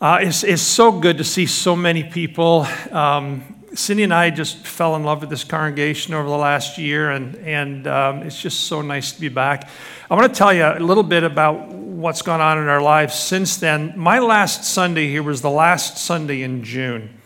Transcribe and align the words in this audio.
Uh, 0.00 0.20
it's, 0.20 0.44
it's 0.44 0.62
so 0.62 0.92
good 0.92 1.18
to 1.18 1.24
see 1.24 1.44
so 1.44 1.74
many 1.74 2.04
people. 2.04 2.64
Um, 2.92 3.42
Cindy 3.74 4.04
and 4.04 4.14
I 4.14 4.30
just 4.30 4.58
fell 4.58 4.94
in 4.94 5.02
love 5.02 5.22
with 5.22 5.30
this 5.30 5.42
congregation 5.42 6.14
over 6.14 6.28
the 6.28 6.36
last 6.36 6.78
year, 6.78 7.10
and, 7.10 7.34
and 7.38 7.84
um, 7.88 8.22
it's 8.22 8.40
just 8.40 8.68
so 8.68 8.80
nice 8.80 9.10
to 9.10 9.20
be 9.20 9.28
back. 9.28 9.68
I 10.08 10.14
want 10.14 10.32
to 10.32 10.38
tell 10.38 10.54
you 10.54 10.62
a 10.62 10.78
little 10.78 11.02
bit 11.02 11.24
about 11.24 11.70
what's 11.70 12.22
gone 12.22 12.40
on 12.40 12.58
in 12.58 12.68
our 12.68 12.80
lives 12.80 13.14
since 13.14 13.56
then. 13.56 13.92
My 13.96 14.20
last 14.20 14.62
Sunday 14.62 15.08
here 15.08 15.24
was 15.24 15.42
the 15.42 15.50
last 15.50 15.98
Sunday 15.98 16.42
in 16.42 16.62
June, 16.62 17.18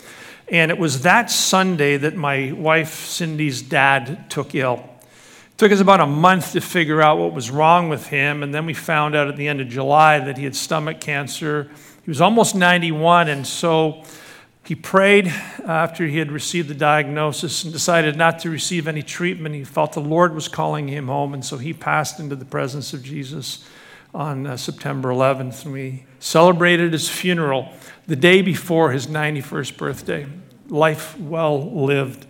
and 0.49 0.71
it 0.71 0.79
was 0.79 1.03
that 1.03 1.31
Sunday 1.31 1.99
that 1.99 2.17
my 2.17 2.53
wife 2.53 2.95
Cindy's 2.95 3.61
dad 3.61 4.31
took 4.31 4.55
ill. 4.55 4.77
It 4.77 5.59
took 5.59 5.73
us 5.73 5.81
about 5.81 6.01
a 6.01 6.07
month 6.07 6.53
to 6.53 6.63
figure 6.63 7.03
out 7.03 7.19
what 7.19 7.35
was 7.35 7.51
wrong 7.51 7.91
with 7.91 8.07
him, 8.07 8.43
and 8.43 8.55
then 8.55 8.65
we 8.65 8.73
found 8.73 9.15
out 9.15 9.29
at 9.29 9.37
the 9.37 9.47
end 9.47 9.61
of 9.61 9.69
July 9.69 10.21
that 10.21 10.39
he 10.39 10.45
had 10.45 10.57
stomach 10.57 11.03
cancer 11.03 11.71
he 12.03 12.11
was 12.11 12.21
almost 12.21 12.55
91, 12.55 13.29
and 13.29 13.47
so 13.47 14.03
he 14.65 14.75
prayed 14.75 15.27
after 15.67 16.07
he 16.07 16.19
had 16.19 16.31
received 16.31 16.69
the 16.69 16.75
diagnosis 16.75 17.65
and 17.65 17.73
decided 17.73 18.17
not 18.17 18.39
to 18.41 18.51
receive 18.51 18.87
any 18.87 19.03
treatment. 19.03 19.55
He 19.55 19.65
felt 19.65 19.93
the 19.93 20.01
Lord 20.01 20.35
was 20.35 20.49
calling 20.49 20.89
him 20.89 21.09
home, 21.09 21.35
and 21.35 21.45
so 21.45 21.59
he 21.59 21.73
passed 21.73 22.21
into 22.21 22.37
the 22.37 22.45
presence 22.45 22.93
of 22.93 23.03
Jesus 23.03 23.65
on 24.15 24.47
uh, 24.47 24.57
September 24.57 25.11
11th. 25.11 25.65
And 25.65 25.73
we 25.73 26.05
celebrated 26.19 26.93
his 26.93 27.09
funeral 27.09 27.73
the 28.07 28.17
day 28.17 28.43
before 28.43 28.93
his 28.93 29.07
91st 29.07 29.77
birthday. 29.77 30.27
Life 30.69 31.19
well 31.19 31.85
lived. 31.85 32.27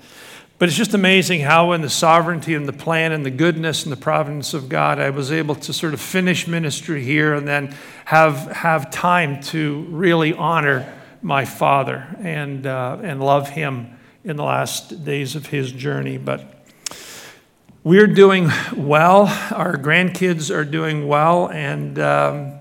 But 0.62 0.68
it's 0.68 0.78
just 0.78 0.94
amazing 0.94 1.40
how, 1.40 1.72
in 1.72 1.80
the 1.80 1.90
sovereignty 1.90 2.54
and 2.54 2.68
the 2.68 2.72
plan 2.72 3.10
and 3.10 3.26
the 3.26 3.32
goodness 3.32 3.82
and 3.82 3.90
the 3.90 3.96
providence 3.96 4.54
of 4.54 4.68
God, 4.68 5.00
I 5.00 5.10
was 5.10 5.32
able 5.32 5.56
to 5.56 5.72
sort 5.72 5.92
of 5.92 6.00
finish 6.00 6.46
ministry 6.46 7.02
here 7.02 7.34
and 7.34 7.48
then 7.48 7.74
have, 8.04 8.46
have 8.52 8.88
time 8.92 9.40
to 9.40 9.84
really 9.90 10.32
honor 10.32 10.86
my 11.20 11.46
father 11.46 12.06
and, 12.20 12.64
uh, 12.64 12.96
and 13.02 13.20
love 13.20 13.48
him 13.48 13.98
in 14.22 14.36
the 14.36 14.44
last 14.44 15.04
days 15.04 15.34
of 15.34 15.46
his 15.46 15.72
journey. 15.72 16.16
But 16.16 16.64
we're 17.82 18.06
doing 18.06 18.48
well. 18.76 19.22
Our 19.50 19.74
grandkids 19.74 20.54
are 20.54 20.64
doing 20.64 21.08
well, 21.08 21.48
and 21.48 21.98
um, 21.98 22.60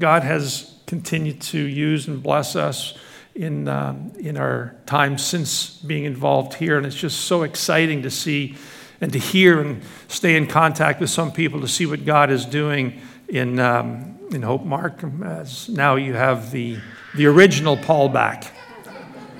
God 0.00 0.24
has 0.24 0.74
continued 0.86 1.42
to 1.42 1.60
use 1.60 2.08
and 2.08 2.20
bless 2.20 2.56
us 2.56 2.98
in, 3.34 3.68
um, 3.68 4.12
in 4.18 4.36
our 4.36 4.76
time 4.86 5.18
since 5.18 5.76
being 5.76 6.04
involved 6.04 6.54
here. 6.54 6.76
And 6.76 6.86
it's 6.86 6.96
just 6.96 7.22
so 7.22 7.42
exciting 7.42 8.02
to 8.02 8.10
see 8.10 8.56
and 9.00 9.12
to 9.12 9.18
hear 9.18 9.60
and 9.60 9.82
stay 10.08 10.36
in 10.36 10.46
contact 10.46 11.00
with 11.00 11.10
some 11.10 11.32
people 11.32 11.60
to 11.62 11.68
see 11.68 11.86
what 11.86 12.04
God 12.04 12.30
is 12.30 12.44
doing 12.44 13.00
in, 13.28 13.58
um, 13.58 14.18
in 14.30 14.42
Hope 14.42 14.64
Markham. 14.64 15.22
As 15.22 15.68
now 15.68 15.96
you 15.96 16.14
have 16.14 16.50
the, 16.50 16.78
the 17.14 17.26
original 17.26 17.76
Paul 17.76 18.10
back, 18.10 18.52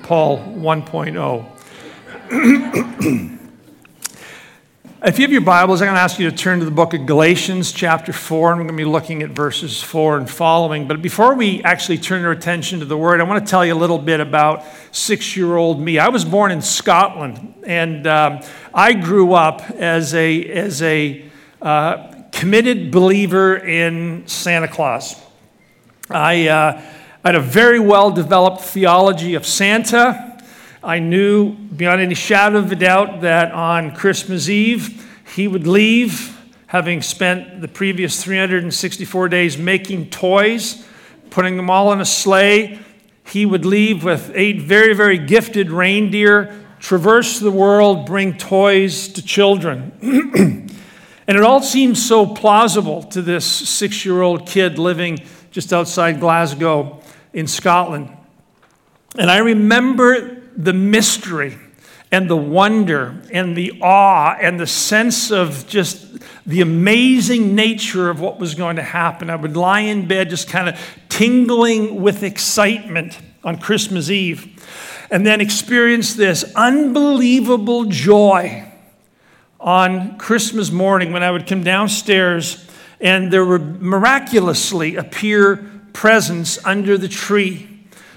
Paul 0.03 0.39
1.0. 0.39 1.45
If 5.03 5.17
you 5.17 5.23
have 5.23 5.31
your 5.31 5.41
Bibles, 5.41 5.81
I'm 5.81 5.87
going 5.87 5.95
to 5.95 6.01
ask 6.01 6.19
you 6.19 6.29
to 6.29 6.37
turn 6.37 6.59
to 6.59 6.65
the 6.65 6.69
book 6.69 6.93
of 6.93 7.07
Galatians, 7.07 7.71
chapter 7.71 8.13
4, 8.13 8.51
and 8.51 8.59
we're 8.59 8.65
going 8.65 8.77
to 8.77 8.83
be 8.83 8.87
looking 8.87 9.23
at 9.23 9.31
verses 9.31 9.81
4 9.81 10.19
and 10.19 10.29
following. 10.29 10.87
But 10.87 11.01
before 11.01 11.33
we 11.33 11.63
actually 11.63 11.97
turn 11.97 12.23
our 12.23 12.29
attention 12.29 12.81
to 12.81 12.85
the 12.85 12.95
word, 12.95 13.19
I 13.19 13.23
want 13.23 13.43
to 13.43 13.49
tell 13.49 13.65
you 13.65 13.73
a 13.73 13.81
little 13.81 13.97
bit 13.97 14.19
about 14.19 14.63
six 14.91 15.35
year 15.35 15.57
old 15.57 15.81
me. 15.81 15.97
I 15.97 16.09
was 16.09 16.23
born 16.23 16.51
in 16.51 16.61
Scotland, 16.61 17.55
and 17.65 18.05
um, 18.05 18.41
I 18.75 18.93
grew 18.93 19.33
up 19.33 19.71
as 19.71 20.13
a, 20.13 20.45
as 20.45 20.83
a 20.83 21.25
uh, 21.63 22.21
committed 22.31 22.91
believer 22.91 23.57
in 23.57 24.27
Santa 24.27 24.67
Claus. 24.67 25.19
I, 26.11 26.47
uh, 26.47 26.79
I 27.23 27.27
had 27.27 27.35
a 27.35 27.41
very 27.41 27.79
well 27.79 28.11
developed 28.11 28.61
theology 28.61 29.33
of 29.33 29.47
Santa. 29.47 30.30
I 30.83 30.97
knew 30.97 31.53
beyond 31.53 32.01
any 32.01 32.15
shadow 32.15 32.57
of 32.57 32.71
a 32.71 32.75
doubt 32.75 33.21
that 33.21 33.51
on 33.51 33.93
Christmas 33.93 34.49
Eve, 34.49 35.07
he 35.35 35.47
would 35.47 35.67
leave, 35.67 36.35
having 36.67 37.03
spent 37.03 37.61
the 37.61 37.67
previous 37.67 38.23
364 38.23 39.29
days 39.29 39.59
making 39.59 40.09
toys, 40.09 40.83
putting 41.29 41.55
them 41.55 41.69
all 41.69 41.93
in 41.93 42.01
a 42.01 42.05
sleigh. 42.05 42.79
He 43.23 43.45
would 43.45 43.63
leave 43.63 44.03
with 44.03 44.31
eight 44.33 44.59
very, 44.61 44.95
very 44.95 45.19
gifted 45.19 45.69
reindeer, 45.69 46.51
traverse 46.79 47.37
the 47.37 47.51
world, 47.51 48.07
bring 48.07 48.35
toys 48.35 49.07
to 49.09 49.21
children. 49.21 49.91
and 50.01 51.37
it 51.37 51.43
all 51.43 51.61
seems 51.61 52.03
so 52.03 52.25
plausible 52.25 53.03
to 53.03 53.21
this 53.21 53.45
six 53.45 54.03
year 54.03 54.23
old 54.23 54.47
kid 54.47 54.79
living 54.79 55.19
just 55.51 55.71
outside 55.73 56.19
Glasgow 56.19 57.01
in 57.33 57.45
Scotland. 57.45 58.09
And 59.15 59.29
I 59.29 59.37
remember 59.37 60.40
the 60.55 60.73
mystery 60.73 61.57
and 62.11 62.29
the 62.29 62.35
wonder 62.35 63.21
and 63.31 63.55
the 63.55 63.79
awe 63.81 64.35
and 64.39 64.59
the 64.59 64.67
sense 64.67 65.31
of 65.31 65.65
just 65.67 66.19
the 66.45 66.61
amazing 66.61 67.55
nature 67.55 68.09
of 68.09 68.19
what 68.19 68.39
was 68.39 68.55
going 68.55 68.75
to 68.75 68.83
happen. 68.83 69.29
I 69.29 69.35
would 69.35 69.55
lie 69.55 69.81
in 69.81 70.07
bed 70.07 70.29
just 70.29 70.49
kind 70.49 70.67
of 70.67 70.79
tingling 71.07 72.01
with 72.01 72.23
excitement 72.23 73.17
on 73.43 73.57
Christmas 73.59 74.09
Eve 74.09 74.47
and 75.09 75.25
then 75.25 75.41
experience 75.41 76.13
this 76.13 76.43
unbelievable 76.55 77.85
joy 77.85 78.65
on 79.59 80.17
Christmas 80.17 80.71
morning 80.71 81.13
when 81.13 81.23
I 81.23 81.31
would 81.31 81.47
come 81.47 81.63
downstairs 81.63 82.67
and 82.99 83.31
there 83.31 83.45
would 83.45 83.81
miraculously 83.81 84.95
appear 84.95 85.57
presents 85.93 86.63
under 86.65 86.97
the 86.97 87.07
tree 87.07 87.70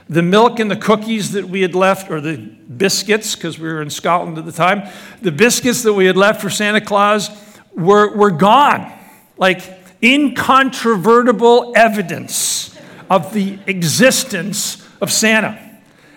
the 0.09 0.22
milk 0.22 0.59
and 0.59 0.70
the 0.70 0.76
cookies 0.76 1.32
that 1.32 1.48
we 1.48 1.62
had 1.62 1.75
left, 1.75 2.10
or 2.10 2.20
the 2.20 2.37
biscuits, 2.37 3.34
because 3.34 3.59
we 3.59 3.69
were 3.69 3.81
in 3.81 3.91
Scotland 3.91 4.37
at 4.38 4.44
the 4.44 4.53
time, 4.53 4.88
the 5.22 5.32
biscuits 5.32 5.82
that 5.82 5.94
we 5.94 6.06
had 6.06 6.16
left 6.16 6.41
for 6.41 6.50
Santa 6.50 6.81
Claus 6.81 7.31
were, 7.75 8.15
were 8.15 8.31
gone. 8.31 8.92
Like 9.37 9.62
incontrovertible 10.03 11.72
evidence 11.75 12.78
of 13.09 13.32
the 13.32 13.59
existence 13.66 14.87
of 15.00 15.10
Santa. 15.10 15.60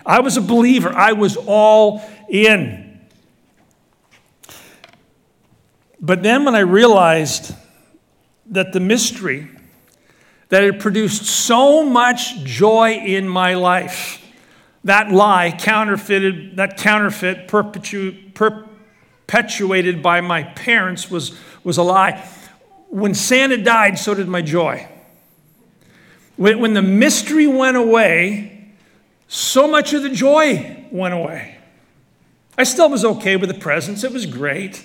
I 0.04 0.20
was 0.20 0.36
a 0.36 0.42
believer, 0.42 0.90
I 0.90 1.12
was 1.12 1.36
all 1.36 2.02
in. 2.28 3.00
But 6.00 6.22
then 6.22 6.44
when 6.44 6.54
I 6.54 6.60
realized 6.60 7.54
that 8.46 8.72
the 8.72 8.80
mystery 8.80 9.48
that 10.48 10.64
it 10.64 10.80
produced 10.80 11.24
so 11.24 11.84
much 11.84 12.42
joy 12.44 12.92
in 12.92 13.28
my 13.28 13.54
life. 13.54 14.24
That 14.84 15.10
lie, 15.10 15.54
counterfeited, 15.58 16.56
that 16.56 16.76
counterfeit 16.78 17.48
perpetu- 17.48 18.34
perpetuated 18.34 20.02
by 20.02 20.20
my 20.20 20.44
parents 20.44 21.10
was, 21.10 21.38
was 21.64 21.76
a 21.76 21.82
lie. 21.82 22.26
When 22.88 23.14
Santa 23.14 23.58
died, 23.58 23.98
so 23.98 24.14
did 24.14 24.28
my 24.28 24.40
joy. 24.40 24.88
When, 26.36 26.60
when 26.60 26.72
the 26.72 26.82
mystery 26.82 27.46
went 27.46 27.76
away, 27.76 28.72
so 29.26 29.68
much 29.68 29.92
of 29.92 30.02
the 30.02 30.08
joy 30.08 30.86
went 30.90 31.12
away. 31.12 31.58
I 32.56 32.64
still 32.64 32.88
was 32.88 33.04
okay 33.04 33.36
with 33.36 33.50
the 33.50 33.58
presents, 33.58 34.02
it 34.02 34.12
was 34.12 34.24
great. 34.24 34.82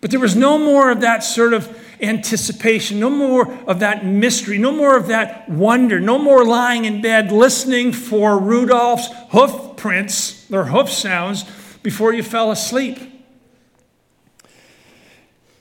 But 0.00 0.10
there 0.10 0.18
was 0.18 0.34
no 0.34 0.58
more 0.58 0.90
of 0.90 1.00
that 1.02 1.22
sort 1.22 1.54
of 1.54 1.78
anticipation, 2.02 2.98
no 2.98 3.08
more 3.08 3.52
of 3.66 3.80
that 3.80 4.04
mystery, 4.04 4.58
no 4.58 4.72
more 4.72 4.96
of 4.96 5.06
that 5.06 5.48
wonder, 5.48 6.00
no 6.00 6.18
more 6.18 6.44
lying 6.44 6.84
in 6.84 7.00
bed 7.00 7.30
listening 7.30 7.92
for 7.92 8.38
Rudolph's 8.38 9.08
hoof 9.30 9.76
prints 9.76 10.50
or 10.52 10.64
hoof 10.64 10.90
sounds 10.90 11.44
before 11.82 12.12
you 12.12 12.22
fell 12.22 12.50
asleep. 12.50 12.98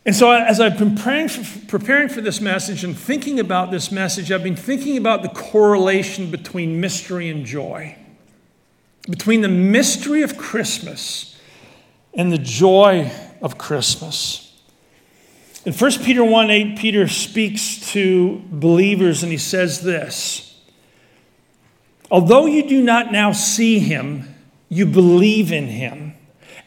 And 0.04 0.16
so, 0.16 0.32
as 0.32 0.60
I've 0.60 0.80
been 0.80 0.98
for, 0.98 1.68
preparing 1.68 2.10
for 2.10 2.22
this 2.22 2.42
message 2.42 2.84
and 2.84 2.98
thinking 2.98 3.40
about 3.40 3.70
this 3.70 3.92
message, 3.92 4.32
I've 4.32 4.42
been 4.42 4.56
thinking 4.56 4.98
about 4.98 5.22
the 5.22 5.30
correlation 5.30 6.32
between 6.32 6.82
mystery 6.82 7.30
and 7.30 7.46
joy, 7.46 7.96
between 9.08 9.42
the 9.42 9.48
mystery 9.48 10.24
of 10.24 10.38
Christmas 10.38 11.40
and 12.16 12.32
the 12.32 12.40
joy 12.40 13.12
of 13.44 13.60
Christmas. 13.60 14.51
In 15.64 15.74
1 15.74 15.92
Peter 16.04 16.24
1 16.24 16.50
8, 16.50 16.78
Peter 16.78 17.08
speaks 17.08 17.92
to 17.92 18.42
believers 18.50 19.22
and 19.22 19.32
he 19.32 19.38
says 19.38 19.82
this 19.82 20.60
Although 22.10 22.48
you 22.48 22.68
do 22.68 22.82
not 22.82 23.12
now 23.12 23.32
see 23.32 23.80
him, 23.80 24.36
you 24.70 24.86
believe 24.86 25.52
in 25.52 25.68
him 25.68 26.14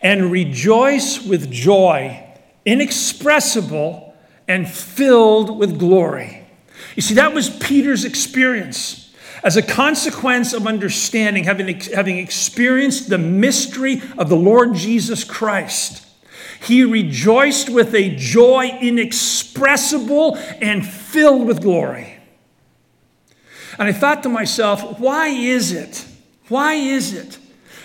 and 0.00 0.31
rejoice 0.31 1.25
with 1.25 1.50
joy 1.50 2.20
inexpressible 2.64 4.14
and 4.46 4.70
filled 4.70 5.58
with 5.58 5.79
glory. 5.79 6.46
You 6.94 7.02
see, 7.02 7.14
that 7.14 7.35
was 7.35 7.50
Peter's 7.50 8.05
experience. 8.05 9.00
As 9.43 9.56
a 9.56 9.62
consequence 9.62 10.55
of 10.55 10.67
understanding, 10.67 11.44
having, 11.44 11.81
having 11.81 12.19
experienced 12.19 13.11
the 13.11 13.19
mystery 13.19 14.00
of 14.17 14.29
the 14.29 14.37
Lord 14.37 14.75
Jesus 14.75 15.25
Christ, 15.25 16.04
he 16.64 16.84
rejoiced 16.84 17.69
with 17.69 17.94
a 17.94 18.14
joy 18.16 18.78
inexpressible 18.81 20.37
and 20.61 20.87
filled 20.87 21.46
with 21.46 21.61
glory. 21.61 22.16
And 23.78 23.88
I 23.88 23.93
thought 23.93 24.22
to 24.22 24.28
myself, 24.28 24.99
why 24.99 25.28
is 25.28 25.72
it? 25.72 26.06
Why 26.49 26.75
is 26.75 27.12
it 27.12 27.38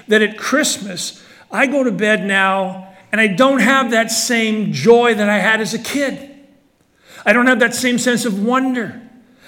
that 0.07 0.21
at 0.21 0.37
Christmas 0.37 1.23
I 1.51 1.67
go 1.67 1.83
to 1.83 1.91
bed 1.91 2.25
now 2.25 2.93
and 3.11 3.19
I 3.19 3.27
don't 3.27 3.59
have 3.59 3.91
that 3.91 4.11
same 4.11 4.71
joy 4.71 5.13
that 5.15 5.29
I 5.29 5.39
had 5.39 5.61
as 5.61 5.73
a 5.73 5.79
kid? 5.79 6.37
I 7.25 7.33
don't 7.33 7.47
have 7.47 7.59
that 7.59 7.75
same 7.75 7.97
sense 7.97 8.25
of 8.25 8.45
wonder. 8.45 9.01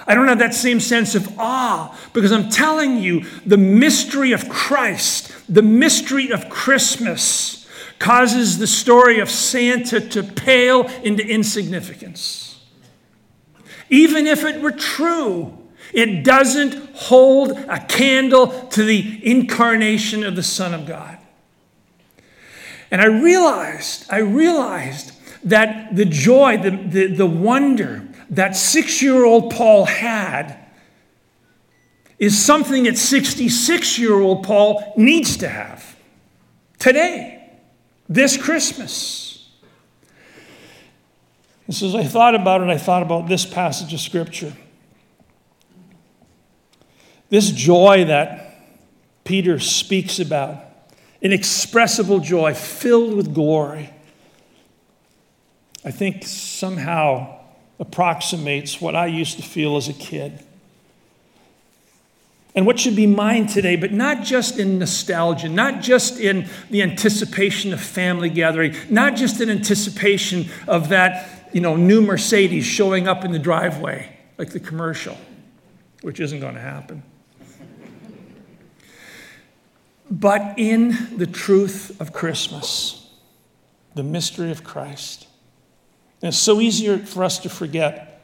I 0.06 0.14
don't 0.14 0.28
have 0.28 0.40
that 0.40 0.52
same 0.52 0.80
sense 0.80 1.14
of 1.14 1.38
awe 1.38 1.96
because 2.12 2.32
I'm 2.32 2.48
telling 2.48 2.98
you 2.98 3.24
the 3.46 3.56
mystery 3.56 4.32
of 4.32 4.48
Christ, 4.48 5.32
the 5.48 5.62
mystery 5.62 6.32
of 6.32 6.50
Christmas 6.50 7.61
causes 8.02 8.58
the 8.58 8.66
story 8.66 9.20
of 9.20 9.30
Santa 9.30 10.00
to 10.00 10.24
pale 10.24 10.88
into 11.04 11.24
insignificance. 11.24 12.60
Even 13.90 14.26
if 14.26 14.42
it 14.42 14.60
were 14.60 14.72
true, 14.72 15.56
it 15.94 16.24
doesn't 16.24 16.96
hold 16.96 17.52
a 17.52 17.78
candle 17.86 18.48
to 18.70 18.82
the 18.82 19.20
incarnation 19.24 20.24
of 20.24 20.34
the 20.34 20.42
Son 20.42 20.74
of 20.74 20.84
God. 20.84 21.16
And 22.90 23.00
I 23.00 23.06
realized, 23.06 24.06
I 24.10 24.18
realized 24.18 25.12
that 25.44 25.94
the 25.94 26.04
joy, 26.04 26.56
the, 26.56 26.70
the, 26.70 27.06
the 27.06 27.26
wonder 27.26 28.08
that 28.30 28.56
six 28.56 29.00
year 29.00 29.24
old 29.24 29.52
Paul 29.52 29.84
had 29.84 30.58
is 32.18 32.44
something 32.44 32.82
that 32.84 32.98
66 32.98 33.98
year 34.00 34.18
old 34.18 34.44
Paul 34.44 34.92
needs 34.96 35.36
to 35.36 35.48
have 35.48 35.96
today, 36.80 37.31
this 38.08 38.36
Christmas. 38.36 39.50
And 41.66 41.74
so 41.74 41.86
as 41.86 41.94
I 41.94 42.04
thought 42.04 42.34
about 42.34 42.60
it, 42.60 42.68
I 42.68 42.78
thought 42.78 43.02
about 43.02 43.28
this 43.28 43.46
passage 43.46 43.94
of 43.94 44.00
Scripture. 44.00 44.52
This 47.30 47.50
joy 47.50 48.04
that 48.06 48.58
Peter 49.24 49.58
speaks 49.58 50.18
about, 50.18 50.56
inexpressible 51.22 52.20
joy 52.20 52.52
filled 52.52 53.14
with 53.14 53.32
glory, 53.32 53.90
I 55.84 55.90
think 55.90 56.24
somehow 56.24 57.38
approximates 57.80 58.80
what 58.80 58.94
I 58.94 59.06
used 59.06 59.38
to 59.38 59.42
feel 59.42 59.76
as 59.76 59.88
a 59.88 59.92
kid. 59.92 60.44
And 62.54 62.66
what 62.66 62.78
should 62.78 62.96
be 62.96 63.06
mine 63.06 63.46
today, 63.46 63.76
but 63.76 63.92
not 63.92 64.22
just 64.22 64.58
in 64.58 64.78
nostalgia, 64.78 65.48
not 65.48 65.80
just 65.80 66.20
in 66.20 66.48
the 66.68 66.82
anticipation 66.82 67.72
of 67.72 67.80
family 67.80 68.28
gathering, 68.28 68.74
not 68.90 69.16
just 69.16 69.40
in 69.40 69.48
anticipation 69.48 70.50
of 70.68 70.90
that, 70.90 71.48
you 71.52 71.62
know, 71.62 71.76
new 71.76 72.02
Mercedes 72.02 72.66
showing 72.66 73.08
up 73.08 73.24
in 73.24 73.32
the 73.32 73.38
driveway, 73.38 74.14
like 74.36 74.50
the 74.50 74.60
commercial, 74.60 75.16
which 76.02 76.20
isn't 76.20 76.40
going 76.40 76.54
to 76.54 76.60
happen. 76.60 77.02
But 80.10 80.58
in 80.58 81.16
the 81.16 81.26
truth 81.26 81.98
of 81.98 82.12
Christmas, 82.12 83.08
the 83.94 84.02
mystery 84.02 84.50
of 84.50 84.62
Christ. 84.62 85.26
And 86.20 86.28
it's 86.28 86.38
so 86.38 86.60
easier 86.60 86.98
for 86.98 87.24
us 87.24 87.38
to 87.40 87.48
forget 87.48 88.20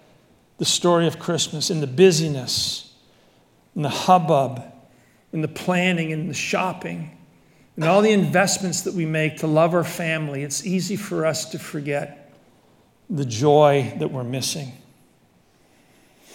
the 0.58 0.66
story 0.66 1.06
of 1.06 1.19
Christmas 1.19 1.70
in 1.70 1.80
the 1.80 1.86
busyness, 1.86 2.88
in 3.78 3.82
the 3.82 3.88
hubbub, 3.88 4.60
in 5.32 5.40
the 5.40 5.46
planning 5.46 6.12
and 6.12 6.28
the 6.28 6.34
shopping, 6.34 7.16
and 7.76 7.84
all 7.84 8.02
the 8.02 8.10
investments 8.10 8.82
that 8.82 8.92
we 8.92 9.06
make 9.06 9.36
to 9.38 9.46
love 9.46 9.72
our 9.72 9.84
family. 9.84 10.42
It's 10.42 10.66
easy 10.66 10.96
for 10.96 11.25
us 11.25 11.44
to 11.52 11.60
forget 11.60 12.34
the 13.08 13.25
joy 13.25 13.94
that 14.00 14.10
we're 14.10 14.25
missing. 14.25 14.72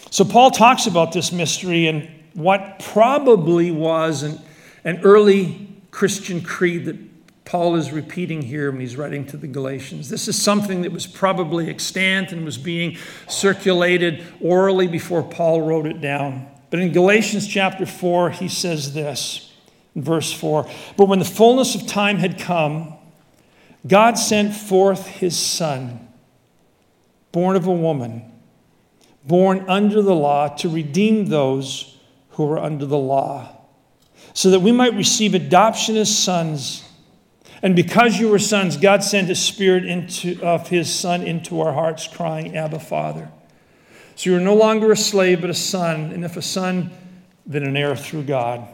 So, 0.09 0.23
Paul 0.23 0.51
talks 0.51 0.87
about 0.87 1.11
this 1.11 1.33
mystery 1.33 1.87
and 1.87 2.09
what 2.33 2.79
probably 2.79 3.71
was 3.71 4.23
an, 4.23 4.39
an 4.85 5.01
early 5.03 5.67
Christian 5.91 6.39
creed 6.39 6.85
that 6.85 6.97
Paul 7.43 7.75
is 7.75 7.91
repeating 7.91 8.41
here 8.41 8.71
when 8.71 8.79
he's 8.79 8.95
writing 8.95 9.25
to 9.27 9.37
the 9.37 9.47
Galatians. 9.47 10.07
This 10.07 10.29
is 10.29 10.41
something 10.41 10.83
that 10.83 10.93
was 10.93 11.05
probably 11.05 11.69
extant 11.69 12.31
and 12.31 12.45
was 12.45 12.57
being 12.57 12.97
circulated 13.27 14.23
orally 14.39 14.87
before 14.87 15.23
Paul 15.23 15.63
wrote 15.63 15.87
it 15.87 15.99
down. 15.99 16.47
But 16.73 16.79
in 16.79 16.91
Galatians 16.91 17.47
chapter 17.47 17.85
4, 17.85 18.31
he 18.31 18.47
says 18.47 18.95
this 18.95 19.53
in 19.93 20.01
verse 20.01 20.33
4 20.33 20.67
But 20.97 21.05
when 21.05 21.19
the 21.19 21.23
fullness 21.23 21.75
of 21.75 21.85
time 21.85 22.17
had 22.17 22.39
come, 22.39 22.95
God 23.85 24.17
sent 24.17 24.55
forth 24.55 25.05
his 25.05 25.37
Son, 25.37 26.07
born 27.31 27.55
of 27.55 27.67
a 27.67 27.71
woman, 27.71 28.23
born 29.23 29.65
under 29.67 30.01
the 30.01 30.15
law, 30.15 30.47
to 30.47 30.67
redeem 30.67 31.27
those 31.27 31.95
who 32.29 32.47
were 32.47 32.57
under 32.57 32.87
the 32.87 32.97
law, 32.97 33.55
so 34.33 34.49
that 34.49 34.61
we 34.61 34.71
might 34.71 34.95
receive 34.95 35.35
adoption 35.35 35.95
as 35.95 36.17
sons. 36.17 36.83
And 37.61 37.75
because 37.75 38.19
you 38.19 38.29
were 38.29 38.39
sons, 38.39 38.77
God 38.77 39.03
sent 39.03 39.27
His 39.27 39.39
Spirit 39.39 39.85
into, 39.85 40.41
of 40.41 40.69
His 40.69 40.91
Son 40.91 41.21
into 41.21 41.61
our 41.61 41.73
hearts, 41.73 42.07
crying, 42.07 42.57
Abba, 42.57 42.79
Father. 42.79 43.29
So 44.15 44.30
you 44.30 44.38
are 44.38 44.42
no 44.42 44.56
longer 44.56 44.92
a 44.92 44.98
slave, 44.98 45.42
but 45.42 45.50
a 45.50 45.56
son. 45.56 46.12
And 46.12 46.24
if 46.24 46.38
a 46.38 46.42
son, 46.42 46.92
then 47.45 47.63
an 47.63 47.75
heir 47.75 47.95
through 47.95 48.24
God. 48.24 48.68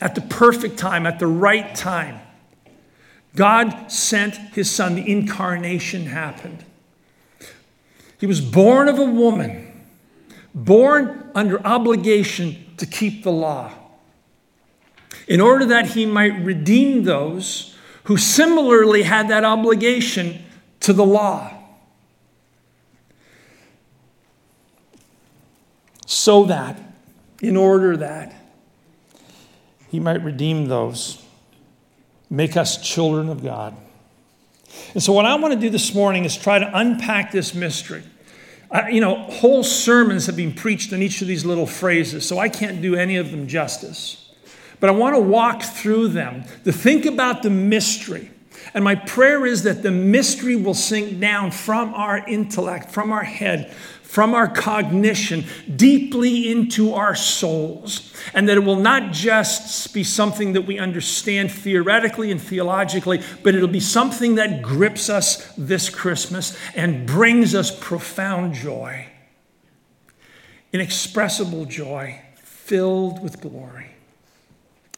At 0.00 0.14
the 0.14 0.20
perfect 0.20 0.78
time, 0.78 1.06
at 1.06 1.18
the 1.18 1.26
right 1.26 1.74
time, 1.74 2.20
God 3.36 3.90
sent 3.92 4.34
His 4.54 4.70
Son. 4.70 4.94
The 4.94 5.10
incarnation 5.10 6.06
happened. 6.06 6.64
He 8.18 8.26
was 8.26 8.40
born 8.40 8.88
of 8.88 8.98
a 8.98 9.04
woman, 9.04 9.84
born 10.54 11.30
under 11.34 11.64
obligation 11.66 12.74
to 12.76 12.86
keep 12.86 13.22
the 13.22 13.32
law 13.32 13.72
in 15.26 15.40
order 15.40 15.64
that 15.66 15.86
he 15.86 16.04
might 16.04 16.44
redeem 16.44 17.04
those 17.04 17.76
who 18.04 18.16
similarly 18.16 19.02
had 19.02 19.28
that 19.28 19.44
obligation 19.44 20.42
to 20.80 20.92
the 20.92 21.04
law. 21.04 21.52
So 26.10 26.42
that, 26.46 26.76
in 27.40 27.56
order 27.56 27.96
that, 27.98 28.34
he 29.90 30.00
might 30.00 30.24
redeem 30.24 30.66
those, 30.66 31.24
make 32.28 32.56
us 32.56 32.82
children 32.82 33.28
of 33.28 33.44
God. 33.44 33.76
And 34.92 35.00
so, 35.00 35.12
what 35.12 35.24
I 35.24 35.36
want 35.36 35.54
to 35.54 35.60
do 35.60 35.70
this 35.70 35.94
morning 35.94 36.24
is 36.24 36.36
try 36.36 36.58
to 36.58 36.68
unpack 36.76 37.30
this 37.30 37.54
mystery. 37.54 38.02
Uh, 38.72 38.86
you 38.90 39.00
know, 39.00 39.14
whole 39.14 39.62
sermons 39.62 40.26
have 40.26 40.34
been 40.34 40.52
preached 40.52 40.92
on 40.92 41.00
each 41.00 41.22
of 41.22 41.28
these 41.28 41.44
little 41.44 41.64
phrases, 41.64 42.26
so 42.26 42.40
I 42.40 42.48
can't 42.48 42.82
do 42.82 42.96
any 42.96 43.16
of 43.16 43.30
them 43.30 43.46
justice. 43.46 44.32
But 44.80 44.90
I 44.90 44.92
want 44.94 45.14
to 45.14 45.20
walk 45.20 45.62
through 45.62 46.08
them 46.08 46.42
to 46.64 46.72
think 46.72 47.06
about 47.06 47.44
the 47.44 47.50
mystery. 47.50 48.32
And 48.74 48.82
my 48.82 48.96
prayer 48.96 49.46
is 49.46 49.62
that 49.62 49.84
the 49.84 49.92
mystery 49.92 50.56
will 50.56 50.74
sink 50.74 51.20
down 51.20 51.52
from 51.52 51.94
our 51.94 52.18
intellect, 52.26 52.90
from 52.90 53.12
our 53.12 53.22
head, 53.22 53.72
from 54.10 54.34
our 54.34 54.48
cognition, 54.48 55.44
deeply 55.76 56.50
into 56.50 56.94
our 56.94 57.14
souls. 57.14 58.12
And 58.34 58.48
that 58.48 58.56
it 58.56 58.64
will 58.64 58.74
not 58.80 59.12
just 59.12 59.94
be 59.94 60.02
something 60.02 60.54
that 60.54 60.62
we 60.62 60.80
understand 60.80 61.52
theoretically 61.52 62.32
and 62.32 62.42
theologically, 62.42 63.22
but 63.44 63.54
it'll 63.54 63.68
be 63.68 63.78
something 63.78 64.34
that 64.34 64.62
grips 64.62 65.08
us 65.08 65.52
this 65.56 65.88
Christmas 65.88 66.58
and 66.74 67.06
brings 67.06 67.54
us 67.54 67.70
profound 67.70 68.54
joy, 68.54 69.06
inexpressible 70.72 71.66
joy, 71.66 72.20
filled 72.42 73.22
with 73.22 73.40
glory. 73.40 73.92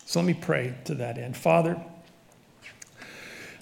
So 0.07 0.21
let 0.21 0.27
me 0.27 0.35
pray 0.35 0.75
to 0.87 0.95
that 0.95 1.19
end. 1.19 1.37
Father, 1.37 1.79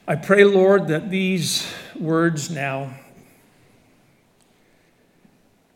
I 0.06 0.14
pray, 0.14 0.44
Lord, 0.44 0.86
that 0.88 1.10
these 1.10 1.66
words 1.98 2.50
now 2.50 2.94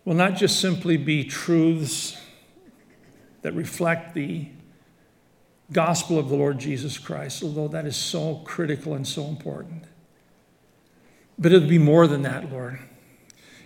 will 0.04 0.14
not 0.14 0.34
just 0.34 0.60
simply 0.60 0.96
be 0.96 1.24
truths 1.24 2.16
that 3.42 3.54
reflect 3.54 4.14
the 4.14 4.48
gospel 5.72 6.18
of 6.18 6.28
the 6.28 6.36
Lord 6.36 6.58
Jesus 6.58 6.98
Christ, 6.98 7.42
although 7.42 7.68
that 7.68 7.86
is 7.86 7.96
so 7.96 8.36
critical 8.44 8.94
and 8.94 9.06
so 9.06 9.26
important. 9.26 9.84
But 11.38 11.52
it 11.52 11.60
would 11.60 11.68
be 11.68 11.78
more 11.78 12.06
than 12.06 12.22
that, 12.22 12.50
Lord. 12.50 12.78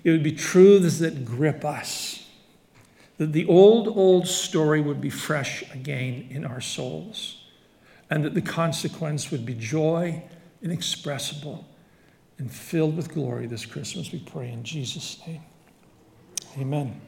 It 0.04 0.10
would 0.10 0.22
be 0.22 0.32
truths 0.32 1.00
that 1.00 1.24
grip 1.24 1.64
us 1.64 2.24
that 3.18 3.32
the 3.32 3.46
old, 3.46 3.88
old 3.88 4.26
story 4.26 4.80
would 4.80 5.00
be 5.00 5.10
fresh 5.10 5.62
again 5.72 6.28
in 6.30 6.44
our 6.44 6.60
souls, 6.60 7.44
and 8.08 8.24
that 8.24 8.34
the 8.34 8.40
consequence 8.40 9.30
would 9.30 9.44
be 9.44 9.54
joy 9.54 10.22
inexpressible 10.62 11.66
and 12.38 12.50
filled 12.50 12.96
with 12.96 13.12
glory 13.12 13.46
this 13.46 13.66
Christmas, 13.66 14.12
we 14.12 14.20
pray 14.20 14.50
in 14.50 14.62
Jesus' 14.62 15.20
name. 15.26 15.42
Amen. 16.58 17.00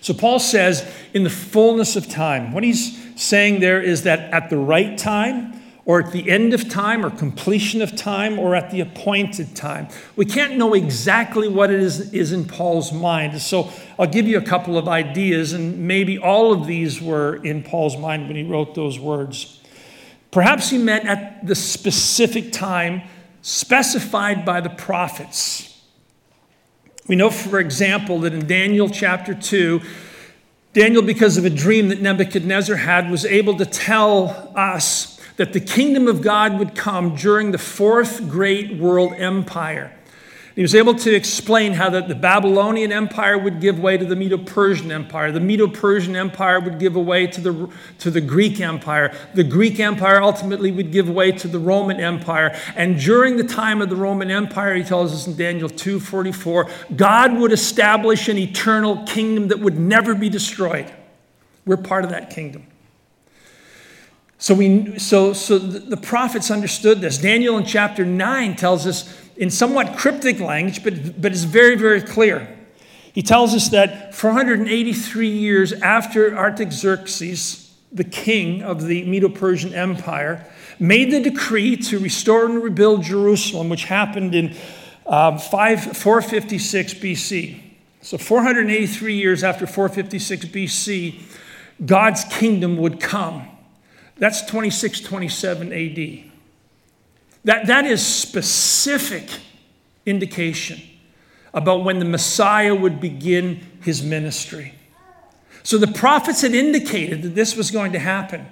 So, 0.00 0.14
Paul 0.14 0.38
says, 0.38 0.88
in 1.12 1.24
the 1.24 1.30
fullness 1.30 1.96
of 1.96 2.08
time, 2.08 2.52
what 2.52 2.62
he's 2.62 2.98
saying 3.20 3.60
there 3.60 3.82
is 3.82 4.04
that 4.04 4.32
at 4.32 4.50
the 4.50 4.56
right 4.56 4.96
time, 4.96 5.60
or 5.86 6.00
at 6.00 6.12
the 6.12 6.30
end 6.30 6.54
of 6.54 6.68
time, 6.68 7.04
or 7.04 7.10
completion 7.10 7.82
of 7.82 7.94
time, 7.94 8.38
or 8.38 8.54
at 8.54 8.70
the 8.70 8.80
appointed 8.80 9.54
time. 9.54 9.86
We 10.16 10.24
can't 10.24 10.56
know 10.56 10.72
exactly 10.72 11.46
what 11.46 11.70
it 11.70 11.80
is, 11.80 12.12
is 12.14 12.32
in 12.32 12.46
Paul's 12.46 12.90
mind. 12.92 13.40
So 13.42 13.70
I'll 13.98 14.06
give 14.06 14.26
you 14.26 14.38
a 14.38 14.42
couple 14.42 14.78
of 14.78 14.88
ideas, 14.88 15.52
and 15.52 15.86
maybe 15.86 16.18
all 16.18 16.52
of 16.52 16.66
these 16.66 17.02
were 17.02 17.36
in 17.44 17.62
Paul's 17.62 17.98
mind 17.98 18.28
when 18.28 18.36
he 18.36 18.44
wrote 18.44 18.74
those 18.74 18.98
words. 18.98 19.60
Perhaps 20.30 20.70
he 20.70 20.78
meant 20.78 21.04
at 21.04 21.46
the 21.46 21.54
specific 21.54 22.50
time 22.50 23.02
specified 23.42 24.46
by 24.46 24.62
the 24.62 24.70
prophets. 24.70 25.73
We 27.06 27.16
know, 27.16 27.30
for 27.30 27.60
example, 27.60 28.20
that 28.20 28.32
in 28.32 28.46
Daniel 28.46 28.88
chapter 28.88 29.34
2, 29.34 29.80
Daniel, 30.72 31.02
because 31.02 31.36
of 31.36 31.44
a 31.44 31.50
dream 31.50 31.88
that 31.88 32.00
Nebuchadnezzar 32.00 32.76
had, 32.76 33.10
was 33.10 33.24
able 33.24 33.56
to 33.58 33.66
tell 33.66 34.52
us 34.56 35.20
that 35.36 35.52
the 35.52 35.60
kingdom 35.60 36.08
of 36.08 36.22
God 36.22 36.58
would 36.58 36.74
come 36.74 37.14
during 37.14 37.50
the 37.50 37.58
fourth 37.58 38.28
great 38.28 38.76
world 38.76 39.12
empire. 39.14 39.92
He 40.54 40.62
was 40.62 40.76
able 40.76 40.94
to 40.94 41.12
explain 41.12 41.72
how 41.72 41.90
that 41.90 42.06
the 42.06 42.14
Babylonian 42.14 42.92
Empire 42.92 43.36
would 43.36 43.60
give 43.60 43.80
way 43.80 43.96
to 43.96 44.04
the 44.04 44.14
Medo 44.14 44.38
Persian 44.38 44.92
Empire. 44.92 45.32
The 45.32 45.40
Medo 45.40 45.66
Persian 45.66 46.14
Empire 46.14 46.60
would 46.60 46.78
give 46.78 46.94
way 46.94 47.26
to 47.26 47.40
the, 47.40 47.70
to 47.98 48.10
the 48.10 48.20
Greek 48.20 48.60
Empire. 48.60 49.12
The 49.34 49.42
Greek 49.42 49.80
Empire 49.80 50.22
ultimately 50.22 50.70
would 50.70 50.92
give 50.92 51.10
way 51.10 51.32
to 51.32 51.48
the 51.48 51.58
Roman 51.58 51.98
Empire. 51.98 52.56
And 52.76 53.00
during 53.00 53.36
the 53.36 53.42
time 53.42 53.82
of 53.82 53.88
the 53.88 53.96
Roman 53.96 54.30
Empire, 54.30 54.74
he 54.74 54.84
tells 54.84 55.12
us 55.12 55.26
in 55.26 55.36
Daniel 55.36 55.68
2:44, 55.68 56.70
God 56.96 57.36
would 57.36 57.50
establish 57.50 58.28
an 58.28 58.38
eternal 58.38 59.02
kingdom 59.06 59.48
that 59.48 59.58
would 59.58 59.78
never 59.78 60.14
be 60.14 60.28
destroyed. 60.28 60.92
We're 61.66 61.78
part 61.78 62.04
of 62.04 62.10
that 62.10 62.30
kingdom. 62.30 62.68
So, 64.38 64.54
we, 64.54 64.98
so, 64.98 65.32
so 65.32 65.58
the 65.58 65.96
prophets 65.96 66.50
understood 66.50 67.00
this. 67.00 67.16
Daniel 67.16 67.56
in 67.56 67.64
chapter 67.64 68.04
9 68.04 68.56
tells 68.56 68.86
us 68.86 69.23
in 69.36 69.50
somewhat 69.50 69.96
cryptic 69.96 70.40
language, 70.40 70.84
but, 70.84 71.20
but 71.20 71.32
it's 71.32 71.44
very, 71.44 71.76
very 71.76 72.00
clear. 72.00 72.48
He 73.12 73.22
tells 73.22 73.54
us 73.54 73.68
that 73.68 74.14
483 74.14 75.28
years 75.28 75.72
after 75.72 76.36
Artaxerxes, 76.36 77.72
the 77.92 78.04
king 78.04 78.62
of 78.62 78.86
the 78.86 79.04
Medo 79.04 79.28
Persian 79.28 79.72
Empire, 79.72 80.44
made 80.80 81.12
the 81.12 81.20
decree 81.20 81.76
to 81.76 81.98
restore 82.00 82.46
and 82.46 82.62
rebuild 82.62 83.02
Jerusalem, 83.02 83.68
which 83.68 83.84
happened 83.84 84.34
in 84.34 84.56
um, 85.06 85.38
5, 85.38 85.96
456 85.96 86.94
BC. 86.94 87.60
So, 88.00 88.18
483 88.18 89.14
years 89.14 89.44
after 89.44 89.66
456 89.66 90.46
BC, 90.46 91.22
God's 91.86 92.24
kingdom 92.24 92.76
would 92.78 93.00
come. 93.00 93.48
That's 94.16 94.40
2627 94.42 95.72
AD. 95.72 96.33
That, 97.44 97.66
that 97.66 97.84
is 97.84 98.04
specific 98.04 99.28
indication 100.06 100.80
about 101.52 101.84
when 101.84 101.98
the 101.98 102.04
Messiah 102.04 102.74
would 102.74 103.00
begin 103.00 103.60
his 103.82 104.02
ministry. 104.02 104.74
So 105.62 105.78
the 105.78 105.86
prophets 105.86 106.42
had 106.42 106.54
indicated 106.54 107.22
that 107.22 107.34
this 107.34 107.56
was 107.56 107.70
going 107.70 107.92
to 107.92 107.98
happen 107.98 108.46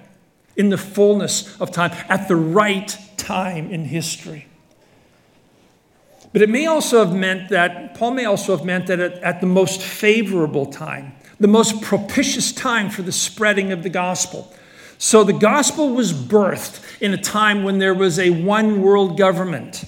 in 0.55 0.69
the 0.69 0.77
fullness 0.77 1.59
of 1.59 1.71
time, 1.71 1.91
at 2.09 2.27
the 2.27 2.35
right 2.35 2.97
time 3.17 3.71
in 3.71 3.85
history. 3.85 4.47
But 6.31 6.41
it 6.41 6.49
may 6.49 6.65
also 6.65 7.05
have 7.05 7.15
meant 7.15 7.49
that, 7.49 7.95
Paul 7.95 8.11
may 8.11 8.25
also 8.25 8.55
have 8.57 8.65
meant 8.65 8.87
that 8.87 8.99
at, 8.99 9.13
at 9.23 9.41
the 9.41 9.47
most 9.47 9.81
favorable 9.81 10.65
time, 10.65 11.13
the 11.39 11.47
most 11.47 11.81
propitious 11.81 12.51
time 12.51 12.89
for 12.89 13.01
the 13.01 13.11
spreading 13.11 13.71
of 13.71 13.83
the 13.83 13.89
gospel. 13.89 14.51
So 15.03 15.25
the 15.25 15.33
gospel 15.33 15.89
was 15.89 16.13
birthed 16.13 16.81
in 17.01 17.13
a 17.13 17.17
time 17.17 17.65
when 17.65 17.77
there 17.77 17.93
was 17.93 18.17
a 18.17 18.29
one 18.29 18.81
world 18.81 19.17
government. 19.17 19.83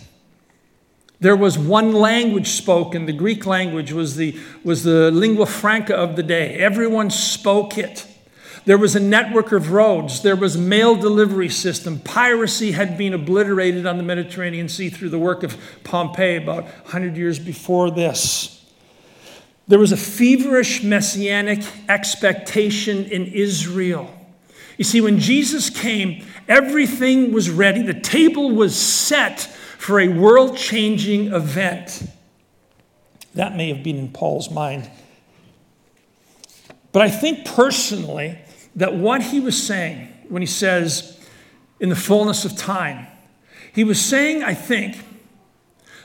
There 1.22 1.38
was 1.38 1.58
one 1.58 1.94
language 1.94 2.50
spoken. 2.50 3.06
The 3.06 3.14
Greek 3.14 3.46
language 3.46 3.94
was 3.94 4.18
the, 4.18 4.38
was 4.66 4.84
the 4.84 5.12
lingua 5.12 5.46
franca 5.46 5.96
of 5.96 6.18
the 6.18 6.22
day. 6.22 6.56
Everyone 6.56 7.10
spoke 7.10 7.78
it. 7.78 8.06
There 8.66 8.78
was 8.78 8.94
a 8.98 9.00
network 9.00 9.54
of 9.54 9.72
roads. 9.72 10.22
There 10.22 10.36
was 10.36 10.58
mail 10.58 10.96
delivery 10.96 11.48
system. 11.48 12.00
Piracy 12.00 12.74
had 12.74 12.98
been 12.98 13.14
obliterated 13.14 13.86
on 13.86 13.96
the 13.96 14.04
Mediterranean 14.04 14.68
Sea 14.68 14.90
through 14.90 15.12
the 15.12 15.18
work 15.18 15.44
of 15.44 15.56
Pompey 15.86 16.36
about 16.36 16.66
100 16.66 17.16
years 17.16 17.40
before 17.40 17.90
this. 17.90 18.70
There 19.70 19.80
was 19.80 19.94
a 19.94 19.98
feverish 19.98 20.84
messianic 20.84 21.64
expectation 21.88 23.06
in 23.06 23.28
Israel. 23.28 24.12
You 24.78 24.84
see, 24.84 25.02
when 25.02 25.20
Jesus 25.20 25.70
came, 25.70 26.26
everything 26.48 27.32
was 27.32 27.50
ready. 27.50 27.82
The 27.82 28.00
table 28.00 28.52
was 28.52 28.76
set 28.76 29.42
for 29.42 30.00
a 30.00 30.08
world 30.08 30.58
changing 30.58 31.34
event. 31.34 32.04
That 33.36 33.56
may 33.56 33.70
have 33.74 33.84
been 33.84 33.98
in 33.98 34.12
Paul's 34.12 34.50
mind. 34.50 34.90
But 36.92 37.02
I 37.02 37.10
think 37.10 37.46
personally 37.46 38.40
that 38.76 38.96
what 38.96 39.22
he 39.22 39.40
was 39.40 39.62
saying 39.62 40.08
when 40.30 40.42
he 40.42 40.48
says, 40.48 41.20
in 41.80 41.90
the 41.90 41.96
fullness 41.96 42.46
of 42.46 42.56
time, 42.56 43.08
he 43.74 43.84
was 43.84 44.02
saying, 44.02 44.44
I 44.44 44.54
think, 44.54 44.98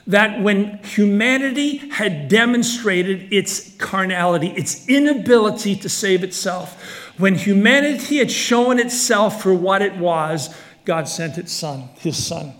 that 0.06 0.42
when 0.42 0.78
humanity 0.78 1.76
had 1.76 2.28
demonstrated 2.28 3.32
its 3.32 3.76
carnality, 3.76 4.48
its 4.48 4.88
inability 4.88 5.76
to 5.76 5.88
save 5.88 6.24
itself, 6.24 7.00
when 7.20 7.34
humanity 7.34 8.18
had 8.18 8.30
shown 8.30 8.78
itself 8.78 9.42
for 9.42 9.54
what 9.54 9.82
it 9.82 9.96
was, 9.96 10.54
God 10.84 11.08
sent 11.08 11.38
its 11.38 11.52
son, 11.52 11.88
his 11.98 12.22
son. 12.24 12.54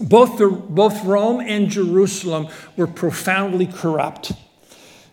Both, 0.00 0.38
the, 0.38 0.48
both 0.48 1.04
Rome 1.04 1.40
and 1.40 1.68
Jerusalem 1.70 2.48
were 2.76 2.86
profoundly 2.86 3.66
corrupt. 3.66 4.32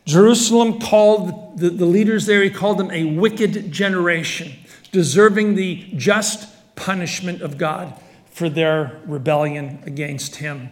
Jerusalem 0.06 0.80
called 0.80 1.58
the, 1.58 1.70
the 1.70 1.86
leaders 1.86 2.26
there, 2.26 2.44
he 2.44 2.50
called 2.50 2.78
them 2.78 2.92
a 2.92 3.06
wicked 3.06 3.72
generation, 3.72 4.52
deserving 4.92 5.56
the 5.56 5.88
just 5.96 6.50
punishment 6.76 7.42
of 7.42 7.58
God 7.58 7.94
for 8.32 8.50
their 8.50 9.00
rebellion 9.06 9.82
against 9.86 10.38
him. 10.38 10.70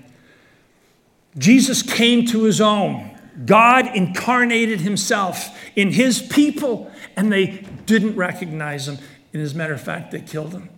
Jesus 1.38 1.82
came 1.82 2.26
to 2.28 2.44
his 2.44 2.60
own. 2.60 3.18
God 3.46 3.96
incarnated 3.96 4.82
himself 4.82 5.58
in 5.76 5.92
his 5.92 6.22
people, 6.22 6.92
and 7.16 7.32
they 7.32 7.66
didn't 7.92 8.16
recognize 8.16 8.88
him. 8.88 8.98
And 9.34 9.42
as 9.42 9.54
a 9.54 9.58
matter 9.58 9.74
of 9.74 9.82
fact, 9.82 10.12
they 10.12 10.22
killed 10.22 10.54
him. 10.54 10.70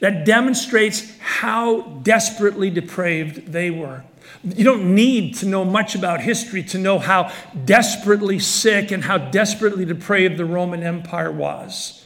That 0.00 0.24
demonstrates 0.24 1.16
how 1.18 1.82
desperately 2.02 2.70
depraved 2.70 3.52
they 3.52 3.70
were. 3.70 4.04
You 4.42 4.64
don't 4.64 4.94
need 4.94 5.36
to 5.36 5.46
know 5.46 5.64
much 5.64 5.94
about 5.94 6.20
history 6.20 6.62
to 6.64 6.78
know 6.78 6.98
how 6.98 7.32
desperately 7.64 8.38
sick 8.38 8.90
and 8.90 9.04
how 9.04 9.18
desperately 9.18 9.84
depraved 9.84 10.36
the 10.36 10.44
Roman 10.44 10.82
Empire 10.82 11.30
was. 11.30 12.04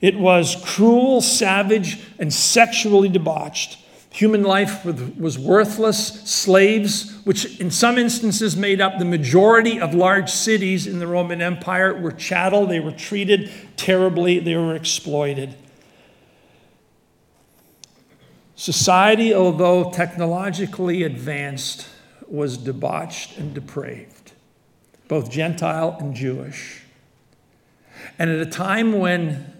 It 0.00 0.18
was 0.18 0.56
cruel, 0.64 1.20
savage, 1.20 2.00
and 2.18 2.32
sexually 2.32 3.08
debauched. 3.08 3.78
Human 4.12 4.42
life 4.42 4.84
was 4.84 5.38
worthless. 5.38 6.28
Slaves, 6.28 7.20
which 7.24 7.60
in 7.60 7.70
some 7.70 7.96
instances 7.96 8.56
made 8.56 8.80
up 8.80 8.98
the 8.98 9.04
majority 9.04 9.80
of 9.80 9.94
large 9.94 10.30
cities 10.30 10.86
in 10.86 10.98
the 10.98 11.06
Roman 11.06 11.40
Empire, 11.40 11.94
were 11.94 12.10
chattel. 12.10 12.66
They 12.66 12.80
were 12.80 12.90
treated 12.90 13.50
terribly, 13.76 14.40
they 14.40 14.56
were 14.56 14.74
exploited. 14.74 15.54
Society, 18.56 19.32
although 19.32 19.90
technologically 19.90 21.04
advanced, 21.04 21.88
was 22.28 22.58
debauched 22.58 23.38
and 23.38 23.54
depraved, 23.54 24.32
both 25.08 25.30
Gentile 25.30 25.96
and 25.98 26.14
Jewish. 26.14 26.82
And 28.18 28.28
at 28.28 28.38
a 28.38 28.50
time 28.50 28.98
when 28.98 29.52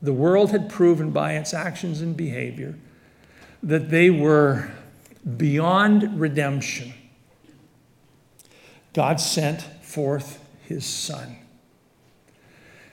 the 0.00 0.12
world 0.12 0.50
had 0.50 0.68
proven 0.68 1.10
by 1.10 1.34
its 1.34 1.54
actions 1.54 2.00
and 2.00 2.16
behavior 2.16 2.74
that 3.62 3.90
they 3.90 4.10
were 4.10 4.70
beyond 5.36 6.20
redemption, 6.20 6.92
God 8.92 9.20
sent 9.20 9.62
forth 9.82 10.44
his 10.62 10.84
Son, 10.84 11.36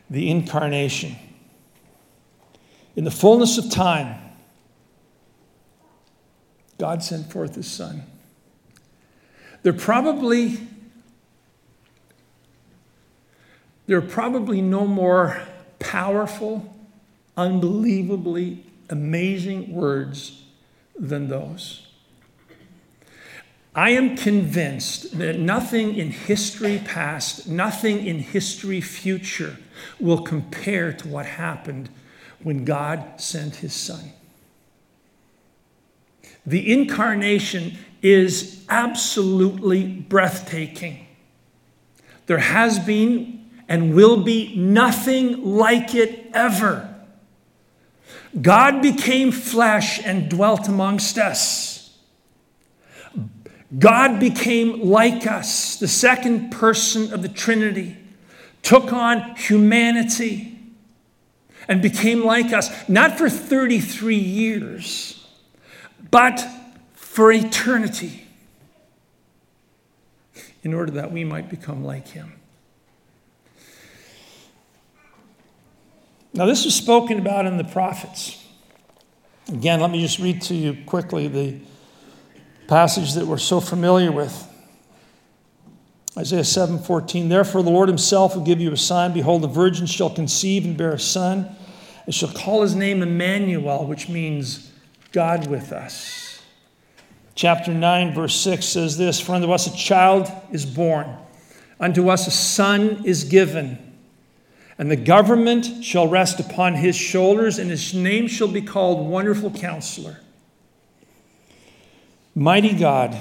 the 0.09 0.29
incarnation. 0.29 1.15
In 2.95 3.03
the 3.03 3.11
fullness 3.11 3.57
of 3.57 3.69
time, 3.71 4.19
God 6.77 7.03
sent 7.03 7.31
forth 7.31 7.55
his 7.55 7.69
Son. 7.69 8.03
There 9.63 9.73
probably 9.73 10.59
there 13.87 13.97
are 13.97 14.01
probably 14.01 14.61
no 14.61 14.85
more 14.85 15.41
powerful, 15.79 16.75
unbelievably 17.35 18.63
amazing 18.91 19.73
words 19.73 20.43
than 20.99 21.29
those. 21.29 21.87
I 23.73 23.91
am 23.91 24.17
convinced 24.17 25.17
that 25.19 25.39
nothing 25.39 25.95
in 25.95 26.11
history 26.11 26.81
past, 26.83 27.47
nothing 27.47 28.05
in 28.05 28.19
history 28.19 28.81
future 28.81 29.57
will 29.99 30.21
compare 30.21 30.91
to 30.93 31.07
what 31.07 31.25
happened 31.25 31.89
when 32.43 32.65
God 32.65 33.21
sent 33.21 33.57
his 33.57 33.73
son. 33.73 34.11
The 36.45 36.73
incarnation 36.73 37.77
is 38.01 38.65
absolutely 38.69 39.85
breathtaking. 39.87 41.05
There 42.25 42.39
has 42.39 42.79
been 42.79 43.49
and 43.67 43.93
will 43.93 44.23
be 44.23 44.55
nothing 44.55 45.43
like 45.43 45.93
it 45.93 46.31
ever. 46.33 46.88
God 48.39 48.81
became 48.81 49.31
flesh 49.31 49.99
and 50.03 50.29
dwelt 50.29 50.67
amongst 50.67 51.17
us. 51.17 51.97
God 53.77 54.19
became 54.19 54.81
like 54.81 55.27
us, 55.27 55.75
the 55.77 55.87
second 55.87 56.51
person 56.51 57.13
of 57.13 57.21
the 57.21 57.29
Trinity, 57.29 57.97
took 58.63 58.91
on 58.91 59.35
humanity 59.35 60.57
and 61.67 61.81
became 61.81 62.23
like 62.23 62.51
us, 62.51 62.71
not 62.89 63.17
for 63.17 63.29
33 63.29 64.15
years, 64.15 65.27
but 66.09 66.45
for 66.95 67.31
eternity, 67.31 68.25
in 70.63 70.73
order 70.73 70.91
that 70.93 71.11
we 71.11 71.23
might 71.23 71.47
become 71.47 71.83
like 71.83 72.07
him. 72.07 72.38
Now, 76.33 76.45
this 76.45 76.65
was 76.65 76.75
spoken 76.75 77.19
about 77.19 77.45
in 77.45 77.57
the 77.57 77.63
prophets. 77.63 78.43
Again, 79.51 79.79
let 79.79 79.89
me 79.89 80.01
just 80.01 80.19
read 80.19 80.41
to 80.43 80.53
you 80.53 80.77
quickly 80.85 81.27
the 81.27 81.57
passage 82.67 83.13
that 83.13 83.25
we're 83.25 83.39
so 83.39 83.59
familiar 83.59 84.11
with. 84.11 84.45
Isaiah 86.15 86.43
7:14 86.43 87.29
Therefore 87.29 87.63
the 87.63 87.71
Lord 87.71 87.87
himself 87.87 88.35
will 88.35 88.43
give 88.43 88.59
you 88.59 88.71
a 88.71 88.77
sign 88.77 89.13
behold 89.13 89.41
the 89.41 89.47
virgin 89.47 89.85
shall 89.85 90.09
conceive 90.09 90.65
and 90.65 90.75
bear 90.75 90.93
a 90.93 90.99
son 90.99 91.55
and 92.05 92.13
shall 92.13 92.29
call 92.29 92.61
his 92.61 92.75
name 92.75 93.01
Emmanuel 93.01 93.85
which 93.85 94.09
means 94.09 94.71
God 95.11 95.47
with 95.47 95.71
us. 95.71 96.41
Chapter 97.35 97.73
9 97.73 98.13
verse 98.13 98.35
6 98.35 98.65
says 98.65 98.97
this 98.97 99.19
For 99.19 99.33
unto 99.33 99.51
us 99.51 99.65
a 99.65 99.75
child 99.75 100.31
is 100.51 100.65
born 100.65 101.15
unto 101.79 102.09
us 102.09 102.27
a 102.27 102.31
son 102.31 103.01
is 103.05 103.23
given 103.23 103.88
and 104.79 104.89
the 104.89 104.95
government 104.95 105.83
shall 105.83 106.07
rest 106.07 106.39
upon 106.39 106.73
his 106.73 106.95
shoulders 106.95 107.59
and 107.59 107.69
his 107.69 107.93
name 107.93 108.27
shall 108.27 108.47
be 108.47 108.61
called 108.61 109.07
wonderful 109.07 109.51
counselor 109.51 110.17
mighty 112.33 112.73
God 112.73 113.15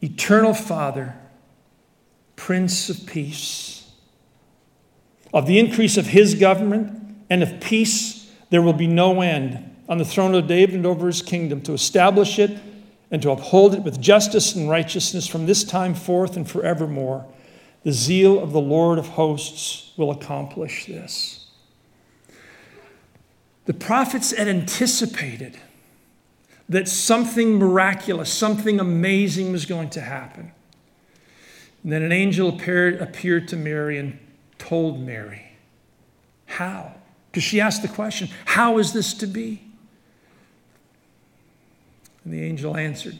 eternal 0.00 0.54
father 0.54 1.14
Prince 2.36 2.88
of 2.88 3.04
Peace. 3.06 3.90
Of 5.32 5.46
the 5.46 5.58
increase 5.58 5.98
of 5.98 6.06
his 6.06 6.34
government 6.34 7.16
and 7.28 7.42
of 7.42 7.60
peace, 7.60 8.32
there 8.48 8.62
will 8.62 8.72
be 8.72 8.86
no 8.86 9.20
end 9.20 9.76
on 9.88 9.98
the 9.98 10.04
throne 10.04 10.34
of 10.34 10.46
David 10.46 10.74
and 10.74 10.86
over 10.86 11.06
his 11.06 11.20
kingdom 11.20 11.60
to 11.62 11.72
establish 11.72 12.38
it 12.38 12.58
and 13.10 13.20
to 13.22 13.30
uphold 13.30 13.74
it 13.74 13.82
with 13.82 14.00
justice 14.00 14.54
and 14.54 14.70
righteousness 14.70 15.26
from 15.26 15.46
this 15.46 15.62
time 15.62 15.94
forth 15.94 16.36
and 16.36 16.48
forevermore. 16.48 17.26
The 17.82 17.92
zeal 17.92 18.42
of 18.42 18.52
the 18.52 18.60
Lord 18.60 18.98
of 18.98 19.08
hosts 19.08 19.92
will 19.96 20.10
accomplish 20.10 20.86
this. 20.86 21.46
The 23.64 23.74
prophets 23.74 24.32
had 24.32 24.48
anticipated 24.48 25.56
that 26.68 26.88
something 26.88 27.58
miraculous, 27.58 28.32
something 28.32 28.78
amazing 28.78 29.52
was 29.52 29.66
going 29.66 29.90
to 29.90 30.00
happen. 30.00 30.52
And 31.82 31.92
then 31.92 32.02
an 32.02 32.12
angel 32.12 32.48
appeared, 32.48 33.00
appeared 33.00 33.48
to 33.48 33.56
Mary 33.56 33.98
and 33.98 34.18
told 34.58 35.00
Mary, 35.00 35.52
How? 36.46 36.94
Because 37.30 37.42
she 37.42 37.60
asked 37.60 37.82
the 37.82 37.88
question, 37.88 38.28
How 38.44 38.78
is 38.78 38.92
this 38.92 39.14
to 39.14 39.26
be? 39.26 39.62
And 42.24 42.34
the 42.34 42.42
angel 42.42 42.76
answered, 42.76 43.18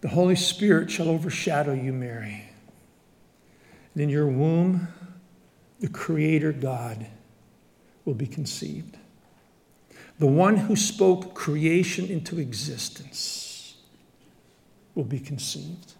The 0.00 0.08
Holy 0.08 0.36
Spirit 0.36 0.90
shall 0.90 1.08
overshadow 1.08 1.72
you, 1.72 1.92
Mary. 1.92 2.50
And 3.94 4.02
in 4.02 4.08
your 4.08 4.26
womb, 4.26 4.88
the 5.80 5.88
Creator 5.88 6.52
God 6.52 7.06
will 8.04 8.14
be 8.14 8.26
conceived. 8.26 8.96
The 10.18 10.26
one 10.26 10.56
who 10.56 10.76
spoke 10.76 11.34
creation 11.34 12.06
into 12.06 12.38
existence 12.38 13.76
will 14.94 15.04
be 15.04 15.18
conceived. 15.18 15.94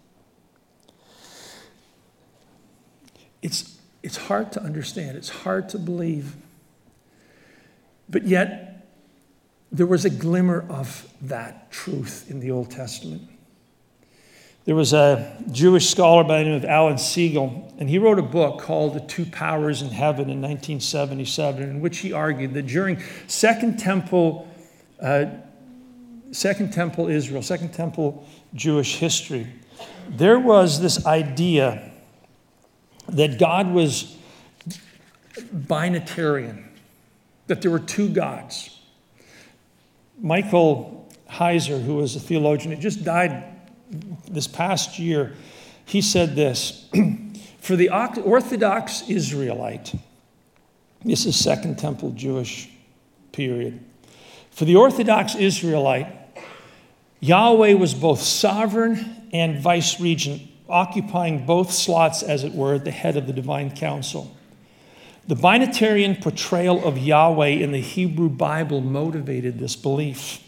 It's, 3.42 3.78
it's 4.02 4.16
hard 4.16 4.52
to 4.52 4.62
understand, 4.62 5.16
it's 5.16 5.28
hard 5.28 5.68
to 5.70 5.78
believe. 5.78 6.36
But 8.08 8.26
yet, 8.26 8.86
there 9.72 9.86
was 9.86 10.04
a 10.04 10.10
glimmer 10.10 10.64
of 10.68 11.12
that 11.20 11.70
truth 11.72 12.30
in 12.30 12.40
the 12.40 12.50
Old 12.50 12.70
Testament. 12.70 13.28
There 14.64 14.74
was 14.74 14.94
a 14.94 15.36
Jewish 15.52 15.90
scholar 15.90 16.24
by 16.24 16.38
the 16.38 16.44
name 16.44 16.54
of 16.54 16.64
Alan 16.64 16.94
Segal, 16.94 17.70
and 17.78 17.90
he 17.90 17.98
wrote 17.98 18.18
a 18.18 18.22
book 18.22 18.60
called 18.60 18.94
The 18.94 19.00
Two 19.00 19.26
Powers 19.26 19.82
in 19.82 19.90
Heaven 19.90 20.30
in 20.30 20.40
1977, 20.40 21.62
in 21.62 21.80
which 21.82 21.98
he 21.98 22.14
argued 22.14 22.54
that 22.54 22.66
during 22.66 22.98
Second 23.26 23.78
Temple, 23.78 24.48
uh, 25.02 25.26
Second 26.32 26.72
Temple 26.72 27.08
Israel, 27.08 27.42
Second 27.42 27.74
Temple 27.74 28.26
Jewish 28.54 28.96
history, 28.96 29.46
there 30.08 30.38
was 30.38 30.80
this 30.80 31.04
idea 31.04 31.90
that 33.08 33.38
God 33.38 33.70
was 33.70 34.16
binitarian, 35.54 36.64
that 37.48 37.60
there 37.60 37.70
were 37.70 37.78
two 37.78 38.08
gods. 38.08 38.80
Michael 40.18 41.06
Heiser, 41.28 41.84
who 41.84 41.96
was 41.96 42.16
a 42.16 42.20
theologian, 42.20 42.74
he 42.74 42.80
just 42.80 43.04
died 43.04 43.53
this 43.90 44.46
past 44.46 44.98
year, 44.98 45.34
he 45.84 46.00
said 46.00 46.34
this 46.36 46.88
For 47.60 47.76
the 47.76 47.90
Orthodox 47.90 49.08
Israelite, 49.08 49.94
this 51.04 51.26
is 51.26 51.36
Second 51.36 51.78
Temple 51.78 52.10
Jewish 52.12 52.70
period. 53.32 53.80
For 54.50 54.64
the 54.64 54.76
Orthodox 54.76 55.34
Israelite, 55.34 56.08
Yahweh 57.20 57.74
was 57.74 57.94
both 57.94 58.20
sovereign 58.20 59.28
and 59.32 59.60
vice 59.60 60.00
regent 60.00 60.42
occupying 60.68 61.44
both 61.44 61.70
slots, 61.70 62.22
as 62.22 62.44
it 62.44 62.54
were, 62.54 62.74
at 62.74 62.84
the 62.84 62.90
head 62.90 63.16
of 63.16 63.26
the 63.26 63.32
divine 63.32 63.70
council. 63.70 64.34
The 65.26 65.34
binitarian 65.34 66.20
portrayal 66.20 66.86
of 66.86 66.98
Yahweh 66.98 67.48
in 67.48 67.72
the 67.72 67.80
Hebrew 67.80 68.28
Bible 68.28 68.80
motivated 68.80 69.58
this 69.58 69.76
belief. 69.76 70.40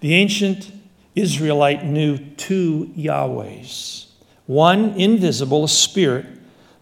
The 0.00 0.14
ancient 0.14 0.72
Israelite 1.20 1.84
knew 1.84 2.18
two 2.18 2.92
Yahwehs 2.96 4.06
one 4.46 4.94
invisible, 4.98 5.64
a 5.64 5.68
spirit, 5.68 6.24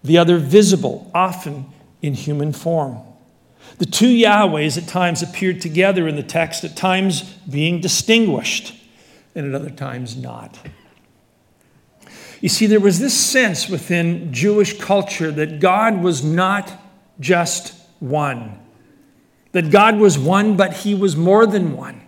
the 0.04 0.16
other 0.16 0.38
visible, 0.38 1.10
often 1.12 1.66
in 2.00 2.14
human 2.14 2.52
form. 2.52 2.98
The 3.78 3.86
two 3.86 4.06
Yahwehs 4.06 4.78
at 4.78 4.88
times 4.88 5.20
appeared 5.20 5.60
together 5.60 6.06
in 6.06 6.14
the 6.14 6.22
text, 6.22 6.62
at 6.62 6.76
times 6.76 7.22
being 7.50 7.80
distinguished, 7.80 8.72
and 9.34 9.52
at 9.52 9.60
other 9.60 9.70
times 9.70 10.16
not. 10.16 10.58
You 12.40 12.48
see, 12.48 12.66
there 12.66 12.78
was 12.78 13.00
this 13.00 13.18
sense 13.18 13.68
within 13.68 14.32
Jewish 14.32 14.78
culture 14.78 15.32
that 15.32 15.58
God 15.58 16.02
was 16.02 16.24
not 16.24 16.72
just 17.18 17.74
one, 17.98 18.60
that 19.50 19.70
God 19.70 19.96
was 19.96 20.18
one, 20.18 20.56
but 20.56 20.72
he 20.72 20.94
was 20.94 21.16
more 21.16 21.46
than 21.46 21.76
one. 21.76 22.05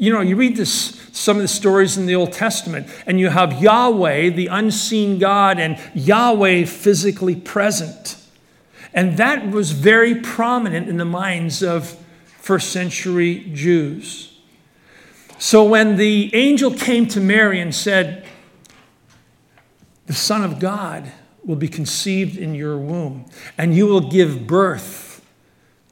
You 0.00 0.10
know, 0.10 0.22
you 0.22 0.34
read 0.34 0.56
this, 0.56 0.98
some 1.12 1.36
of 1.36 1.42
the 1.42 1.48
stories 1.48 1.98
in 1.98 2.06
the 2.06 2.14
Old 2.14 2.32
Testament, 2.32 2.88
and 3.06 3.20
you 3.20 3.28
have 3.28 3.60
Yahweh, 3.60 4.30
the 4.30 4.46
unseen 4.46 5.18
God, 5.18 5.60
and 5.60 5.78
Yahweh 5.94 6.64
physically 6.64 7.36
present. 7.36 8.16
And 8.94 9.18
that 9.18 9.50
was 9.50 9.72
very 9.72 10.14
prominent 10.14 10.88
in 10.88 10.96
the 10.96 11.04
minds 11.04 11.62
of 11.62 11.98
first 12.38 12.70
century 12.70 13.50
Jews. 13.52 14.40
So 15.38 15.64
when 15.64 15.96
the 15.96 16.34
angel 16.34 16.72
came 16.72 17.06
to 17.08 17.20
Mary 17.20 17.60
and 17.60 17.74
said, 17.74 18.26
the 20.06 20.14
Son 20.14 20.42
of 20.42 20.58
God 20.58 21.12
will 21.44 21.56
be 21.56 21.68
conceived 21.68 22.38
in 22.38 22.54
your 22.54 22.78
womb, 22.78 23.26
and 23.58 23.74
you 23.74 23.86
will 23.86 24.08
give 24.08 24.46
birth 24.46 25.22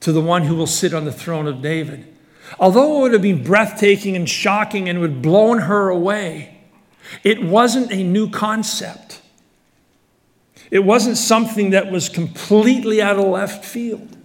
to 0.01 0.13
the 0.13 0.23
one 0.23 0.45
who 0.45 0.57
will 0.57 0.67
sit 0.67 0.95
on 0.95 1.05
the 1.05 1.13
throne 1.13 1.47
of 1.47 1.61
David. 1.61 2.15
Although 2.59 2.99
it 2.99 3.01
would 3.01 3.13
have 3.15 3.23
been 3.23 3.43
breathtaking 3.43 4.17
and 4.17 4.29
shocking 4.29 4.89
and 4.89 5.01
would 5.01 5.11
have 5.11 5.23
blown 5.23 5.61
her 5.61 5.89
away, 5.89 6.59
it 7.25 7.43
wasn't 7.43 7.93
a 7.93 8.03
new 8.03 8.31
concept. 8.31 9.21
It 10.71 10.81
wasn't 10.81 11.17
something 11.17 11.71
that 11.71 11.91
was 11.91 12.09
completely 12.09 13.01
out 13.01 13.19
of 13.19 13.25
left 13.27 13.65
field. 13.65 14.17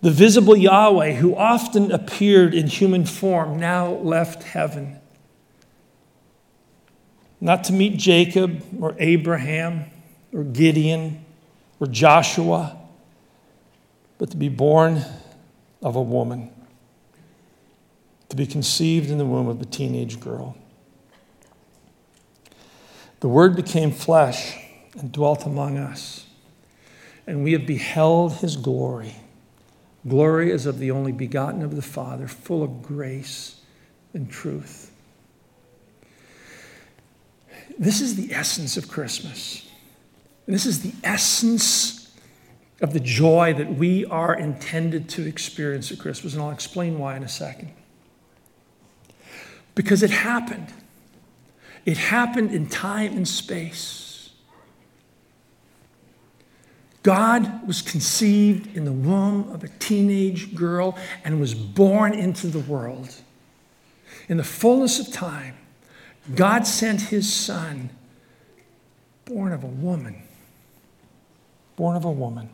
The 0.00 0.10
visible 0.10 0.56
Yahweh, 0.56 1.14
who 1.14 1.34
often 1.34 1.90
appeared 1.90 2.54
in 2.54 2.68
human 2.68 3.04
form, 3.04 3.58
now 3.58 3.88
left 3.94 4.42
heaven 4.44 4.98
not 7.40 7.64
to 7.64 7.72
meet 7.72 7.96
Jacob 7.96 8.62
or 8.80 8.94
Abraham 8.98 9.84
or 10.32 10.44
Gideon 10.44 11.24
or 11.80 11.86
Joshua, 11.86 12.76
but 14.18 14.30
to 14.30 14.36
be 14.36 14.48
born 14.48 15.04
of 15.82 15.96
a 15.96 16.02
woman. 16.02 16.50
to 18.28 18.36
be 18.36 18.46
conceived 18.46 19.10
in 19.10 19.18
the 19.18 19.24
womb 19.24 19.48
of 19.48 19.60
a 19.60 19.64
teenage 19.64 20.20
girl. 20.20 20.54
The 23.20 23.28
Word 23.28 23.56
became 23.56 23.90
flesh 23.90 24.56
and 24.98 25.10
dwelt 25.10 25.46
among 25.46 25.78
us, 25.78 26.26
and 27.26 27.42
we 27.42 27.52
have 27.52 27.66
beheld 27.66 28.34
his 28.34 28.56
glory. 28.56 29.14
Glory 30.06 30.52
as 30.52 30.66
of 30.66 30.78
the 30.78 30.90
only 30.90 31.12
begotten 31.12 31.62
of 31.62 31.74
the 31.74 31.82
Father, 31.82 32.28
full 32.28 32.62
of 32.62 32.82
grace 32.82 33.60
and 34.14 34.30
truth. 34.30 34.92
This 37.78 38.00
is 38.00 38.16
the 38.16 38.34
essence 38.34 38.76
of 38.76 38.88
Christmas. 38.88 39.68
This 40.46 40.66
is 40.66 40.82
the 40.82 40.92
essence 41.02 41.97
of 42.80 42.92
the 42.92 43.00
joy 43.00 43.54
that 43.54 43.74
we 43.74 44.04
are 44.06 44.34
intended 44.34 45.08
to 45.10 45.26
experience 45.26 45.90
at 45.90 45.98
Christmas, 45.98 46.34
and 46.34 46.42
I'll 46.42 46.50
explain 46.50 46.98
why 46.98 47.16
in 47.16 47.24
a 47.24 47.28
second. 47.28 47.72
Because 49.74 50.02
it 50.02 50.10
happened. 50.10 50.72
It 51.84 51.96
happened 51.96 52.52
in 52.52 52.68
time 52.68 53.16
and 53.16 53.26
space. 53.26 54.30
God 57.02 57.66
was 57.66 57.80
conceived 57.80 58.76
in 58.76 58.84
the 58.84 58.92
womb 58.92 59.50
of 59.50 59.64
a 59.64 59.68
teenage 59.68 60.54
girl 60.54 60.96
and 61.24 61.40
was 61.40 61.54
born 61.54 62.12
into 62.12 62.48
the 62.48 62.58
world. 62.58 63.14
In 64.28 64.36
the 64.36 64.44
fullness 64.44 65.00
of 65.00 65.12
time, 65.12 65.56
God 66.34 66.66
sent 66.66 67.00
his 67.00 67.32
son, 67.32 67.90
born 69.24 69.52
of 69.52 69.64
a 69.64 69.68
woman. 69.68 70.22
Born 71.76 71.96
of 71.96 72.04
a 72.04 72.10
woman. 72.10 72.50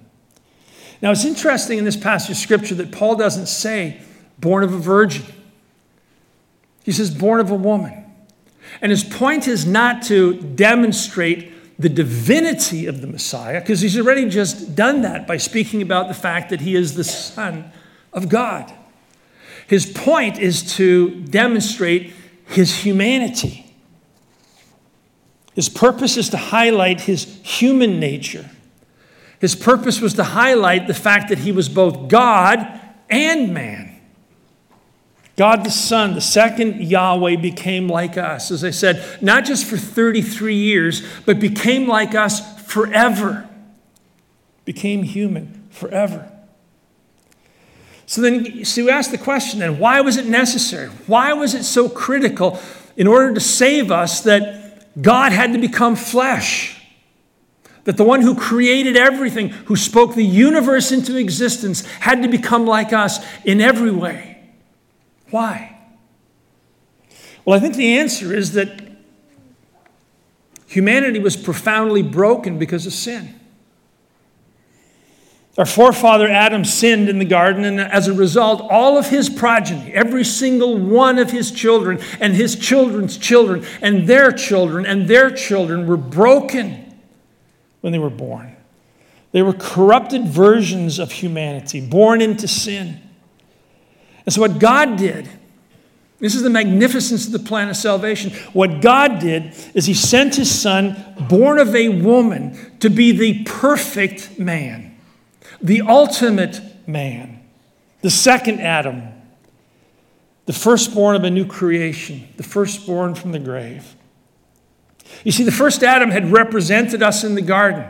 Now, 1.05 1.11
it's 1.11 1.27
interesting 1.27 1.77
in 1.77 1.85
this 1.85 1.99
passage 1.99 2.31
of 2.31 2.37
scripture 2.39 2.75
that 2.77 2.91
Paul 2.91 3.17
doesn't 3.17 3.49
say 3.49 4.01
born 4.39 4.65
of 4.65 4.73
a 4.73 4.79
virgin, 4.79 5.27
he 6.83 6.93
says 6.93 7.15
born 7.15 7.41
of 7.41 7.51
a 7.51 7.55
woman. 7.55 8.07
And 8.81 8.91
his 8.91 9.05
point 9.05 9.47
is 9.47 9.67
not 9.67 10.01
to 10.05 10.41
demonstrate 10.41 11.79
the 11.79 11.91
divinity 11.91 12.87
of 12.87 13.03
the 13.03 13.07
Messiah, 13.07 13.61
because 13.61 13.83
he's 13.83 13.99
already 13.99 14.31
just 14.31 14.75
done 14.75 15.03
that 15.03 15.27
by 15.27 15.37
speaking 15.37 15.83
about 15.83 16.09
the 16.09 16.15
fact 16.15 16.49
that 16.49 16.63
he 16.63 16.75
is 16.75 16.95
the 16.95 17.05
Son 17.05 17.71
of 18.15 18.31
God. 18.31 18.73
His 19.67 19.85
point 19.85 20.39
is 20.39 20.75
to 20.77 21.21
demonstrate 21.25 22.15
his 22.47 22.77
humanity. 22.77 23.75
His 25.55 25.69
purpose 25.69 26.17
is 26.17 26.31
to 26.31 26.39
highlight 26.39 27.03
his 27.03 27.41
human 27.43 28.01
nature. 28.01 28.49
His 29.45 29.55
purpose 29.55 30.01
was 30.01 30.15
to 30.15 30.25
highlight 30.25 30.87
the 30.87 30.95
fact 30.95 31.29
that 31.29 31.37
he 31.37 31.53
was 31.53 31.69
both 31.69 32.09
God 32.09 32.81
and 33.11 33.53
man. 33.53 33.95
God 35.37 35.65
the 35.65 35.71
Son, 35.71 36.15
the 36.15 36.23
second 36.23 36.81
Yahweh, 36.81 37.37
became 37.37 37.87
like 37.87 38.17
us, 38.17 38.51
as 38.51 38.65
I 38.65 38.71
said, 38.71 39.05
not 39.21 39.45
just 39.45 39.67
for 39.67 39.77
33 39.77 40.55
years, 40.55 41.07
but 41.27 41.41
became 41.41 41.87
like 41.87 42.15
us 42.15 42.59
forever. 42.63 43.47
Became 44.65 45.03
human 45.03 45.69
forever. 45.69 46.33
So 48.07 48.23
then, 48.23 48.65
so 48.65 48.81
you 48.81 48.89
ask 48.89 49.11
the 49.11 49.19
question 49.19 49.61
then, 49.61 49.79
why 49.79 50.01
was 50.01 50.17
it 50.17 50.25
necessary? 50.25 50.89
Why 51.07 51.35
was 51.35 51.53
it 51.53 51.65
so 51.65 51.91
critical 51.91 52.59
in 52.97 53.07
order 53.07 53.35
to 53.35 53.41
save 53.41 53.91
us 53.91 54.23
that 54.23 55.03
God 55.03 55.33
had 55.33 55.53
to 55.53 55.59
become 55.59 55.97
flesh? 55.97 56.74
That 57.85 57.99
the 57.99 58.05
one 58.05 58.23
who 58.23 58.35
created 58.35 58.97
everything, 58.97 59.51
who 59.51 59.77
spoke 59.77 60.15
the 60.15 60.25
universe 60.25 60.91
into 60.91 61.17
existence, 61.17 61.85
had 61.87 62.23
to 62.23 62.29
become 62.29 62.67
like 62.67 62.93
us 62.93 63.25
in 63.45 63.61
every 63.61 63.91
way. 63.91 64.43
Why? 65.31 65.79
Well, 67.45 67.57
I 67.57 67.61
think 67.61 67.77
the 67.77 67.99
answer 67.99 68.35
is 68.35 68.53
that 68.53 68.81
humanity 70.67 71.19
was 71.19 71.37
profoundly 71.37 72.03
broken 72.03 72.59
because 72.59 72.87
of 72.87 72.93
sin. 72.93 73.39
Our 75.57 75.67
forefather 75.67 76.29
Adam 76.29 76.65
sinned 76.65 77.09
in 77.09 77.19
the 77.19 77.25
garden, 77.25 77.65
and 77.65 77.79
as 77.79 78.09
a 78.09 78.13
result, 78.13 78.61
all 78.61 78.99
of 78.99 79.09
his 79.09 79.29
progeny, 79.29 79.93
every 79.93 80.25
single 80.25 80.77
one 80.77 81.19
of 81.19 81.31
his 81.31 81.53
children, 81.53 82.01
and 82.19 82.35
his 82.35 82.57
children's 82.57 83.17
children, 83.17 83.65
and 83.81 84.09
their 84.09 84.33
children, 84.33 84.85
and 84.85 85.07
their 85.07 85.31
children 85.31 85.87
were 85.87 85.97
broken 85.97 86.84
when 87.85 87.93
they 87.93 87.99
were 87.99 88.09
born. 88.09 88.57
They 89.33 89.43
were 89.43 89.53
corrupted 89.53 90.27
versions 90.27 90.99
of 90.99 91.13
humanity, 91.13 91.87
born 91.87 92.23
into 92.23 92.49
sin. 92.49 92.99
And 94.25 94.33
so, 94.33 94.41
what 94.41 94.59
God 94.59 94.97
did, 94.97 95.29
this 96.19 96.35
is 96.35 96.41
the 96.41 96.49
magnificence 96.49 97.27
of 97.27 97.33
the 97.33 97.39
plan 97.41 97.69
of 97.69 97.77
salvation. 97.77 98.31
What 98.55 98.81
God 98.81 99.19
did 99.19 99.55
is 99.75 99.85
He 99.85 99.93
sent 99.93 100.37
His 100.37 100.51
Son, 100.51 100.97
born 101.29 101.59
of 101.59 101.77
a 101.77 101.91
woman, 101.91 102.57
to 102.81 102.89
be 102.89 103.13
the 103.13 103.45
perfect 103.45 104.39
man, 104.39 104.99
the 105.61 105.83
ultimate 105.83 106.63
man, 106.89 107.47
the 108.01 108.09
second 108.09 108.63
Adam, 108.63 109.03
the 110.47 110.55
firstborn 110.55 111.17
of 111.17 111.25
a 111.25 111.31
new 111.31 111.45
creation, 111.45 112.29
the 112.39 112.45
firstborn 112.45 113.15
from 113.15 113.33
the 113.33 113.39
grave. 113.39 113.95
You 115.25 115.33
see, 115.33 115.45
the 115.45 115.53
first 115.53 115.83
Adam 115.83 116.11
had 116.11 116.31
represented 116.31 117.03
us 117.03 117.25
in 117.25 117.35
the 117.35 117.43
garden. 117.43 117.85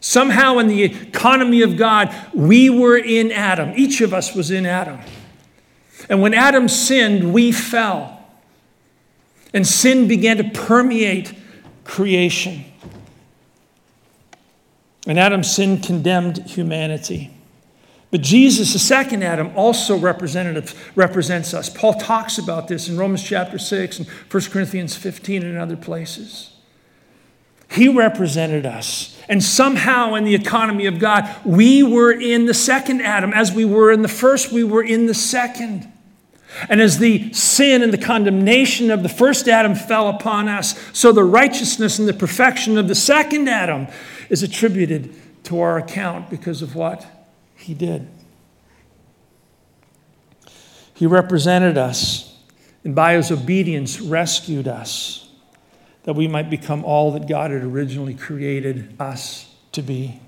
Somehow, 0.00 0.58
in 0.58 0.68
the 0.68 0.84
economy 0.84 1.62
of 1.62 1.76
God, 1.76 2.14
we 2.32 2.70
were 2.70 2.96
in 2.96 3.32
Adam. 3.32 3.72
Each 3.76 4.00
of 4.00 4.14
us 4.14 4.34
was 4.34 4.50
in 4.50 4.66
Adam. 4.66 5.00
And 6.08 6.22
when 6.22 6.34
Adam 6.34 6.68
sinned, 6.68 7.32
we 7.32 7.52
fell. 7.52 8.24
And 9.52 9.66
sin 9.66 10.06
began 10.06 10.36
to 10.36 10.44
permeate 10.44 11.34
creation. 11.84 12.64
And 15.06 15.18
Adam's 15.18 15.54
sin 15.54 15.80
condemned 15.80 16.38
humanity. 16.48 17.35
But 18.10 18.20
Jesus, 18.20 18.72
the 18.72 18.78
second 18.78 19.24
Adam, 19.24 19.50
also 19.56 19.98
represents 19.98 21.54
us. 21.54 21.68
Paul 21.68 21.94
talks 21.94 22.38
about 22.38 22.68
this 22.68 22.88
in 22.88 22.96
Romans 22.96 23.22
chapter 23.22 23.58
6 23.58 23.98
and 23.98 24.08
1 24.08 24.42
Corinthians 24.44 24.96
15 24.96 25.42
and 25.42 25.58
other 25.58 25.76
places. 25.76 26.52
He 27.68 27.88
represented 27.88 28.64
us. 28.64 29.20
And 29.28 29.42
somehow, 29.42 30.14
in 30.14 30.24
the 30.24 30.36
economy 30.36 30.86
of 30.86 31.00
God, 31.00 31.28
we 31.44 31.82
were 31.82 32.12
in 32.12 32.46
the 32.46 32.54
second 32.54 33.00
Adam. 33.00 33.32
As 33.32 33.50
we 33.50 33.64
were 33.64 33.90
in 33.90 34.02
the 34.02 34.08
first, 34.08 34.52
we 34.52 34.62
were 34.62 34.84
in 34.84 35.06
the 35.06 35.14
second. 35.14 35.92
And 36.68 36.80
as 36.80 36.98
the 36.98 37.32
sin 37.32 37.82
and 37.82 37.92
the 37.92 37.98
condemnation 37.98 38.92
of 38.92 39.02
the 39.02 39.08
first 39.08 39.48
Adam 39.48 39.74
fell 39.74 40.08
upon 40.08 40.48
us, 40.48 40.78
so 40.92 41.10
the 41.10 41.24
righteousness 41.24 41.98
and 41.98 42.06
the 42.06 42.14
perfection 42.14 42.78
of 42.78 42.86
the 42.86 42.94
second 42.94 43.48
Adam 43.48 43.88
is 44.30 44.44
attributed 44.44 45.12
to 45.44 45.60
our 45.60 45.76
account 45.76 46.30
because 46.30 46.62
of 46.62 46.76
what 46.76 47.04
he 47.66 47.74
did. 47.74 48.08
He 50.94 51.06
represented 51.06 51.76
us 51.76 52.34
and 52.84 52.94
by 52.94 53.14
his 53.14 53.32
obedience 53.32 54.00
rescued 54.00 54.68
us 54.68 55.28
that 56.04 56.14
we 56.14 56.28
might 56.28 56.48
become 56.48 56.84
all 56.84 57.10
that 57.10 57.26
God 57.26 57.50
had 57.50 57.64
originally 57.64 58.14
created 58.14 58.94
us 59.00 59.52
to 59.72 59.82
be. 59.82 60.20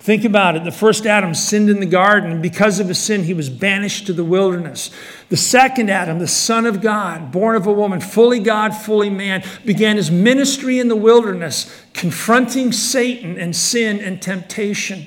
Think 0.00 0.24
about 0.24 0.56
it. 0.56 0.64
The 0.64 0.72
first 0.72 1.06
Adam 1.06 1.32
sinned 1.32 1.70
in 1.70 1.78
the 1.78 1.86
garden, 1.86 2.32
and 2.32 2.42
because 2.42 2.80
of 2.80 2.88
his 2.88 2.98
sin, 2.98 3.22
he 3.22 3.34
was 3.34 3.48
banished 3.48 4.06
to 4.06 4.12
the 4.12 4.24
wilderness. 4.24 4.90
The 5.28 5.36
second 5.36 5.88
Adam, 5.88 6.18
the 6.18 6.26
Son 6.26 6.66
of 6.66 6.80
God, 6.80 7.30
born 7.30 7.54
of 7.54 7.68
a 7.68 7.72
woman, 7.72 8.00
fully 8.00 8.40
God, 8.40 8.74
fully 8.74 9.10
man, 9.10 9.44
began 9.64 9.94
his 9.94 10.10
ministry 10.10 10.80
in 10.80 10.88
the 10.88 10.96
wilderness, 10.96 11.72
confronting 11.92 12.72
Satan 12.72 13.38
and 13.38 13.54
sin 13.54 14.00
and 14.00 14.20
temptation. 14.20 15.06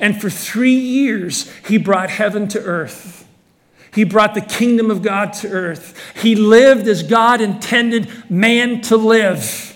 And 0.00 0.20
for 0.20 0.30
three 0.30 0.74
years, 0.74 1.52
he 1.66 1.78
brought 1.78 2.10
heaven 2.10 2.48
to 2.48 2.62
earth. 2.62 3.28
He 3.94 4.04
brought 4.04 4.34
the 4.34 4.40
kingdom 4.40 4.90
of 4.90 5.02
God 5.02 5.32
to 5.34 5.48
earth. 5.48 5.98
He 6.20 6.34
lived 6.34 6.86
as 6.86 7.02
God 7.02 7.40
intended 7.40 8.10
man 8.30 8.82
to 8.82 8.96
live. 8.96 9.74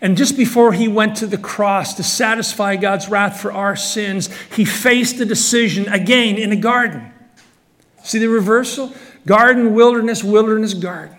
And 0.00 0.18
just 0.18 0.36
before 0.36 0.74
he 0.74 0.86
went 0.86 1.16
to 1.16 1.26
the 1.26 1.38
cross 1.38 1.94
to 1.94 2.02
satisfy 2.02 2.76
God's 2.76 3.08
wrath 3.08 3.40
for 3.40 3.50
our 3.50 3.76
sins, 3.76 4.28
he 4.54 4.66
faced 4.66 5.18
a 5.20 5.24
decision 5.24 5.88
again 5.88 6.36
in 6.36 6.52
a 6.52 6.56
garden. 6.56 7.10
See 8.02 8.18
the 8.18 8.28
reversal? 8.28 8.92
Garden, 9.24 9.72
wilderness, 9.72 10.22
wilderness, 10.22 10.74
garden. 10.74 11.16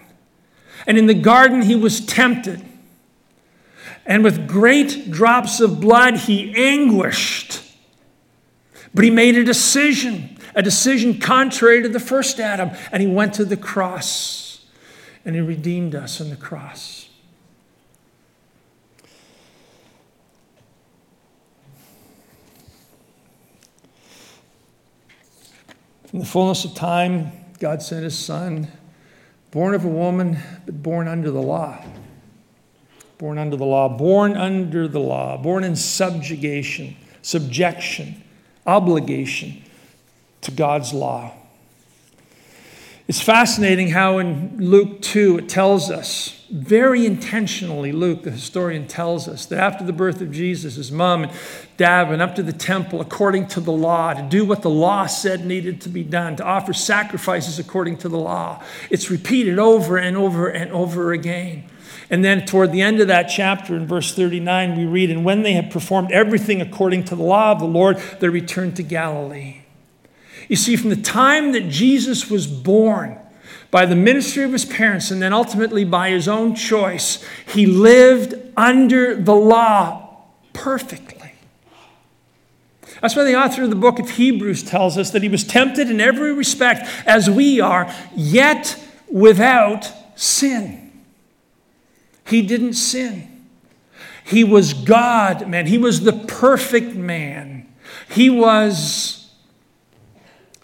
And 0.85 0.99
in 0.99 1.07
the 1.07 1.15
garden, 1.15 1.63
he 1.63 1.75
was 1.75 2.05
tempted. 2.05 2.63
And 4.05 4.23
with 4.23 4.47
great 4.47 5.09
drops 5.09 5.59
of 5.59 5.79
blood, 5.79 6.17
he 6.17 6.53
anguished. 6.55 7.61
But 8.93 9.03
he 9.03 9.09
made 9.09 9.35
a 9.35 9.43
decision, 9.43 10.37
a 10.53 10.61
decision 10.61 11.19
contrary 11.19 11.81
to 11.81 11.89
the 11.89 11.99
first 11.99 12.39
Adam. 12.39 12.71
And 12.91 13.01
he 13.01 13.07
went 13.07 13.33
to 13.35 13.45
the 13.45 13.57
cross 13.57 14.65
and 15.25 15.35
he 15.35 15.41
redeemed 15.41 15.95
us 15.95 16.21
on 16.21 16.29
the 16.29 16.35
cross. 16.35 17.09
In 26.13 26.19
the 26.19 26.25
fullness 26.25 26.63
of 26.63 26.75
time, 26.75 27.31
God 27.59 27.81
sent 27.81 28.03
his 28.03 28.17
son, 28.17 28.69
born 29.51 29.73
of 29.73 29.83
a 29.83 29.89
woman, 29.89 30.37
but 30.65 30.81
born 30.81 31.09
under 31.09 31.29
the 31.29 31.41
law. 31.41 31.83
Born 33.17 33.37
under 33.37 33.55
the 33.55 33.65
law, 33.65 33.87
born 33.87 34.35
under 34.35 34.87
the 34.87 34.99
law, 34.99 35.37
born 35.37 35.63
in 35.63 35.75
subjugation, 35.75 36.97
subjection, 37.21 38.21
obligation 38.65 39.63
to 40.41 40.51
God's 40.51 40.93
law. 40.93 41.33
It's 43.07 43.21
fascinating 43.21 43.89
how 43.89 44.17
in 44.17 44.57
Luke 44.57 45.01
2 45.01 45.37
it 45.37 45.49
tells 45.49 45.91
us, 45.91 46.43
very 46.51 47.05
intentionally, 47.05 47.91
Luke, 47.91 48.23
the 48.23 48.31
historian, 48.31 48.87
tells 48.87 49.27
us 49.27 49.45
that 49.45 49.59
after 49.59 49.83
the 49.83 49.93
birth 49.93 50.21
of 50.21 50.31
Jesus, 50.31 50.75
his 50.75 50.91
mom 50.91 51.23
and 51.23 51.31
dad 51.77 52.09
went 52.09 52.23
up 52.23 52.33
to 52.35 52.43
the 52.43 52.53
temple 52.53 53.01
according 53.01 53.47
to 53.49 53.59
the 53.59 53.71
law 53.71 54.13
to 54.13 54.23
do 54.23 54.43
what 54.43 54.63
the 54.63 54.69
law 54.69 55.05
said 55.05 55.45
needed 55.45 55.81
to 55.81 55.89
be 55.89 56.03
done, 56.03 56.35
to 56.35 56.43
offer 56.43 56.73
sacrifices 56.73 57.59
according 57.59 57.97
to 57.97 58.09
the 58.09 58.17
law. 58.17 58.63
It's 58.89 59.11
repeated 59.11 59.59
over 59.59 59.97
and 59.97 60.17
over 60.17 60.47
and 60.47 60.71
over 60.71 61.13
again. 61.13 61.65
And 62.09 62.23
then 62.23 62.45
toward 62.45 62.71
the 62.71 62.81
end 62.81 62.99
of 63.01 63.07
that 63.07 63.23
chapter, 63.23 63.75
in 63.75 63.87
verse 63.87 64.13
39, 64.13 64.77
we 64.77 64.85
read, 64.85 65.09
And 65.09 65.25
when 65.25 65.43
they 65.43 65.53
had 65.53 65.71
performed 65.71 66.11
everything 66.11 66.61
according 66.61 67.05
to 67.05 67.15
the 67.15 67.23
law 67.23 67.51
of 67.51 67.59
the 67.59 67.65
Lord, 67.65 67.97
they 68.19 68.29
returned 68.29 68.75
to 68.75 68.83
Galilee. 68.83 69.61
You 70.47 70.55
see, 70.55 70.75
from 70.75 70.91
the 70.91 70.95
time 70.95 71.53
that 71.53 71.69
Jesus 71.69 72.29
was 72.29 72.45
born, 72.45 73.19
by 73.71 73.85
the 73.85 73.95
ministry 73.95 74.43
of 74.43 74.53
his 74.53 74.63
parents, 74.63 75.11
and 75.11 75.21
then 75.21 75.33
ultimately 75.33 75.83
by 75.83 76.09
his 76.09 76.27
own 76.27 76.55
choice, 76.55 77.21
he 77.47 77.65
lived 77.65 78.35
under 78.55 79.15
the 79.15 79.35
law 79.35 80.23
perfectly. 80.53 81.33
That's 83.01 83.15
why 83.15 83.25
the 83.25 83.35
author 83.35 83.63
of 83.63 83.69
the 83.69 83.75
book 83.75 83.99
of 83.99 84.11
Hebrews 84.11 84.63
tells 84.63 84.97
us 84.97 85.11
that 85.11 85.23
he 85.23 85.29
was 85.29 85.43
tempted 85.43 85.89
in 85.89 85.99
every 85.99 86.33
respect 86.33 86.87
as 87.05 87.29
we 87.29 87.59
are, 87.59 87.93
yet 88.15 88.81
without 89.09 89.91
sin. 90.17 90.84
He 92.25 92.41
didn't 92.41 92.73
sin. 92.73 93.45
He 94.25 94.43
was 94.43 94.73
God, 94.73 95.47
man. 95.47 95.67
He 95.67 95.77
was 95.77 96.01
the 96.01 96.13
perfect 96.13 96.95
man. 96.95 97.71
He 98.09 98.29
was 98.29 99.31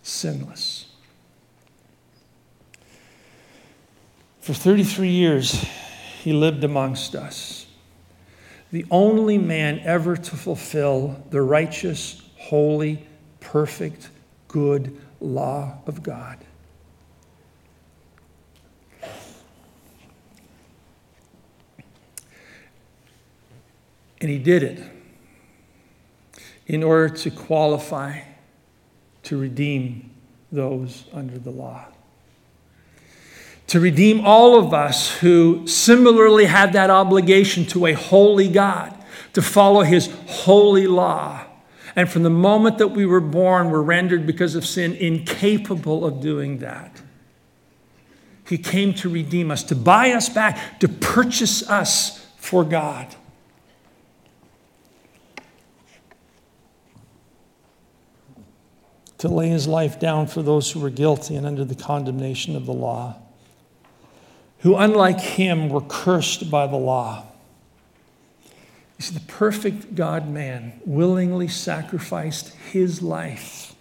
sinless. 0.01 0.87
For 4.39 4.53
33 4.53 5.09
years, 5.09 5.63
he 6.23 6.33
lived 6.33 6.63
amongst 6.63 7.13
us. 7.13 7.67
The 8.71 8.85
only 8.89 9.37
man 9.37 9.79
ever 9.79 10.15
to 10.15 10.35
fulfill 10.35 11.23
the 11.29 11.41
righteous, 11.41 12.21
holy, 12.37 13.05
perfect, 13.39 14.09
good 14.47 14.99
law 15.19 15.77
of 15.85 16.01
God. 16.01 16.37
And 24.21 24.29
he 24.29 24.37
did 24.37 24.63
it 24.63 24.81
in 26.67 26.83
order 26.83 27.09
to 27.09 27.31
qualify 27.31 28.21
to 29.23 29.37
redeem 29.37 30.11
those 30.51 31.05
under 31.11 31.37
the 31.37 31.49
law. 31.49 31.85
To 33.67 33.79
redeem 33.79 34.21
all 34.25 34.57
of 34.57 34.73
us 34.73 35.19
who 35.19 35.65
similarly 35.65 36.45
had 36.45 36.73
that 36.73 36.89
obligation 36.89 37.65
to 37.67 37.87
a 37.87 37.93
holy 37.93 38.47
God, 38.47 38.95
to 39.33 39.41
follow 39.41 39.81
his 39.81 40.09
holy 40.27 40.87
law. 40.87 41.45
And 41.95 42.09
from 42.09 42.23
the 42.23 42.29
moment 42.29 42.77
that 42.77 42.89
we 42.89 43.05
were 43.05 43.21
born, 43.21 43.69
were 43.69 43.83
rendered 43.83 44.25
because 44.27 44.55
of 44.55 44.65
sin 44.65 44.93
incapable 44.93 46.05
of 46.05 46.21
doing 46.21 46.59
that. 46.59 47.01
He 48.47 48.57
came 48.57 48.93
to 48.95 49.09
redeem 49.09 49.51
us, 49.51 49.63
to 49.63 49.75
buy 49.75 50.11
us 50.11 50.29
back, 50.29 50.79
to 50.81 50.87
purchase 50.87 51.67
us 51.69 52.25
for 52.37 52.63
God. 52.63 53.15
To 59.21 59.27
lay 59.27 59.49
his 59.49 59.67
life 59.67 59.99
down 59.99 60.25
for 60.25 60.41
those 60.41 60.71
who 60.71 60.79
were 60.79 60.89
guilty 60.89 61.35
and 61.35 61.45
under 61.45 61.63
the 61.63 61.75
condemnation 61.75 62.55
of 62.55 62.65
the 62.65 62.73
law, 62.73 63.15
who, 64.61 64.75
unlike 64.75 65.19
him, 65.19 65.69
were 65.69 65.81
cursed 65.81 66.49
by 66.49 66.65
the 66.65 66.75
law. 66.75 67.23
You 68.97 69.03
see, 69.05 69.13
the 69.13 69.25
perfect 69.27 69.93
God 69.93 70.27
man 70.27 70.73
willingly 70.85 71.47
sacrificed 71.47 72.55
his 72.71 73.03
life. 73.03 73.75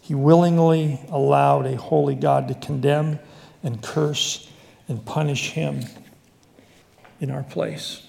He 0.00 0.14
willingly 0.14 1.00
allowed 1.08 1.66
a 1.66 1.76
holy 1.76 2.14
God 2.14 2.46
to 2.46 2.54
condemn 2.54 3.18
and 3.64 3.82
curse 3.82 4.48
and 4.86 5.04
punish 5.04 5.50
him 5.50 5.80
in 7.18 7.32
our 7.32 7.42
place. 7.42 8.06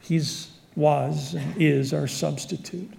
He's 0.00 0.50
was 0.76 1.34
and 1.34 1.60
is 1.60 1.92
our 1.92 2.06
substitute. 2.06 2.92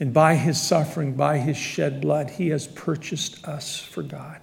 And 0.00 0.12
by 0.12 0.34
his 0.34 0.60
suffering, 0.60 1.14
by 1.14 1.38
his 1.38 1.56
shed 1.56 2.00
blood, 2.00 2.30
he 2.30 2.48
has 2.48 2.66
purchased 2.66 3.44
us 3.46 3.80
for 3.80 4.02
God. 4.02 4.40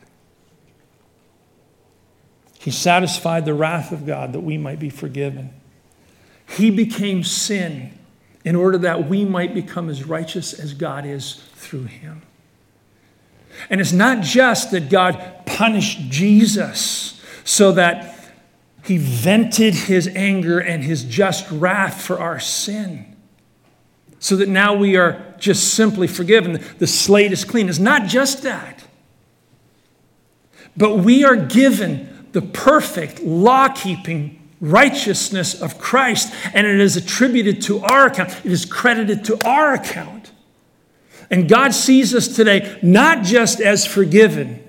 He 2.59 2.71
satisfied 2.71 3.45
the 3.45 3.53
wrath 3.53 3.91
of 3.91 4.05
God 4.05 4.33
that 4.33 4.39
we 4.39 4.57
might 4.57 4.79
be 4.79 4.89
forgiven. 4.89 5.53
He 6.47 6.71
became 6.71 7.23
sin 7.23 7.97
in 8.43 8.55
order 8.55 8.77
that 8.79 9.07
we 9.07 9.23
might 9.25 9.53
become 9.53 9.89
as 9.89 10.03
righteous 10.05 10.53
as 10.53 10.73
God 10.73 11.05
is 11.05 11.41
through 11.55 11.85
him. 11.85 12.21
And 13.69 13.79
it's 13.79 13.93
not 13.93 14.23
just 14.23 14.71
that 14.71 14.89
God 14.89 15.45
punished 15.45 16.09
Jesus 16.09 17.21
so 17.43 17.71
that 17.73 18.14
he 18.85 18.97
vented 18.97 19.73
his 19.73 20.07
anger 20.09 20.59
and 20.59 20.83
his 20.83 21.03
just 21.03 21.49
wrath 21.49 22.01
for 22.01 22.19
our 22.19 22.39
sin. 22.39 23.15
So 24.19 24.35
that 24.37 24.47
now 24.47 24.75
we 24.75 24.95
are 24.95 25.35
just 25.39 25.73
simply 25.73 26.07
forgiven. 26.07 26.63
The 26.77 26.87
slate 26.87 27.31
is 27.31 27.43
clean. 27.43 27.67
It's 27.67 27.79
not 27.79 28.07
just 28.07 28.43
that. 28.43 28.83
But 30.77 30.97
we 30.97 31.23
are 31.23 31.35
given 31.35 32.27
the 32.31 32.41
perfect 32.41 33.21
law 33.21 33.69
keeping 33.69 34.41
righteousness 34.61 35.59
of 35.59 35.77
Christ, 35.77 36.33
and 36.53 36.65
it 36.67 36.79
is 36.79 36.95
attributed 36.95 37.61
to 37.63 37.79
our 37.79 38.07
account. 38.07 38.45
It 38.45 38.51
is 38.51 38.65
credited 38.65 39.25
to 39.25 39.47
our 39.47 39.73
account. 39.73 40.31
And 41.31 41.49
God 41.49 41.73
sees 41.73 42.13
us 42.13 42.27
today 42.27 42.77
not 42.83 43.23
just 43.23 43.59
as 43.59 43.85
forgiven 43.85 44.61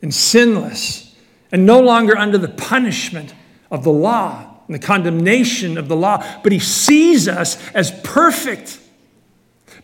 and 0.00 0.14
sinless 0.14 1.14
and 1.52 1.66
no 1.66 1.80
longer 1.80 2.16
under 2.16 2.38
the 2.38 2.48
punishment 2.48 3.34
of 3.70 3.84
the 3.84 3.92
law 3.92 4.54
and 4.66 4.74
the 4.74 4.78
condemnation 4.78 5.78
of 5.78 5.88
the 5.88 5.96
law, 5.96 6.24
but 6.42 6.52
he 6.52 6.58
sees 6.58 7.28
us 7.28 7.56
as 7.72 7.90
perfect 8.02 8.80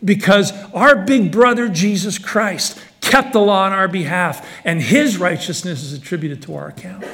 because 0.05 0.53
our 0.73 0.97
big 1.05 1.33
brother, 1.33 1.69
Jesus 1.69 2.19
Christ, 2.19 2.79
kept 3.01 3.33
the 3.33 3.41
law 3.41 3.65
on 3.65 3.73
our 3.73 3.89
behalf, 3.89 4.47
and 4.65 4.81
his 4.81 5.19
righteousness 5.19 5.83
is 5.83 5.93
attributed 5.93 6.43
to 6.43 6.55
our 6.55 6.69
account. 6.69 7.05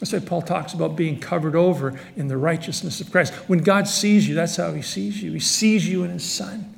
That's 0.00 0.12
why 0.12 0.18
Paul 0.18 0.42
talks 0.42 0.74
about 0.74 0.96
being 0.96 1.20
covered 1.20 1.54
over 1.54 1.98
in 2.16 2.28
the 2.28 2.36
righteousness 2.36 3.00
of 3.00 3.10
Christ. 3.10 3.32
When 3.48 3.60
God 3.60 3.86
sees 3.88 4.28
you, 4.28 4.34
that's 4.34 4.56
how 4.56 4.72
he 4.72 4.82
sees 4.82 5.22
you. 5.22 5.32
He 5.32 5.40
sees 5.40 5.88
you 5.88 6.04
in 6.04 6.10
his 6.10 6.24
Son. 6.24 6.73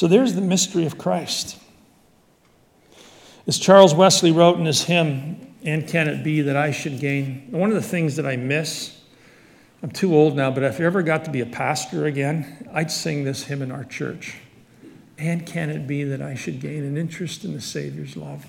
So 0.00 0.06
there's 0.06 0.32
the 0.32 0.40
mystery 0.40 0.86
of 0.86 0.96
Christ. 0.96 1.58
As 3.46 3.58
Charles 3.58 3.94
Wesley 3.94 4.32
wrote 4.32 4.56
in 4.56 4.64
his 4.64 4.84
hymn, 4.84 5.54
And 5.62 5.86
Can 5.86 6.08
It 6.08 6.24
Be 6.24 6.40
That 6.40 6.56
I 6.56 6.70
Should 6.70 7.00
Gain? 7.00 7.48
One 7.50 7.68
of 7.68 7.74
the 7.74 7.82
things 7.82 8.16
that 8.16 8.24
I 8.24 8.36
miss, 8.36 8.98
I'm 9.82 9.90
too 9.90 10.16
old 10.16 10.36
now, 10.36 10.50
but 10.50 10.62
if 10.62 10.80
I 10.80 10.84
ever 10.84 11.02
got 11.02 11.26
to 11.26 11.30
be 11.30 11.42
a 11.42 11.46
pastor 11.46 12.06
again, 12.06 12.66
I'd 12.72 12.90
sing 12.90 13.24
this 13.24 13.44
hymn 13.44 13.60
in 13.60 13.70
our 13.70 13.84
church. 13.84 14.38
And 15.18 15.44
can 15.44 15.68
it 15.68 15.86
be 15.86 16.02
that 16.04 16.22
I 16.22 16.34
should 16.34 16.60
gain 16.60 16.82
an 16.82 16.96
interest 16.96 17.44
in 17.44 17.52
the 17.52 17.60
Savior's 17.60 18.16
love? 18.16 18.46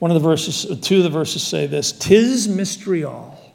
One 0.00 0.10
of 0.10 0.16
the 0.20 0.28
verses, 0.28 0.68
uh, 0.68 0.76
two 0.82 0.96
of 0.96 1.02
the 1.04 1.10
verses 1.10 1.44
say 1.44 1.68
this 1.68 1.92
Tis 1.92 2.48
mystery 2.48 3.04
all, 3.04 3.54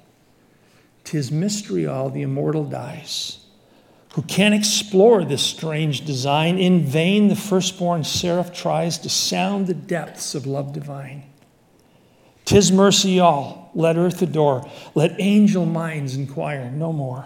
tis 1.03 1.33
mystery 1.33 1.85
all, 1.85 2.09
the 2.09 2.21
immortal 2.21 2.63
dies 2.63 3.44
who 4.15 4.21
can 4.21 4.54
explore 4.54 5.25
this 5.25 5.43
strange 5.43 6.06
design. 6.06 6.58
In 6.58 6.86
vain, 6.86 7.28
the 7.28 7.36
firstborn 7.36 8.06
seraph 8.06 8.54
tries 8.54 8.97
to 8.99 9.10
sound 9.10 9.67
the 9.67 9.73
depths 9.73 10.34
of 10.34 10.47
love 10.47 10.71
divine. 10.71 11.23
Tis 12.45 12.71
mercy 12.71 13.19
all, 13.19 13.71
let 13.75 13.97
earth 13.97 14.21
adore, 14.21 14.69
let 14.93 15.19
angel 15.19 15.65
minds 15.65 16.15
inquire 16.15 16.71
no 16.71 16.93
more. 16.93 17.25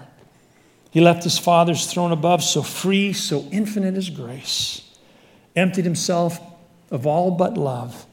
He 0.89 0.99
left 0.99 1.23
his 1.23 1.38
Father's 1.38 1.86
throne 1.86 2.12
above, 2.12 2.43
so 2.43 2.63
free, 2.63 3.13
so 3.13 3.41
infinite 3.52 3.95
is 3.95 4.10
grace, 4.10 4.82
emptied 5.56 5.86
himself 5.86 6.39
of 6.89 7.06
all 7.06 7.30
but 7.30 7.56
love, 7.56 8.08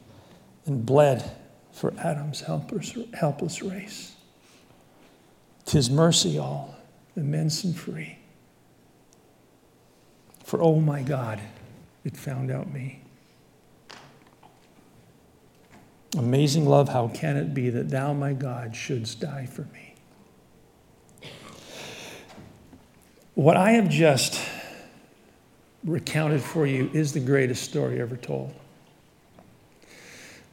and 0.67 0.85
bled 0.85 1.23
for 1.71 1.95
Adam's 1.97 2.41
helpless, 2.41 2.95
helpless 3.15 3.63
race. 3.63 4.15
Tis 5.65 5.89
mercy 5.89 6.37
all, 6.37 6.75
immense 7.15 7.63
and 7.63 7.75
free. 7.75 8.16
For 10.47 10.61
oh 10.61 10.79
my 10.79 11.01
God, 11.01 11.41
it 12.05 12.15
found 12.15 12.51
out 12.51 12.71
me. 12.71 13.01
Amazing 16.17 16.65
love, 16.65 16.87
how 16.87 17.09
can 17.09 17.35
it 17.35 17.53
be 17.53 17.69
that 17.69 17.89
thou, 17.89 18.13
my 18.13 18.31
God, 18.31 18.73
shouldst 18.73 19.19
die 19.19 19.45
for 19.45 19.63
me? 19.73 19.93
What 23.33 23.57
I 23.57 23.71
have 23.71 23.89
just 23.89 24.41
recounted 25.83 26.41
for 26.41 26.65
you 26.65 26.89
is 26.93 27.11
the 27.11 27.19
greatest 27.19 27.63
story 27.65 27.99
ever 27.99 28.15
told. 28.15 28.53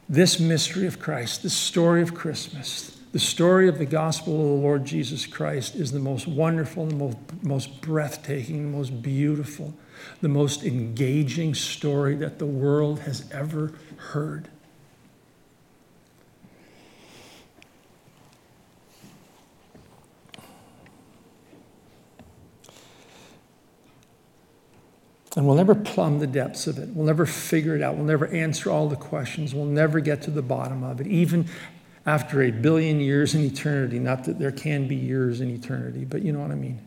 This 0.09 0.41
mystery 0.41 0.87
of 0.87 0.99
Christ, 0.99 1.41
this 1.41 1.53
story 1.53 2.01
of 2.01 2.13
Christmas, 2.13 2.94
the 3.15 3.19
story 3.21 3.69
of 3.69 3.77
the 3.77 3.85
gospel 3.85 4.33
of 4.33 4.41
the 4.41 4.61
Lord 4.67 4.83
Jesus 4.83 5.25
Christ 5.25 5.75
is 5.75 5.93
the 5.93 6.01
most 6.01 6.27
wonderful, 6.27 6.85
the 6.85 6.95
most, 6.95 7.17
most 7.43 7.79
breathtaking, 7.79 8.69
the 8.69 8.77
most 8.77 9.01
beautiful, 9.01 9.73
the 10.19 10.27
most 10.27 10.65
engaging 10.65 11.55
story 11.55 12.15
that 12.15 12.39
the 12.39 12.45
world 12.45 12.99
has 12.99 13.23
ever 13.31 13.71
heard. 13.95 14.49
And 25.37 25.47
we'll 25.47 25.55
never 25.55 25.73
plumb 25.73 26.19
the 26.19 26.27
depths 26.27 26.67
of 26.67 26.77
it. 26.79 26.89
We'll 26.89 27.05
never 27.05 27.25
figure 27.25 27.77
it 27.77 27.81
out. 27.81 27.95
We'll 27.95 28.03
never 28.03 28.27
answer 28.27 28.69
all 28.69 28.89
the 28.89 28.97
questions. 28.97 29.55
We'll 29.55 29.63
never 29.63 30.01
get 30.01 30.21
to 30.23 30.31
the 30.31 30.41
bottom 30.41 30.83
of 30.83 30.99
it, 30.99 31.07
even 31.07 31.47
after 32.05 32.43
a 32.43 32.51
billion 32.51 32.99
years 32.99 33.33
in 33.33 33.41
eternity. 33.41 33.99
Not 33.99 34.25
that 34.25 34.39
there 34.39 34.51
can 34.51 34.87
be 34.87 34.95
years 34.95 35.41
in 35.41 35.49
eternity, 35.49 36.05
but 36.05 36.21
you 36.21 36.31
know 36.31 36.39
what 36.39 36.51
I 36.51 36.55
mean. 36.55 36.79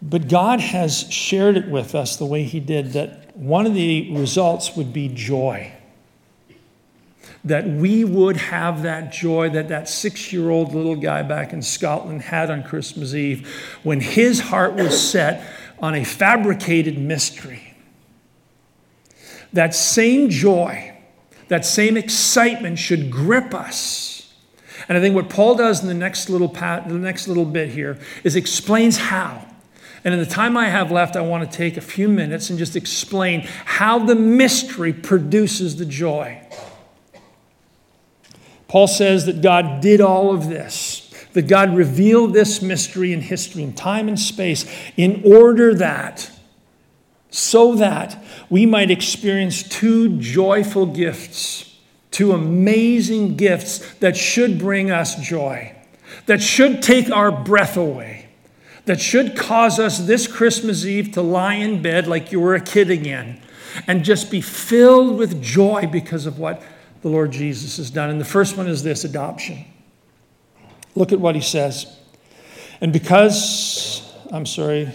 But 0.00 0.28
God 0.28 0.60
has 0.60 1.12
shared 1.12 1.56
it 1.56 1.68
with 1.68 1.94
us 1.94 2.16
the 2.16 2.26
way 2.26 2.44
He 2.44 2.60
did 2.60 2.92
that 2.92 3.36
one 3.36 3.66
of 3.66 3.74
the 3.74 4.12
results 4.14 4.76
would 4.76 4.92
be 4.92 5.08
joy 5.08 5.72
that 7.44 7.66
we 7.66 8.04
would 8.04 8.36
have 8.36 8.82
that 8.82 9.12
joy 9.12 9.48
that 9.50 9.68
that 9.68 9.88
six 9.88 10.32
year 10.32 10.50
old 10.50 10.74
little 10.74 10.96
guy 10.96 11.22
back 11.22 11.52
in 11.52 11.62
Scotland 11.62 12.22
had 12.22 12.50
on 12.50 12.62
Christmas 12.62 13.14
Eve 13.14 13.48
when 13.82 14.00
his 14.00 14.40
heart 14.40 14.74
was 14.74 15.10
set 15.10 15.44
on 15.78 15.94
a 15.94 16.04
fabricated 16.04 16.98
mystery. 16.98 17.74
That 19.52 19.74
same 19.74 20.28
joy, 20.28 20.97
that 21.48 21.64
same 21.64 21.96
excitement 21.96 22.78
should 22.78 23.10
grip 23.10 23.54
us. 23.54 24.32
And 24.88 24.96
I 24.96 25.00
think 25.00 25.14
what 25.14 25.28
Paul 25.28 25.54
does 25.56 25.82
in 25.82 25.88
the 25.88 25.94
next 25.94 26.30
little, 26.30 26.48
pat, 26.48 26.88
the 26.88 26.94
next 26.94 27.28
little 27.28 27.44
bit 27.44 27.70
here 27.70 27.98
is 28.24 28.36
explains 28.36 28.96
how. 28.96 29.44
And 30.04 30.14
in 30.14 30.20
the 30.20 30.26
time 30.26 30.56
I 30.56 30.68
have 30.68 30.92
left, 30.92 31.16
I 31.16 31.20
want 31.20 31.50
to 31.50 31.56
take 31.56 31.76
a 31.76 31.82
few 31.82 32.08
minutes 32.08 32.50
and 32.50 32.58
just 32.58 32.76
explain 32.76 33.40
how 33.64 33.98
the 33.98 34.14
mystery 34.14 34.92
produces 34.92 35.76
the 35.76 35.84
joy. 35.84 36.40
Paul 38.68 38.86
says 38.86 39.26
that 39.26 39.40
God 39.40 39.80
did 39.80 40.00
all 40.00 40.32
of 40.32 40.48
this, 40.48 41.12
that 41.32 41.48
God 41.48 41.74
revealed 41.74 42.34
this 42.34 42.62
mystery 42.62 43.12
in 43.12 43.22
history, 43.22 43.62
in 43.62 43.72
time 43.72 44.08
and 44.08 44.18
space, 44.18 44.70
in 44.96 45.22
order 45.24 45.74
that, 45.74 46.30
so 47.30 47.74
that 47.74 48.22
we 48.48 48.66
might 48.66 48.90
experience 48.90 49.62
two 49.62 50.18
joyful 50.18 50.86
gifts, 50.86 51.76
two 52.10 52.32
amazing 52.32 53.36
gifts 53.36 53.94
that 53.96 54.16
should 54.16 54.58
bring 54.58 54.90
us 54.90 55.14
joy, 55.16 55.74
that 56.26 56.42
should 56.42 56.82
take 56.82 57.10
our 57.10 57.30
breath 57.30 57.76
away, 57.76 58.28
that 58.86 59.00
should 59.00 59.36
cause 59.36 59.78
us 59.78 59.98
this 59.98 60.26
Christmas 60.26 60.86
Eve 60.86 61.12
to 61.12 61.22
lie 61.22 61.54
in 61.54 61.82
bed 61.82 62.06
like 62.06 62.32
you 62.32 62.40
were 62.40 62.54
a 62.54 62.60
kid 62.60 62.90
again 62.90 63.40
and 63.86 64.04
just 64.04 64.30
be 64.30 64.40
filled 64.40 65.18
with 65.18 65.42
joy 65.42 65.86
because 65.86 66.26
of 66.26 66.38
what 66.38 66.62
the 67.02 67.08
Lord 67.08 67.30
Jesus 67.30 67.76
has 67.76 67.90
done. 67.90 68.10
And 68.10 68.20
the 68.20 68.24
first 68.24 68.56
one 68.56 68.66
is 68.66 68.82
this 68.82 69.04
adoption. 69.04 69.64
Look 70.94 71.12
at 71.12 71.20
what 71.20 71.34
he 71.34 71.40
says. 71.40 71.86
And 72.80 72.92
because, 72.92 74.12
I'm 74.32 74.46
sorry, 74.46 74.92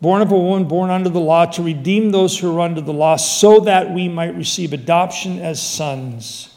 born 0.00 0.22
of 0.22 0.30
a 0.30 0.38
woman, 0.38 0.68
born 0.68 0.90
under 0.90 1.08
the 1.08 1.20
law, 1.20 1.46
to 1.46 1.62
redeem 1.62 2.10
those 2.10 2.38
who 2.38 2.56
are 2.56 2.60
under 2.60 2.80
the 2.80 2.92
law, 2.92 3.16
so 3.16 3.60
that 3.60 3.90
we 3.90 4.08
might 4.08 4.34
receive 4.36 4.72
adoption 4.72 5.38
as 5.38 5.62
sons, 5.62 6.54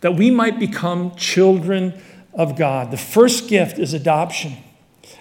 that 0.00 0.14
we 0.14 0.30
might 0.30 0.58
become 0.58 1.14
children 1.16 2.00
of 2.32 2.56
God. 2.56 2.90
The 2.90 2.96
first 2.96 3.48
gift 3.48 3.78
is 3.78 3.94
adoption. 3.94 4.56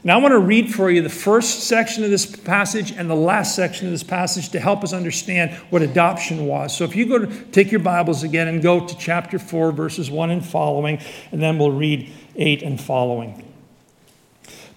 Now, 0.05 0.19
I 0.19 0.21
want 0.21 0.33
to 0.33 0.39
read 0.39 0.73
for 0.73 0.91
you 0.91 1.01
the 1.01 1.09
first 1.09 1.61
section 1.61 2.03
of 2.03 2.09
this 2.09 2.25
passage 2.25 2.91
and 2.91 3.09
the 3.09 3.15
last 3.15 3.55
section 3.55 3.87
of 3.87 3.93
this 3.93 4.03
passage 4.03 4.49
to 4.49 4.59
help 4.59 4.83
us 4.83 4.91
understand 4.91 5.51
what 5.69 5.81
adoption 5.81 6.45
was. 6.45 6.75
So, 6.75 6.83
if 6.83 6.93
you 6.93 7.05
go 7.05 7.19
to 7.19 7.27
take 7.45 7.71
your 7.71 7.79
Bibles 7.79 8.23
again 8.23 8.49
and 8.49 8.61
go 8.61 8.85
to 8.85 8.97
chapter 8.97 9.39
4, 9.39 9.71
verses 9.71 10.11
1 10.11 10.29
and 10.29 10.45
following, 10.45 10.99
and 11.31 11.41
then 11.41 11.57
we'll 11.57 11.71
read 11.71 12.11
8 12.35 12.63
and 12.63 12.79
following. 12.81 13.52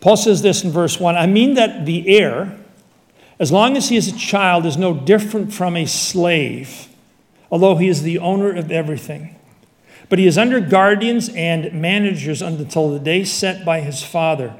Paul 0.06 0.16
says 0.16 0.40
this 0.40 0.62
in 0.62 0.70
verse 0.70 1.00
1 1.00 1.16
I 1.16 1.26
mean 1.26 1.54
that 1.54 1.84
the 1.84 2.06
heir, 2.16 2.56
as 3.40 3.50
long 3.50 3.76
as 3.76 3.88
he 3.88 3.96
is 3.96 4.06
a 4.06 4.16
child, 4.16 4.64
is 4.64 4.76
no 4.76 4.94
different 4.94 5.52
from 5.52 5.76
a 5.76 5.84
slave, 5.84 6.86
although 7.50 7.74
he 7.74 7.88
is 7.88 8.04
the 8.04 8.20
owner 8.20 8.54
of 8.54 8.70
everything. 8.70 9.34
But 10.08 10.20
he 10.20 10.28
is 10.28 10.38
under 10.38 10.60
guardians 10.60 11.28
and 11.30 11.72
managers 11.72 12.40
until 12.40 12.90
the 12.90 13.00
day 13.00 13.24
set 13.24 13.64
by 13.64 13.80
his 13.80 14.04
father. 14.04 14.54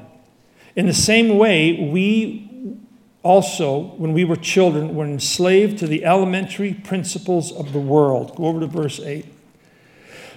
In 0.75 0.85
the 0.85 0.93
same 0.93 1.37
way, 1.37 1.89
we 1.93 2.75
also, 3.23 3.93
when 3.95 4.11
we 4.11 4.25
were 4.25 4.35
children, 4.35 4.95
were 4.95 5.05
enslaved 5.05 5.77
to 5.77 5.87
the 5.87 6.03
elementary 6.03 6.73
principles 6.73 7.53
of 7.53 7.71
the 7.71 7.79
world. 7.79 8.35
Go 8.35 8.47
over 8.47 8.59
to 8.59 8.67
verse 8.67 8.99
8. 8.99 9.25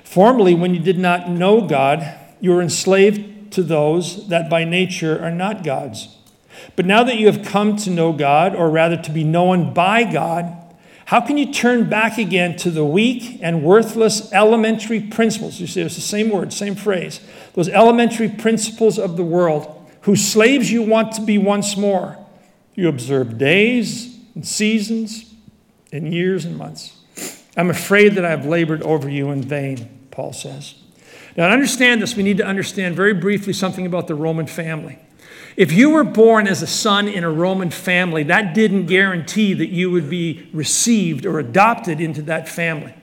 Formerly, 0.04 0.54
when 0.54 0.72
you 0.72 0.80
did 0.80 1.00
not 1.00 1.28
know 1.28 1.66
God, 1.66 2.16
you 2.38 2.52
were 2.52 2.62
enslaved 2.62 3.39
to 3.50 3.62
those 3.62 4.28
that 4.28 4.48
by 4.48 4.64
nature 4.64 5.22
are 5.22 5.30
not 5.30 5.64
God's. 5.64 6.16
But 6.76 6.86
now 6.86 7.04
that 7.04 7.16
you 7.16 7.26
have 7.26 7.44
come 7.44 7.76
to 7.76 7.90
know 7.90 8.12
God, 8.12 8.54
or 8.54 8.70
rather 8.70 8.96
to 8.96 9.10
be 9.10 9.24
known 9.24 9.72
by 9.72 10.10
God, 10.10 10.56
how 11.06 11.20
can 11.20 11.36
you 11.36 11.52
turn 11.52 11.88
back 11.88 12.18
again 12.18 12.56
to 12.58 12.70
the 12.70 12.84
weak 12.84 13.40
and 13.42 13.64
worthless 13.64 14.32
elementary 14.32 15.00
principles? 15.00 15.60
You 15.60 15.66
see, 15.66 15.80
it's 15.80 15.96
the 15.96 16.00
same 16.00 16.30
word, 16.30 16.52
same 16.52 16.76
phrase. 16.76 17.20
Those 17.54 17.68
elementary 17.68 18.28
principles 18.28 18.98
of 18.98 19.16
the 19.16 19.24
world 19.24 19.76
whose 20.02 20.24
slaves 20.24 20.70
you 20.70 20.82
want 20.82 21.12
to 21.14 21.22
be 21.22 21.36
once 21.36 21.76
more. 21.76 22.16
You 22.74 22.88
observe 22.88 23.38
days 23.38 24.18
and 24.34 24.46
seasons 24.46 25.34
and 25.92 26.14
years 26.14 26.44
and 26.44 26.56
months. 26.56 26.96
I'm 27.56 27.70
afraid 27.70 28.14
that 28.14 28.24
I 28.24 28.30
have 28.30 28.46
labored 28.46 28.82
over 28.82 29.08
you 29.08 29.30
in 29.30 29.42
vain, 29.42 29.88
Paul 30.10 30.32
says. 30.32 30.74
Now, 31.36 31.46
to 31.46 31.52
understand 31.52 32.02
this, 32.02 32.16
we 32.16 32.22
need 32.22 32.38
to 32.38 32.46
understand 32.46 32.96
very 32.96 33.14
briefly 33.14 33.52
something 33.52 33.86
about 33.86 34.08
the 34.08 34.14
Roman 34.14 34.46
family. 34.46 34.98
If 35.56 35.72
you 35.72 35.90
were 35.90 36.04
born 36.04 36.46
as 36.46 36.62
a 36.62 36.66
son 36.66 37.08
in 37.08 37.24
a 37.24 37.30
Roman 37.30 37.70
family, 37.70 38.22
that 38.24 38.54
didn't 38.54 38.86
guarantee 38.86 39.54
that 39.54 39.68
you 39.68 39.90
would 39.90 40.08
be 40.08 40.48
received 40.52 41.26
or 41.26 41.38
adopted 41.38 42.00
into 42.00 42.22
that 42.22 42.48
family. 42.48 42.94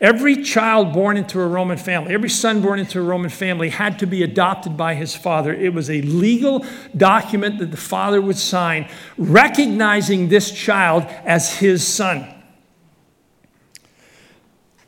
Every 0.00 0.42
child 0.42 0.92
born 0.92 1.16
into 1.16 1.40
a 1.40 1.46
Roman 1.46 1.78
family, 1.78 2.12
every 2.12 2.28
son 2.28 2.60
born 2.60 2.78
into 2.78 2.98
a 2.98 3.02
Roman 3.02 3.30
family 3.30 3.70
had 3.70 3.98
to 4.00 4.06
be 4.06 4.22
adopted 4.22 4.76
by 4.76 4.94
his 4.94 5.14
father. 5.14 5.54
It 5.54 5.72
was 5.72 5.88
a 5.88 6.02
legal 6.02 6.64
document 6.96 7.58
that 7.60 7.70
the 7.70 7.76
father 7.76 8.20
would 8.20 8.36
sign 8.36 8.88
recognizing 9.16 10.28
this 10.28 10.50
child 10.50 11.04
as 11.24 11.58
his 11.58 11.86
son. 11.86 12.28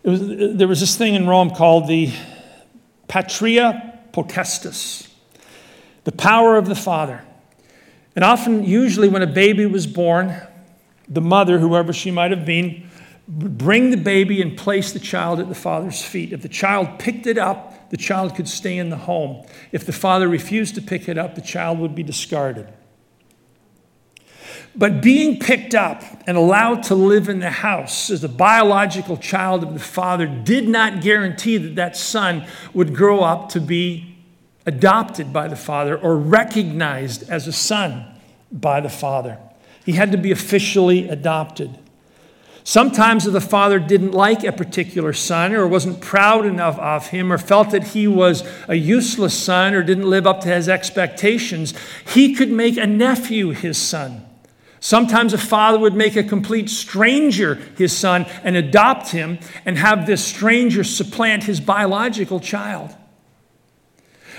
Was, 0.03 0.57
there 0.57 0.69
was 0.69 0.81
this 0.81 0.97
thing 0.97 1.15
in 1.15 1.27
Rome 1.27 1.51
called 1.51 1.89
the 1.89 2.13
patria 3.09 4.01
potestas, 4.13 5.09
the 6.05 6.13
power 6.13 6.57
of 6.57 6.67
the 6.67 6.75
father. 6.75 7.23
And 8.15 8.25
often, 8.25 8.65
usually, 8.65 9.09
when 9.09 9.23
a 9.23 9.27
baby 9.27 9.67
was 9.67 9.87
born, 9.87 10.41
the 11.09 11.21
mother, 11.21 11.59
whoever 11.59 11.93
she 11.93 12.11
might 12.11 12.31
have 12.31 12.47
been, 12.47 12.89
would 13.29 13.59
bring 13.59 13.91
the 13.91 13.97
baby 13.97 14.41
and 14.41 14.57
place 14.57 14.93
the 14.93 14.99
child 14.99 15.41
at 15.41 15.49
the 15.49 15.55
father's 15.55 16.03
feet. 16.03 16.33
If 16.33 16.43
the 16.43 16.49
child 16.49 16.99
picked 16.99 17.27
it 17.27 17.39
up, 17.39 17.91
the 17.91 17.97
child 17.97 18.35
could 18.35 18.49
stay 18.49 18.79
in 18.79 18.89
the 18.89 18.97
home. 18.97 19.45
If 19.73 19.85
the 19.85 19.93
father 19.93 20.29
refused 20.29 20.77
to 20.77 20.83
pick 20.83 21.09
it 21.09 21.19
up, 21.19 21.35
the 21.35 21.41
child 21.41 21.79
would 21.81 21.95
be 21.95 22.03
discarded. 22.03 22.69
But 24.79 25.01
being 25.01 25.39
picked 25.39 25.75
up 25.75 26.03
and 26.27 26.37
allowed 26.37 26.83
to 26.85 26.95
live 26.95 27.31
in 27.31 27.41
the 27.41 27.51
house 27.51 28.11
as 28.11 28.23
a 28.23 28.29
biological 28.29 29.17
child 29.17 29.63
of 29.63 29.73
the 29.73 29.81
father 29.81 30.27
did 30.27 30.69
not 30.69 31.01
guarantee 31.01 31.57
that 31.57 31.77
that 31.77 31.97
son 31.97 32.47
would 32.75 32.95
grow 32.95 33.21
up 33.21 33.49
to 33.51 33.61
be 33.61 34.17
adopted 34.67 35.33
by 35.33 35.49
the 35.49 35.57
father 35.57 35.97
or 35.97 36.19
recognized 36.19 37.29
as 37.31 37.47
a 37.47 37.53
son 37.53 38.05
by 38.53 38.81
the 38.81 38.91
father. 38.91 39.39
He 39.87 39.93
had 39.93 40.13
to 40.13 40.19
be 40.19 40.31
officially 40.31 41.09
adopted. 41.09 41.79
Sometimes 42.63 43.27
if 43.27 43.33
the 43.33 43.41
father 43.41 43.79
didn't 43.79 44.11
like 44.11 44.43
a 44.43 44.51
particular 44.51 45.13
son 45.13 45.55
or 45.55 45.69
wasn't 45.69 46.01
proud 46.01 46.45
enough 46.45 46.77
of 46.81 47.07
him 47.07 47.33
or 47.33 47.39
felt 47.39 47.71
that 47.71 47.89
he 47.89 48.09
was 48.09 48.43
a 48.67 48.75
useless 48.75 49.41
son 49.41 49.73
or 49.73 49.85
didn't 49.85 50.11
live 50.11 50.27
up 50.27 50.41
to 50.41 50.49
his 50.49 50.69
expectations, 50.69 51.73
he 52.13 52.35
could 52.35 52.51
make 52.51 52.77
a 52.77 52.87
nephew 52.87 53.51
his 53.51 53.79
son. 53.79 54.26
Sometimes 54.87 55.33
a 55.33 55.39
father 55.39 55.81
would 55.81 55.97
make 55.97 56.15
a 56.15 56.23
complete 56.23 56.71
stranger 56.71 57.57
his 57.77 57.93
son 57.93 58.25
and 58.45 58.55
adopt 58.55 59.09
him 59.09 59.41
and 59.65 59.77
have 59.77 60.07
this 60.07 60.25
stranger 60.25 60.85
supplant 60.85 61.43
his 61.43 61.59
biological 61.59 62.39
child. 62.39 62.95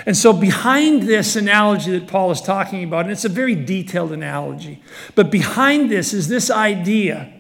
And 0.06 0.16
so, 0.16 0.32
behind 0.32 1.04
this 1.04 1.36
analogy 1.36 1.92
that 2.00 2.08
Paul 2.08 2.32
is 2.32 2.40
talking 2.40 2.86
about, 2.86 3.02
and 3.02 3.12
it's 3.12 3.26
a 3.26 3.30
very 3.30 3.56
detailed 3.56 4.14
analogy, 4.14 4.82
but 5.16 5.30
behind 5.30 5.92
this 5.92 6.14
is 6.14 6.30
this 6.30 6.50
idea 6.50 7.34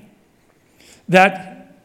that 1.07 1.79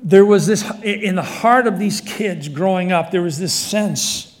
there 0.00 0.24
was 0.24 0.46
this, 0.46 0.62
in 0.84 1.16
the 1.16 1.22
heart 1.24 1.66
of 1.66 1.80
these 1.80 2.00
kids 2.00 2.48
growing 2.48 2.92
up, 2.92 3.10
there 3.10 3.22
was 3.22 3.40
this 3.40 3.52
sense 3.52 4.40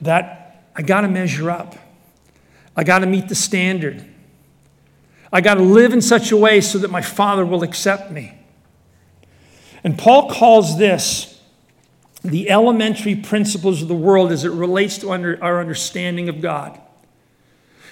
that 0.00 0.37
I 0.78 0.82
got 0.82 1.02
to 1.02 1.08
measure 1.08 1.50
up. 1.50 1.74
I 2.76 2.84
got 2.84 3.00
to 3.00 3.06
meet 3.06 3.28
the 3.28 3.34
standard. 3.34 4.04
I 5.32 5.40
got 5.40 5.54
to 5.54 5.62
live 5.62 5.92
in 5.92 6.00
such 6.00 6.30
a 6.30 6.36
way 6.36 6.60
so 6.60 6.78
that 6.78 6.90
my 6.90 7.02
father 7.02 7.44
will 7.44 7.64
accept 7.64 8.12
me. 8.12 8.38
And 9.82 9.98
Paul 9.98 10.30
calls 10.30 10.78
this 10.78 11.40
the 12.22 12.50
elementary 12.50 13.14
principles 13.14 13.82
of 13.82 13.88
the 13.88 13.94
world 13.94 14.32
as 14.32 14.44
it 14.44 14.50
relates 14.50 14.98
to 14.98 15.10
under, 15.10 15.42
our 15.42 15.60
understanding 15.60 16.28
of 16.28 16.40
God. 16.40 16.80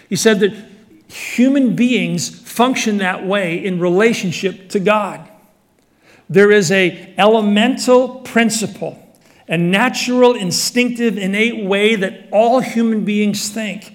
He 0.08 0.16
said 0.16 0.40
that 0.40 0.52
human 1.08 1.76
beings 1.76 2.28
function 2.28 2.98
that 2.98 3.26
way 3.26 3.64
in 3.64 3.80
relationship 3.80 4.68
to 4.70 4.80
God. 4.80 5.28
There 6.28 6.50
is 6.50 6.72
a 6.72 7.14
elemental 7.18 8.20
principle, 8.20 9.05
a 9.48 9.56
natural, 9.56 10.34
instinctive, 10.34 11.16
innate 11.18 11.64
way 11.64 11.94
that 11.96 12.28
all 12.32 12.60
human 12.60 13.04
beings 13.04 13.48
think. 13.48 13.94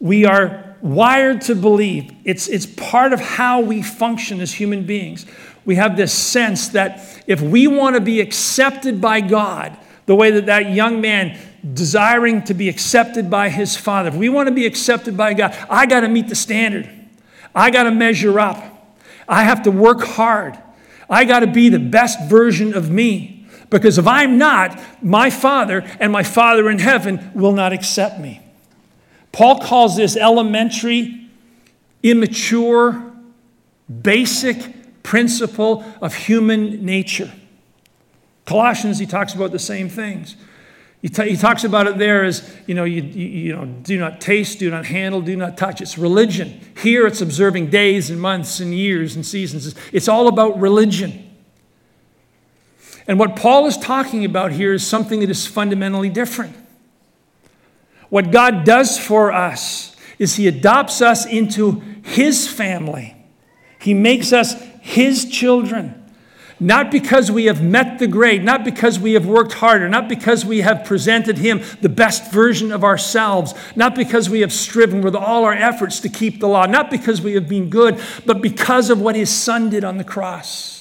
We 0.00 0.24
are 0.24 0.76
wired 0.80 1.42
to 1.42 1.54
believe. 1.54 2.12
It's, 2.24 2.48
it's 2.48 2.66
part 2.66 3.12
of 3.12 3.20
how 3.20 3.60
we 3.60 3.82
function 3.82 4.40
as 4.40 4.52
human 4.54 4.84
beings. 4.84 5.26
We 5.64 5.76
have 5.76 5.96
this 5.96 6.12
sense 6.12 6.68
that 6.68 7.22
if 7.26 7.40
we 7.40 7.66
want 7.66 7.94
to 7.96 8.00
be 8.00 8.20
accepted 8.20 9.00
by 9.00 9.20
God, 9.20 9.76
the 10.06 10.14
way 10.14 10.30
that 10.30 10.46
that 10.46 10.70
young 10.70 11.00
man 11.00 11.38
desiring 11.74 12.42
to 12.44 12.54
be 12.54 12.68
accepted 12.68 13.28
by 13.28 13.50
his 13.50 13.76
father. 13.76 14.08
If 14.08 14.14
we 14.14 14.28
want 14.28 14.48
to 14.48 14.54
be 14.54 14.64
accepted 14.64 15.16
by 15.16 15.34
God, 15.34 15.56
I 15.68 15.86
got 15.86 16.00
to 16.00 16.08
meet 16.08 16.28
the 16.28 16.34
standard. 16.34 16.88
I 17.54 17.70
got 17.70 17.82
to 17.82 17.90
measure 17.90 18.40
up. 18.40 18.96
I 19.28 19.42
have 19.42 19.64
to 19.64 19.70
work 19.70 20.02
hard. 20.02 20.58
I 21.10 21.24
got 21.24 21.40
to 21.40 21.46
be 21.46 21.68
the 21.68 21.78
best 21.78 22.28
version 22.28 22.74
of 22.74 22.90
me. 22.90 23.37
Because 23.70 23.98
if 23.98 24.06
I'm 24.06 24.38
not, 24.38 24.80
my 25.02 25.30
father 25.30 25.84
and 26.00 26.10
my 26.10 26.22
father 26.22 26.70
in 26.70 26.78
heaven 26.78 27.30
will 27.34 27.52
not 27.52 27.72
accept 27.72 28.18
me. 28.18 28.40
Paul 29.32 29.60
calls 29.60 29.96
this 29.96 30.16
elementary, 30.16 31.28
immature, 32.02 33.12
basic 34.02 35.02
principle 35.02 35.84
of 36.00 36.14
human 36.14 36.84
nature. 36.84 37.32
Colossians, 38.46 38.98
he 38.98 39.06
talks 39.06 39.34
about 39.34 39.52
the 39.52 39.58
same 39.58 39.88
things. 39.88 40.36
He, 41.02 41.08
t- 41.08 41.30
he, 41.30 41.36
talks 41.36 41.62
about 41.62 41.86
it 41.86 41.98
there 41.98 42.24
as, 42.24 42.50
you 42.66 42.74
know, 42.74 42.84
you, 42.84 43.02
you, 43.02 43.26
you, 43.28 43.56
know, 43.56 43.66
do 43.66 43.98
not 43.98 44.20
taste, 44.20 44.58
do 44.58 44.68
not 44.68 44.86
handle, 44.86 45.20
do 45.20 45.36
not 45.36 45.56
touch. 45.56 45.80
It's 45.80 45.96
religion. 45.96 46.60
Here 46.82 47.06
it's 47.06 47.20
observing 47.20 47.70
days 47.70 48.10
and 48.10 48.20
months 48.20 48.58
and 48.58 48.74
years 48.74 49.14
and 49.14 49.24
seasons. 49.24 49.74
It's 49.92 50.08
all 50.08 50.26
about 50.26 50.58
religion. 50.58 51.27
And 53.08 53.18
what 53.18 53.36
Paul 53.36 53.66
is 53.66 53.78
talking 53.78 54.26
about 54.26 54.52
here 54.52 54.74
is 54.74 54.86
something 54.86 55.20
that 55.20 55.30
is 55.30 55.46
fundamentally 55.46 56.10
different. 56.10 56.54
What 58.10 58.30
God 58.30 58.64
does 58.64 58.98
for 58.98 59.32
us 59.32 59.96
is 60.18 60.36
He 60.36 60.46
adopts 60.46 61.00
us 61.00 61.26
into 61.26 61.80
His 62.04 62.46
family, 62.46 63.16
He 63.80 63.94
makes 63.94 64.32
us 64.32 64.60
His 64.80 65.24
children. 65.28 65.94
Not 66.60 66.90
because 66.90 67.30
we 67.30 67.44
have 67.44 67.62
met 67.62 68.00
the 68.00 68.08
grade, 68.08 68.42
not 68.42 68.64
because 68.64 68.98
we 68.98 69.12
have 69.12 69.24
worked 69.24 69.52
harder, 69.52 69.88
not 69.88 70.08
because 70.08 70.44
we 70.44 70.62
have 70.62 70.84
presented 70.84 71.38
Him 71.38 71.62
the 71.82 71.88
best 71.88 72.32
version 72.32 72.72
of 72.72 72.82
ourselves, 72.82 73.54
not 73.76 73.94
because 73.94 74.28
we 74.28 74.40
have 74.40 74.52
striven 74.52 75.00
with 75.00 75.14
all 75.14 75.44
our 75.44 75.52
efforts 75.52 76.00
to 76.00 76.08
keep 76.08 76.40
the 76.40 76.48
law, 76.48 76.66
not 76.66 76.90
because 76.90 77.22
we 77.22 77.34
have 77.34 77.48
been 77.48 77.70
good, 77.70 78.00
but 78.26 78.42
because 78.42 78.90
of 78.90 79.00
what 79.00 79.14
His 79.14 79.30
Son 79.30 79.70
did 79.70 79.84
on 79.84 79.98
the 79.98 80.04
cross. 80.04 80.77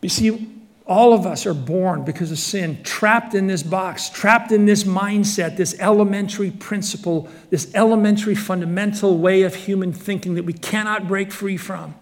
You 0.00 0.08
see, 0.08 0.48
all 0.86 1.12
of 1.12 1.24
us 1.24 1.46
are 1.46 1.54
born 1.54 2.04
because 2.04 2.32
of 2.32 2.38
sin, 2.38 2.82
trapped 2.82 3.34
in 3.34 3.46
this 3.46 3.62
box, 3.62 4.08
trapped 4.10 4.50
in 4.50 4.66
this 4.66 4.82
mindset, 4.82 5.56
this 5.56 5.78
elementary 5.78 6.50
principle, 6.50 7.28
this 7.50 7.70
elementary 7.74 8.34
fundamental 8.34 9.16
way 9.16 9.42
of 9.42 9.54
human 9.54 9.92
thinking 9.92 10.34
that 10.34 10.44
we 10.44 10.52
cannot 10.52 11.06
break 11.06 11.30
free 11.30 11.56
from. 11.56 11.94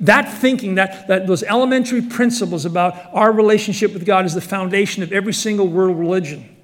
That 0.00 0.22
thinking, 0.38 0.74
that, 0.74 1.06
that 1.08 1.26
those 1.26 1.42
elementary 1.44 2.02
principles 2.02 2.64
about 2.64 2.94
our 3.14 3.32
relationship 3.32 3.92
with 3.94 4.04
God 4.04 4.26
is 4.26 4.34
the 4.34 4.40
foundation 4.40 5.02
of 5.02 5.12
every 5.12 5.32
single 5.32 5.68
world 5.68 5.98
religion. 5.98 6.56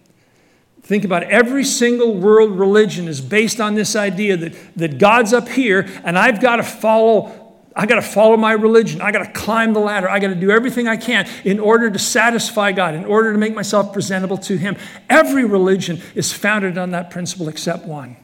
Think 0.83 1.05
about 1.05 1.23
it. 1.23 1.31
every 1.31 1.63
single 1.63 2.13
world 2.17 2.59
religion 2.59 3.07
is 3.07 3.21
based 3.21 3.61
on 3.61 3.77
this 3.77 3.95
idea 3.95 4.37
that, 4.37 4.55
that 4.77 4.99
God's 4.99 5.33
up 5.33 5.49
here 5.49 5.89
and 6.03 6.19
I've 6.19 6.41
got 6.41 6.57
to 6.57 6.65
follow 6.65 7.42
I 7.75 7.87
got 7.87 7.97
to 7.97 8.03
follow 8.03 8.37
my 8.37 8.53
religion. 8.53 9.01
I 9.01 9.13
got 9.13 9.25
to 9.25 9.33
climb 9.33 9.73
the 9.73 9.81
ladder. 9.81 10.09
I 10.09 10.19
got 10.19 10.29
to 10.29 10.35
do 10.35 10.51
everything 10.51 10.89
I 10.89 10.97
can 10.97 11.29
in 11.45 11.59
order 11.59 11.91
to 11.91 11.99
satisfy 11.99 12.73
God, 12.73 12.95
in 12.95 13.05
order 13.05 13.33
to 13.33 13.39
make 13.39 13.55
myself 13.55 13.93
presentable 13.93 14.39
to 14.39 14.57
Him. 14.57 14.77
Every 15.09 15.45
religion 15.45 16.01
is 16.15 16.33
founded 16.33 16.77
on 16.77 16.91
that 16.91 17.11
principle 17.11 17.49
except 17.49 17.87
one, 17.87 18.17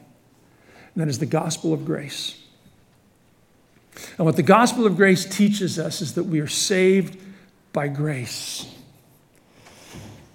and 0.93 1.01
that 1.01 1.07
is 1.07 1.19
the 1.19 1.25
gospel 1.25 1.73
of 1.73 1.85
grace. 1.85 2.39
And 4.17 4.25
what 4.25 4.35
the 4.35 4.43
gospel 4.43 4.85
of 4.85 4.95
grace 4.95 5.25
teaches 5.25 5.79
us 5.79 6.01
is 6.01 6.13
that 6.13 6.23
we 6.23 6.39
are 6.39 6.47
saved 6.47 7.19
by 7.73 7.87
grace. 7.87 8.65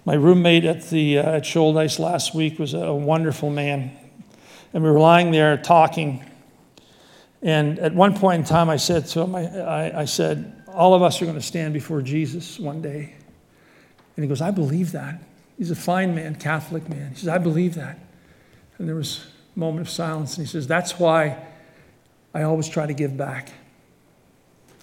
My 0.05 0.15
roommate 0.15 0.65
at, 0.65 0.91
the, 0.91 1.19
uh, 1.19 1.37
at 1.37 1.45
Shouldice 1.45 1.99
last 1.99 2.35
week 2.35 2.59
was 2.59 2.75
a 2.75 2.93
wonderful 2.93 3.49
man. 3.49 3.97
And 4.75 4.83
we 4.83 4.91
were 4.91 4.99
lying 4.99 5.31
there 5.31 5.57
talking 5.57 6.23
and 7.45 7.79
at 7.79 7.95
one 7.95 8.17
point 8.17 8.41
in 8.41 8.45
time, 8.47 8.71
I 8.71 8.77
said 8.77 9.07
to 9.09 9.21
him, 9.21 9.35
I, 9.35 9.43
I, 9.43 10.01
I 10.01 10.05
said, 10.07 10.65
All 10.67 10.95
of 10.95 11.03
us 11.03 11.21
are 11.21 11.27
going 11.27 11.37
to 11.37 11.43
stand 11.43 11.75
before 11.75 12.01
Jesus 12.01 12.59
one 12.59 12.81
day. 12.81 13.15
And 14.17 14.25
he 14.25 14.29
goes, 14.29 14.41
I 14.41 14.51
believe 14.51 14.93
that. 14.93 15.23
He's 15.59 15.71
a 15.71 15.77
fine 15.77 16.15
man, 16.15 16.37
Catholic 16.37 16.89
man. 16.89 17.11
He 17.11 17.17
says, 17.17 17.29
I 17.29 17.39
believe 17.39 17.75
that. 17.75 17.99
And 18.79 18.89
there 18.89 18.97
was 18.97 19.27
a 19.55 19.59
moment 19.59 19.87
of 19.87 19.91
silence. 19.91 20.39
And 20.39 20.47
he 20.47 20.51
says, 20.51 20.67
That's 20.67 20.99
why 20.99 21.47
I 22.33 22.43
always 22.45 22.67
try 22.67 22.87
to 22.87 22.95
give 22.95 23.15
back. 23.15 23.53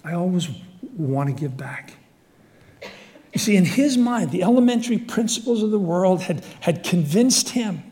I 0.04 0.14
always 0.14 0.48
want 0.96 1.30
to 1.30 1.34
give 1.34 1.56
back. 1.56 1.94
You 3.32 3.40
see, 3.40 3.56
in 3.56 3.64
his 3.64 3.98
mind, 3.98 4.30
the 4.30 4.44
elementary 4.44 4.98
principles 4.98 5.64
of 5.64 5.72
the 5.72 5.78
world 5.80 6.22
had, 6.22 6.44
had 6.60 6.84
convinced 6.84 7.50
him 7.50 7.82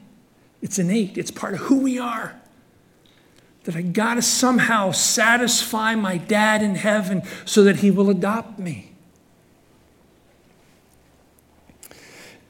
it's 0.63 0.79
innate, 0.79 1.17
it's 1.17 1.31
part 1.31 1.55
of 1.55 1.61
who 1.61 1.81
we 1.81 1.99
are 1.99 2.40
that 3.65 3.77
I 3.77 3.83
got 3.83 4.15
to 4.15 4.23
somehow 4.23 4.93
satisfy 4.93 5.95
my 5.95 6.17
dad 6.17 6.63
in 6.63 6.77
heaven 6.77 7.23
so 7.45 7.63
that 7.65 7.77
he 7.77 7.91
will 7.91 8.09
adopt 8.09 8.59
me. 8.59 8.93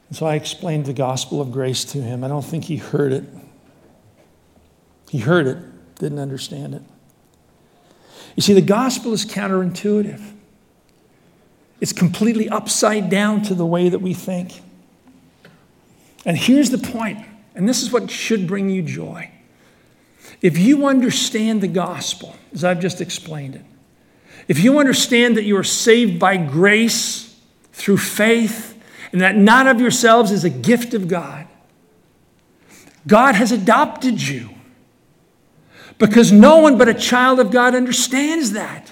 And 0.07 0.17
so 0.17 0.25
I 0.25 0.35
explained 0.35 0.85
the 0.85 0.93
gospel 0.93 1.41
of 1.41 1.51
grace 1.51 1.85
to 1.85 1.97
him. 1.99 2.23
I 2.23 2.27
don't 2.27 2.45
think 2.45 2.65
he 2.65 2.77
heard 2.77 3.13
it. 3.13 3.23
He 5.09 5.19
heard 5.19 5.47
it, 5.47 5.57
didn't 5.95 6.19
understand 6.19 6.73
it. 6.75 6.81
You 8.35 8.41
see, 8.41 8.53
the 8.53 8.61
gospel 8.61 9.13
is 9.13 9.25
counterintuitive. 9.25 10.21
It's 11.81 11.93
completely 11.93 12.47
upside 12.47 13.09
down 13.09 13.41
to 13.43 13.55
the 13.55 13.65
way 13.65 13.89
that 13.89 13.99
we 13.99 14.13
think. 14.13 14.61
And 16.25 16.37
here's 16.37 16.69
the 16.69 16.77
point, 16.77 17.25
and 17.55 17.67
this 17.67 17.81
is 17.81 17.91
what 17.91 18.09
should 18.11 18.47
bring 18.47 18.69
you 18.69 18.81
joy. 18.83 19.31
If 20.41 20.57
you 20.57 20.87
understand 20.87 21.61
the 21.61 21.67
gospel, 21.67 22.35
as 22.53 22.63
I've 22.63 22.79
just 22.79 22.99
explained 22.99 23.55
it, 23.55 23.65
if 24.47 24.63
you 24.63 24.79
understand 24.79 25.37
that 25.37 25.43
you 25.43 25.55
are 25.57 25.63
saved 25.63 26.19
by 26.19 26.37
grace 26.37 27.39
through 27.73 27.97
faith, 27.97 28.77
and 29.11 29.21
that 29.21 29.35
not 29.35 29.67
of 29.67 29.79
yourselves 29.79 30.31
is 30.31 30.43
a 30.43 30.49
gift 30.49 30.93
of 30.93 31.07
God, 31.07 31.47
God 33.07 33.35
has 33.35 33.51
adopted 33.51 34.21
you. 34.21 34.49
Because 35.97 36.31
no 36.31 36.57
one 36.57 36.77
but 36.77 36.87
a 36.87 36.93
child 36.93 37.39
of 37.39 37.51
God 37.51 37.75
understands 37.75 38.53
that. 38.53 38.91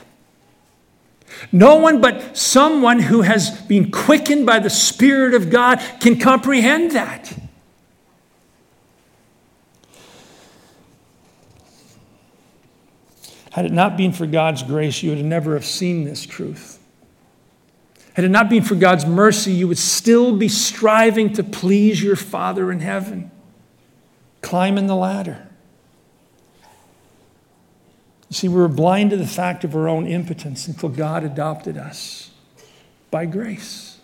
No 1.52 1.78
one 1.78 2.02
but 2.02 2.38
someone 2.38 3.00
who 3.00 3.22
has 3.22 3.62
been 3.62 3.92
quickened 3.92 4.46
by 4.46 4.60
the 4.60 4.70
Spirit 4.70 5.34
of 5.34 5.50
God 5.50 5.82
can 6.00 6.20
comprehend 6.20 6.92
that. 6.92 7.39
Had 13.60 13.66
it 13.66 13.74
not 13.74 13.98
been 13.98 14.14
for 14.14 14.26
God's 14.26 14.64
grace, 14.64 15.04
you 15.04 15.10
would 15.10 15.26
never 15.26 15.54
have 15.54 15.66
seen 15.66 16.06
this 16.06 16.26
truth. 16.26 16.80
Had 18.14 18.24
it 18.24 18.30
not 18.30 18.50
been 18.50 18.64
for 18.64 18.76
God's 18.76 19.06
mercy, 19.06 19.52
you 19.52 19.68
would 19.68 19.78
still 19.78 20.34
be 20.34 20.48
striving 20.48 21.34
to 21.34 21.44
please 21.44 22.02
your 22.02 22.16
Father 22.16 22.72
in 22.72 22.80
heaven, 22.80 23.30
climbing 24.42 24.88
the 24.88 24.96
ladder. 24.96 25.46
You 28.30 28.34
see, 28.34 28.48
we 28.48 28.56
were 28.56 28.70
blind 28.70 29.10
to 29.10 29.18
the 29.18 29.28
fact 29.28 29.66
of 29.66 29.76
our 29.76 29.90
own 29.90 30.08
impotence 30.08 30.66
until 30.70 30.88
God 30.88 31.26
adopted 31.26 31.76
us 31.76 32.32
by 33.12 33.26
grace. 33.26 34.00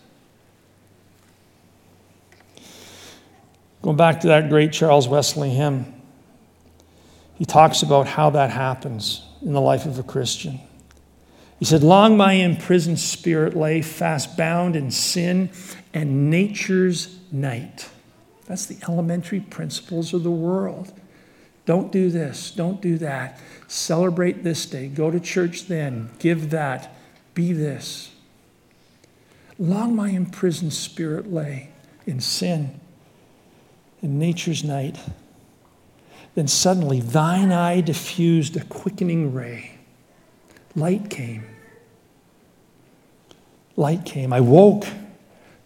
Going 3.80 3.96
back 3.96 4.20
to 4.20 4.26
that 4.26 4.50
great 4.50 4.74
Charles 4.74 5.08
Wesley 5.08 5.48
hymn, 5.48 5.94
he 7.36 7.46
talks 7.46 7.80
about 7.82 8.06
how 8.06 8.28
that 8.28 8.50
happens 8.50 9.25
in 9.42 9.52
the 9.52 9.60
life 9.60 9.86
of 9.86 9.98
a 9.98 10.02
Christian. 10.02 10.60
He 11.58 11.64
said, 11.64 11.82
Long 11.82 12.16
my 12.16 12.32
imprisoned 12.32 12.98
spirit 12.98 13.56
lay 13.56 13.82
fast 13.82 14.36
bound 14.36 14.76
in 14.76 14.90
sin 14.90 15.50
and 15.94 16.30
nature's 16.30 17.18
night. 17.32 17.88
That's 18.46 18.66
the 18.66 18.78
elementary 18.88 19.40
principles 19.40 20.12
of 20.14 20.22
the 20.22 20.30
world. 20.30 20.92
Don't 21.64 21.90
do 21.90 22.10
this, 22.10 22.52
don't 22.52 22.80
do 22.80 22.96
that. 22.98 23.40
Celebrate 23.66 24.44
this 24.44 24.66
day, 24.66 24.86
go 24.86 25.10
to 25.10 25.18
church 25.18 25.66
then, 25.66 26.10
give 26.18 26.50
that, 26.50 26.94
be 27.34 27.52
this. 27.52 28.12
Long 29.58 29.96
my 29.96 30.10
imprisoned 30.10 30.74
spirit 30.74 31.32
lay 31.32 31.70
in 32.06 32.20
sin, 32.20 32.78
in 34.00 34.18
nature's 34.18 34.62
night. 34.62 34.98
Then 36.36 36.46
suddenly 36.46 37.00
thine 37.00 37.50
eye 37.50 37.80
diffused 37.80 38.56
a 38.56 38.64
quickening 38.64 39.34
ray 39.34 39.72
light 40.76 41.08
came. 41.08 41.44
Light 43.74 44.04
came. 44.04 44.32
I 44.32 44.40
woke. 44.40 44.86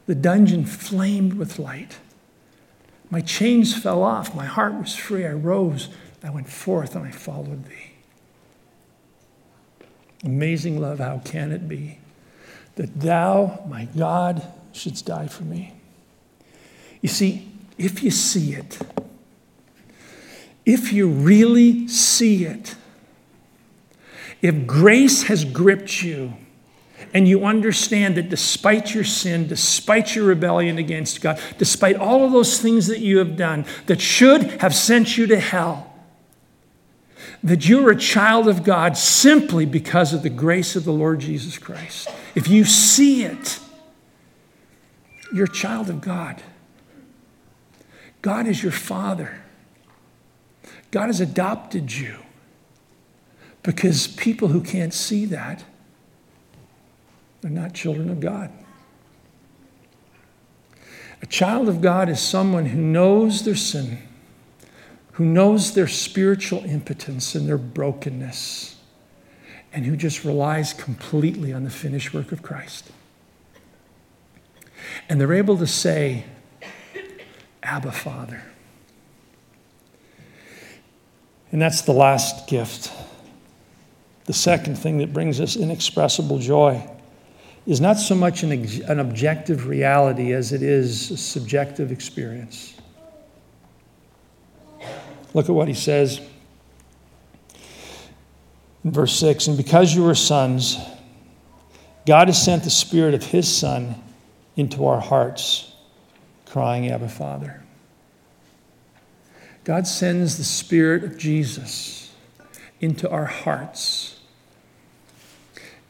The 0.07 0.15
dungeon 0.15 0.65
flamed 0.65 1.35
with 1.35 1.59
light. 1.59 1.99
My 3.11 3.21
chains 3.21 3.77
fell 3.77 4.03
off. 4.03 4.35
My 4.35 4.47
heart 4.47 4.75
was 4.75 4.95
free. 4.95 5.27
I 5.27 5.33
rose. 5.33 5.89
I 6.23 6.31
went 6.31 6.49
forth 6.49 6.95
and 6.95 7.05
I 7.05 7.11
followed 7.11 7.65
thee. 7.65 7.91
Amazing 10.25 10.81
love, 10.81 11.01
how 11.01 11.19
can 11.25 11.51
it 11.51 11.69
be 11.69 11.99
that 12.77 13.01
thou, 13.01 13.65
my 13.69 13.87
God, 13.97 14.47
shouldst 14.73 15.07
die 15.07 15.27
for 15.27 15.45
me? 15.45 15.75
You 17.01 17.09
see, 17.09 17.51
if 17.79 18.03
you 18.03 18.11
see 18.11 18.55
it, 18.55 18.79
if 20.65 20.93
you 20.93 21.09
really 21.09 21.89
see 21.89 22.45
it, 22.45 22.77
if 24.43 24.67
grace 24.67 25.25
has 25.25 25.45
gripped 25.45 26.03
you 26.03 26.35
and 27.13 27.27
you 27.27 27.45
understand 27.45 28.17
that 28.17 28.29
despite 28.29 28.95
your 28.95 29.05
sin, 29.05 29.47
despite 29.47 30.15
your 30.15 30.25
rebellion 30.27 30.79
against 30.79 31.21
God, 31.21 31.41
despite 31.59 31.97
all 31.97 32.25
of 32.25 32.33
those 32.33 32.61
things 32.61 32.87
that 32.87 33.01
you 33.01 33.19
have 33.19 33.37
done 33.37 33.65
that 33.87 34.01
should 34.01 34.43
have 34.61 34.75
sent 34.75 35.17
you 35.17 35.27
to 35.27 35.39
hell, 35.39 35.93
that 37.43 37.69
you're 37.69 37.91
a 37.91 37.97
child 37.97 38.49
of 38.49 38.63
God 38.63 38.97
simply 38.97 39.65
because 39.67 40.13
of 40.13 40.23
the 40.23 40.31
grace 40.31 40.77
of 40.77 40.85
the 40.85 40.93
Lord 40.93 41.21
Jesus 41.21 41.59
Christ. 41.59 42.09
If 42.35 42.49
you 42.49 42.65
see 42.65 43.25
it, 43.25 43.59
you're 45.33 45.47
a 45.47 45.49
child 45.49 45.89
of 45.89 46.01
God. 46.01 46.43
God 48.23 48.47
is 48.47 48.63
your 48.63 48.73
Father. 48.73 49.40
God 50.91 51.07
has 51.07 51.21
adopted 51.21 51.93
you. 51.93 52.17
Because 53.63 54.07
people 54.07 54.49
who 54.49 54.63
can't 54.63 54.95
see 54.95 55.27
that, 55.27 55.65
they're 57.41 57.51
not 57.51 57.75
children 57.75 58.09
of 58.11 58.21
God. 58.21 58.51
A 61.23 61.27
child 61.27 61.69
of 61.69 61.81
God 61.83 62.09
is 62.09 62.21
someone 62.21 62.67
who 62.67 62.81
knows 62.81 63.45
their 63.45 63.55
sin, 63.55 63.99
who 65.13 65.25
knows 65.27 65.75
their 65.75 65.87
spiritual 65.87 66.65
impotence 66.65 67.35
and 67.35 67.47
their 67.47 67.59
brokenness, 67.59 68.77
and 69.73 69.85
who 69.85 69.97
just 69.97 70.25
relies 70.25 70.73
completely 70.73 71.53
on 71.53 71.65
the 71.65 71.71
finished 71.71 72.15
work 72.15 72.33
of 72.33 72.43
Christ. 72.43 72.91
And 75.09 75.21
they're 75.21 75.35
able 75.35 75.59
to 75.59 75.67
say, 75.67 76.25
Abba, 77.63 77.93
Father. 77.93 78.43
And 81.53 81.61
that's 81.61 81.83
the 81.83 81.93
last 81.93 82.49
gift 82.49 82.93
the 84.31 84.35
second 84.35 84.77
thing 84.77 84.99
that 84.99 85.13
brings 85.13 85.41
us 85.41 85.57
inexpressible 85.57 86.39
joy 86.39 86.89
is 87.67 87.81
not 87.81 87.95
so 87.95 88.15
much 88.15 88.45
an, 88.45 88.53
an 88.89 89.01
objective 89.01 89.67
reality 89.67 90.33
as 90.33 90.53
it 90.53 90.63
is 90.63 91.11
a 91.11 91.17
subjective 91.17 91.91
experience. 91.91 92.75
Look 95.35 95.49
at 95.49 95.53
what 95.53 95.67
he 95.67 95.75
says 95.75 96.21
in 98.85 98.93
verse 98.93 99.13
6 99.15 99.49
And 99.49 99.57
because 99.57 99.93
you 99.93 100.07
are 100.07 100.15
sons, 100.15 100.79
God 102.07 102.29
has 102.29 102.41
sent 102.41 102.63
the 102.63 102.71
Spirit 102.71 103.15
of 103.15 103.25
His 103.25 103.53
Son 103.53 104.01
into 104.55 104.87
our 104.87 105.01
hearts, 105.01 105.73
crying, 106.47 106.89
Abba, 106.89 107.09
Father. 107.09 107.65
God 109.65 109.87
sends 109.87 110.39
the 110.39 110.45
Spirit 110.45 111.05
of 111.05 111.19
Jesus 111.19 112.15
into 112.81 113.09
our 113.11 113.27
hearts 113.27 114.21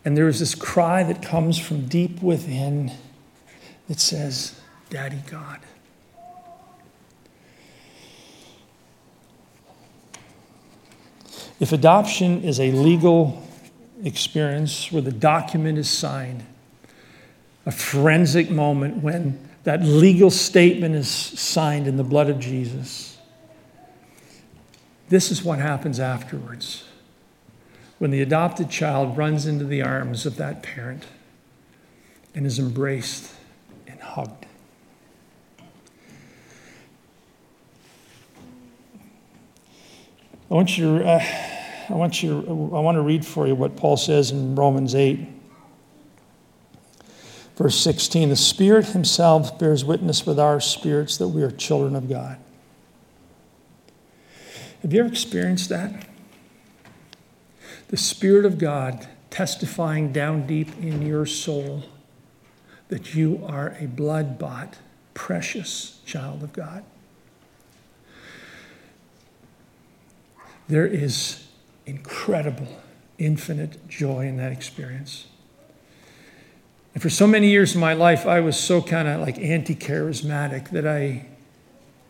and 0.05 0.17
there 0.17 0.29
is 0.29 0.39
this 0.41 0.55
cry 0.55 1.03
that 1.03 1.23
comes 1.23 1.59
from 1.59 1.87
deep 1.87 2.23
within 2.23 2.93
that 3.89 4.01
says, 4.01 4.59
Daddy 4.89 5.23
God. 5.31 5.61
If 11.59 11.73
adoption 11.73 12.43
is 12.43 12.59
a 12.59 12.71
legal 12.73 13.47
experience 14.03 14.91
where 14.91 15.03
the 15.03 15.13
document 15.13 15.77
is 15.77 15.91
signed, 15.91 16.47
a 17.67 17.71
forensic 17.71 18.51
moment 18.51 19.03
when 19.03 19.47
that 19.65 19.83
legal 19.83 20.31
statement 20.31 20.95
is 20.95 21.09
signed 21.11 21.87
in 21.87 21.99
the 21.99 22.05
blood 22.05 22.31
of 22.31 22.41
Jesus, 22.41 23.10
this 25.11 25.31
is 25.31 25.45
what 25.45 25.59
happens 25.59 26.01
afterwards 26.01 26.85
when 27.99 28.11
the 28.11 28.23
adopted 28.23 28.71
child 28.71 29.19
runs 29.19 29.45
into 29.45 29.65
the 29.65 29.83
arms 29.83 30.25
of 30.25 30.37
that 30.37 30.63
parent 30.63 31.05
and 32.35 32.47
is 32.47 32.59
embraced 32.59 33.35
and 33.87 34.01
hugged. 34.01 34.47
I 40.49 40.55
want 40.55 40.79
you 40.79 41.01
to, 41.01 41.05
uh, 41.05 41.25
I 41.91 41.95
want 41.95 42.23
you, 42.23 42.39
I 42.73 42.81
want 42.81 42.97
to 42.97 43.03
read 43.03 43.27
for 43.27 43.47
you 43.47 43.55
what 43.55 43.77
Paul 43.77 43.97
says 43.97 44.31
in 44.31 44.55
Romans 44.55 44.95
8. 44.95 45.19
Verse 47.57 47.79
16, 47.79 48.31
the 48.31 48.37
Spirit 48.37 48.87
Himself 48.87 49.59
bears 49.59 49.85
witness 49.85 50.25
with 50.25 50.39
our 50.39 50.61
spirits 50.61 51.19
that 51.19 51.29
we 51.29 51.43
are 51.43 51.51
children 51.51 51.95
of 51.95 52.09
God. 52.09 52.39
Have 54.83 54.93
you 54.93 55.01
ever 55.01 55.09
experienced 55.09 55.69
that? 55.69 56.07
the 57.91 57.97
Spirit 57.97 58.45
of 58.45 58.57
God 58.57 59.09
testifying 59.31 60.13
down 60.13 60.47
deep 60.47 60.69
in 60.81 61.03
your 61.03 61.27
soul 61.27 61.83
that 62.89 63.15
you 63.17 63.45
are 63.45 63.77
a 63.81 63.87
blood 63.87 64.39
bought, 64.39 64.79
precious 65.13 66.01
child 66.07 66.45
of 66.45 66.53
God. 66.53 66.85
There 70.69 70.87
is 70.87 71.49
incredible, 71.85 72.81
infinite 73.19 73.89
joy 73.89 74.29
in 74.29 74.37
that 74.37 74.53
experience. 74.53 75.27
And 76.95 77.03
for 77.03 77.11
so 77.11 77.27
many 77.27 77.51
years 77.51 77.75
in 77.75 77.81
my 77.81 77.95
life, 77.95 78.25
I 78.25 78.39
was 78.39 78.57
so 78.57 78.81
kind 78.81 79.09
of 79.09 79.21
like 79.21 79.37
anti 79.39 79.75
charismatic 79.75 80.71
that 80.71 80.87
I 80.87 81.27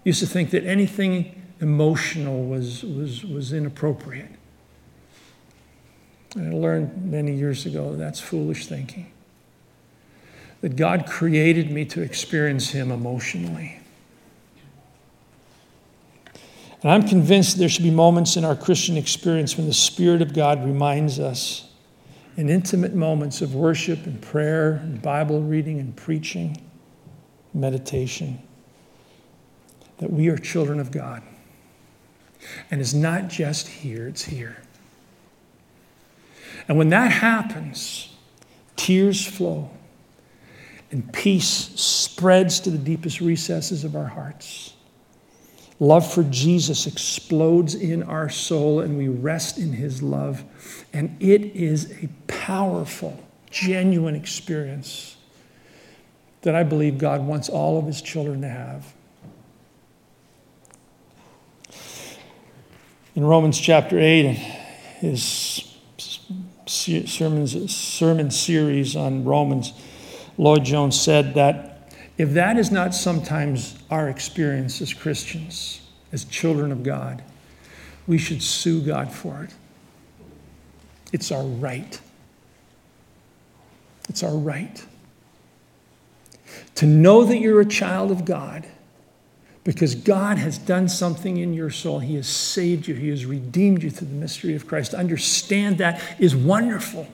used 0.04 0.20
to 0.20 0.26
think 0.26 0.50
that 0.50 0.64
anything 0.64 1.40
emotional 1.60 2.44
was, 2.44 2.82
was, 2.82 3.24
was 3.24 3.52
inappropriate. 3.52 4.30
And 6.34 6.54
I 6.54 6.56
learned 6.56 7.10
many 7.10 7.34
years 7.34 7.66
ago 7.66 7.94
that's 7.96 8.20
foolish 8.20 8.66
thinking. 8.66 9.10
That 10.60 10.76
God 10.76 11.06
created 11.06 11.70
me 11.70 11.84
to 11.86 12.02
experience 12.02 12.70
Him 12.70 12.90
emotionally. 12.90 13.80
And 16.82 16.90
I'm 16.90 17.06
convinced 17.06 17.58
there 17.58 17.68
should 17.68 17.84
be 17.84 17.90
moments 17.90 18.36
in 18.36 18.44
our 18.44 18.56
Christian 18.56 18.96
experience 18.96 19.56
when 19.56 19.66
the 19.66 19.74
Spirit 19.74 20.22
of 20.22 20.32
God 20.32 20.64
reminds 20.64 21.18
us 21.18 21.68
in 22.36 22.48
intimate 22.48 22.94
moments 22.94 23.42
of 23.42 23.54
worship 23.54 24.06
and 24.06 24.20
prayer 24.22 24.74
and 24.82 25.02
Bible 25.02 25.42
reading 25.42 25.78
and 25.78 25.94
preaching, 25.94 26.56
meditation, 27.52 28.40
that 29.98 30.10
we 30.10 30.28
are 30.28 30.38
children 30.38 30.80
of 30.80 30.90
God. 30.90 31.22
And 32.70 32.80
it's 32.80 32.94
not 32.94 33.28
just 33.28 33.68
here, 33.68 34.08
it's 34.08 34.24
here. 34.24 34.56
And 36.68 36.78
when 36.78 36.90
that 36.90 37.10
happens, 37.10 38.14
tears 38.76 39.26
flow 39.26 39.70
and 40.90 41.12
peace 41.12 41.46
spreads 41.46 42.60
to 42.60 42.70
the 42.70 42.78
deepest 42.78 43.20
recesses 43.20 43.84
of 43.84 43.94
our 43.94 44.06
hearts. 44.06 44.74
Love 45.78 46.12
for 46.12 46.22
Jesus 46.24 46.86
explodes 46.86 47.74
in 47.74 48.02
our 48.02 48.28
soul, 48.28 48.80
and 48.80 48.98
we 48.98 49.08
rest 49.08 49.56
in 49.56 49.72
his 49.72 50.02
love. 50.02 50.44
And 50.92 51.16
it 51.20 51.42
is 51.56 51.90
a 52.02 52.08
powerful, 52.26 53.18
genuine 53.50 54.14
experience 54.14 55.16
that 56.42 56.54
I 56.54 56.64
believe 56.64 56.98
God 56.98 57.22
wants 57.22 57.48
all 57.48 57.78
of 57.78 57.86
his 57.86 58.02
children 58.02 58.42
to 58.42 58.48
have. 58.48 58.92
In 63.16 63.24
Romans 63.24 63.58
chapter 63.58 63.98
8, 63.98 64.22
his 65.00 65.64
sermons, 66.66 67.74
sermon 67.74 68.30
series 68.30 68.94
on 68.94 69.24
Romans, 69.24 69.72
Lloyd 70.38 70.64
Jones 70.64 71.00
said 71.00 71.34
that 71.34 71.92
if 72.18 72.34
that 72.34 72.56
is 72.56 72.70
not 72.70 72.94
sometimes 72.94 73.76
our 73.90 74.08
experience 74.08 74.80
as 74.80 74.94
Christians, 74.94 75.80
as 76.12 76.24
children 76.24 76.70
of 76.70 76.84
God, 76.84 77.24
we 78.06 78.16
should 78.16 78.42
sue 78.42 78.80
God 78.80 79.12
for 79.12 79.42
it. 79.42 79.54
It's 81.12 81.32
our 81.32 81.42
right. 81.42 82.00
It's 84.08 84.22
our 84.22 84.36
right. 84.36 84.84
To 86.76 86.86
know 86.86 87.24
that 87.24 87.38
you're 87.38 87.60
a 87.60 87.66
child 87.66 88.12
of 88.12 88.24
God 88.24 88.66
because 89.64 89.94
God 89.94 90.38
has 90.38 90.56
done 90.58 90.88
something 90.88 91.36
in 91.36 91.52
your 91.52 91.70
soul. 91.70 91.98
He 91.98 92.16
has 92.16 92.26
saved 92.26 92.88
you, 92.88 92.94
He 92.94 93.08
has 93.10 93.26
redeemed 93.26 93.82
you 93.82 93.90
through 93.90 94.08
the 94.08 94.14
mystery 94.14 94.54
of 94.54 94.66
Christ. 94.66 94.92
To 94.92 94.98
understand 94.98 95.78
that 95.78 96.02
is 96.18 96.34
wonderful. 96.34 97.06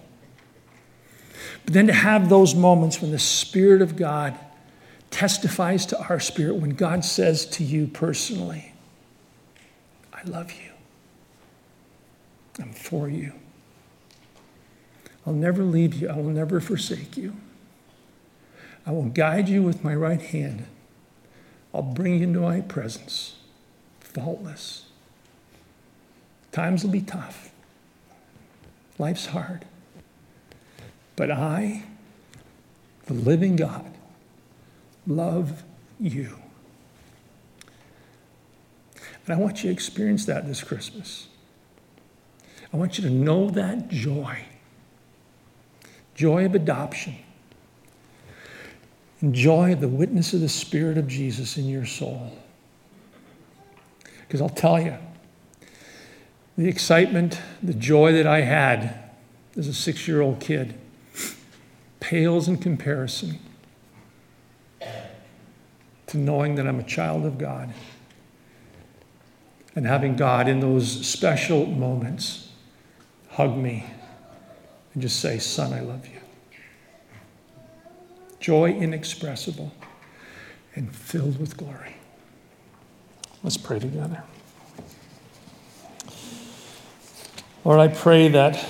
But 1.65 1.75
then 1.75 1.89
to 1.89 1.93
have 1.93 2.29
those 2.29 2.55
moments 2.55 3.03
when 3.03 3.11
the 3.11 3.19
Spirit 3.19 3.83
of 3.83 3.97
God 3.97 4.39
testifies 5.11 5.87
to 5.87 6.01
our 6.09 6.21
spirit, 6.21 6.57
when 6.57 6.71
God 6.71 7.05
says 7.05 7.47
to 7.47 7.65
you 7.65 7.87
personally, 7.87 8.73
I 10.13 10.23
love 10.25 10.53
you, 10.53 10.71
I'm 12.61 12.73
for 12.73 13.09
you. 13.09 13.33
I'll 15.27 15.33
never 15.33 15.65
leave 15.65 15.95
you, 15.95 16.09
I 16.09 16.17
will 16.17 16.25
never 16.25 16.61
forsake 16.61 17.17
you. 17.17 17.37
I 18.87 18.93
will 18.93 19.07
guide 19.07 19.49
you 19.49 19.63
with 19.63 19.83
my 19.83 19.95
right 19.95 20.23
hand. 20.23 20.67
I'll 21.77 21.83
bring 21.83 22.15
you 22.15 22.23
into 22.25 22.41
my 22.41 22.63
presence, 22.63 23.37
faultless. 24.01 24.87
Times 26.51 26.83
will 26.83 26.91
be 26.91 27.03
tough. 27.03 27.51
Life's 28.99 29.27
hard. 29.27 29.67
But 31.17 31.31
I, 31.31 31.85
the 33.05 33.13
living 33.15 33.57
God, 33.57 33.93
love 35.07 35.65
you. 36.01 36.39
And 39.27 39.35
I 39.35 39.37
want 39.37 39.63
you 39.63 39.69
to 39.69 39.73
experience 39.73 40.25
that 40.25 40.47
this 40.47 40.65
Christmas. 40.65 41.29
I 42.73 42.79
want 42.79 42.97
you 42.97 43.05
to 43.05 43.11
know 43.11 43.51
that 43.51 43.89
joy 43.89 44.47
joy 46.17 46.47
of 46.47 46.55
adoption, 46.55 47.15
and 49.27 49.35
joy 49.35 49.73
of 49.73 49.81
the 49.81 49.89
witness 49.89 50.35
of 50.35 50.41
the 50.41 50.49
Spirit 50.49 50.97
of 50.97 51.09
Jesus 51.09 51.57
in 51.57 51.67
your 51.67 51.85
soul. 51.85 52.31
Because 54.21 54.41
I'll 54.41 54.49
tell 54.49 54.81
you, 54.81 54.95
the 56.57 56.69
excitement, 56.69 57.41
the 57.61 57.75
joy 57.75 58.13
that 58.13 58.29
I 58.29 58.43
had 58.43 59.11
as 59.57 59.67
a 59.67 59.75
six 59.75 60.07
year 60.07 60.21
old 60.21 60.39
kid 60.39 60.79
pales 61.99 62.47
in 62.47 62.59
comparison 62.59 63.41
to 66.07 66.17
knowing 66.17 66.55
that 66.55 66.69
I'm 66.69 66.79
a 66.79 66.85
child 66.85 67.27
of 67.27 67.37
God 67.37 67.75
and 69.75 69.85
having 69.85 70.15
God 70.15 70.47
in 70.47 70.61
those 70.61 71.05
special 71.05 71.67
moments 71.67 72.53
hug 73.31 73.57
me 73.57 73.87
and 74.95 75.03
just 75.03 75.19
say, 75.19 75.41
Son, 75.41 75.73
I 75.73 75.81
love 75.81 76.07
you. 76.07 76.21
Joy 78.41 78.73
inexpressible 78.73 79.73
and 80.75 80.95
filled 80.95 81.39
with 81.41 81.57
glory. 81.57 81.97
Let's 83.43 83.57
pray 83.57 83.79
together. 83.79 84.23
Lord, 87.65 87.81
I 87.81 87.89
pray 87.89 88.29
that 88.29 88.65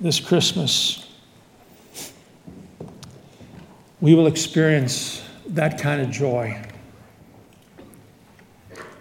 this 0.00 0.20
Christmas, 0.20 1.10
we 4.00 4.14
will 4.14 4.26
experience 4.26 5.22
that 5.48 5.78
kind 5.78 6.00
of 6.00 6.10
joy. 6.10 6.62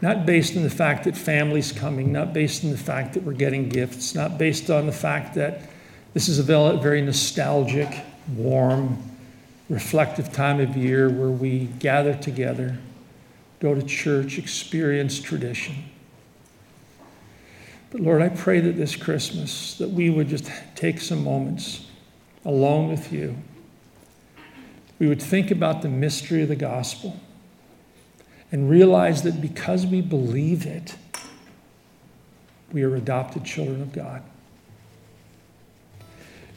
Not 0.02 0.26
based 0.26 0.58
on 0.58 0.64
the 0.64 0.70
fact 0.70 1.06
that 1.06 1.16
family's 1.16 1.72
coming, 1.72 2.12
not 2.12 2.34
based 2.34 2.66
on 2.66 2.72
the 2.72 2.78
fact 2.78 3.14
that 3.14 3.24
we're 3.24 3.32
getting 3.32 3.70
gifts, 3.70 4.14
not 4.14 4.38
based 4.38 4.70
on 4.70 4.86
the 4.86 4.92
fact 4.92 5.36
that 5.36 5.70
this 6.14 6.28
is 6.28 6.40
a 6.40 6.44
very 6.44 7.02
nostalgic, 7.02 8.04
warm, 8.36 9.02
reflective 9.74 10.32
time 10.32 10.60
of 10.60 10.78
year 10.78 11.10
where 11.10 11.30
we 11.30 11.66
gather 11.80 12.14
together, 12.14 12.78
go 13.60 13.74
to 13.74 13.82
church, 13.82 14.38
experience 14.38 15.20
tradition. 15.20 15.76
But 17.92 18.02
Lord, 18.02 18.22
I 18.22 18.30
pray 18.30 18.60
that 18.60 18.76
this 18.76 18.96
Christmas 18.96 19.78
that 19.78 19.90
we 19.90 20.10
would 20.10 20.28
just 20.28 20.50
take 20.76 21.00
some 21.00 21.24
moments 21.24 21.88
alone 22.46 22.90
with 22.90 23.12
you 23.12 23.36
we 25.04 25.10
would 25.10 25.22
think 25.22 25.52
about 25.52 25.82
the 25.82 25.90
mystery 25.90 26.44
of 26.44 26.48
the 26.48 26.56
gospel 26.56 27.20
and 28.54 28.70
realize 28.70 29.24
that 29.24 29.42
because 29.42 29.86
we 29.86 30.00
believe 30.00 30.66
it, 30.66 30.96
we 32.72 32.84
are 32.84 32.96
adopted 32.96 33.44
children 33.44 33.82
of 33.82 33.92
God. 33.92 34.24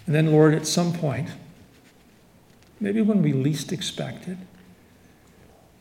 And 0.07 0.14
then, 0.14 0.31
Lord, 0.31 0.55
at 0.55 0.64
some 0.64 0.93
point, 0.93 1.29
maybe 2.81 3.01
when 3.01 3.22
we 3.22 3.33
least 3.33 3.72
expect 3.72 4.29
it, 4.29 4.39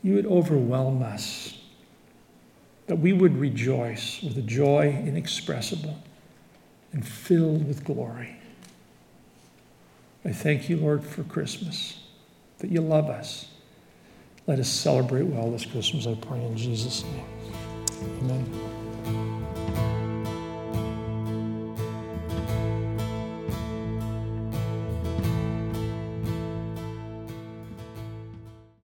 you 0.04 0.14
would 0.16 0.26
overwhelm 0.26 1.02
us, 1.02 1.60
that 2.88 2.98
we 2.98 3.12
would 3.12 3.38
rejoice 3.38 4.22
with 4.22 4.38
a 4.38 4.42
joy 4.42 5.04
inexpressible 5.06 5.98
and 6.92 7.06
filled 7.06 7.68
with 7.68 7.84
glory. 7.84 8.36
I 10.24 10.32
thank 10.32 10.70
you, 10.70 10.78
Lord, 10.78 11.04
for 11.04 11.24
Christmas 11.24 12.00
that 12.60 12.72
you 12.72 12.82
love 12.82 13.10
us. 13.10 13.48
Let 14.48 14.60
us 14.60 14.70
celebrate 14.70 15.24
well 15.24 15.52
this 15.52 15.66
Christmas, 15.66 16.08
I 16.08 16.16
pray 16.16 16.44
in 16.44 16.56
Jesus' 16.56 17.04
name. 17.04 17.26
Amen. 18.22 18.75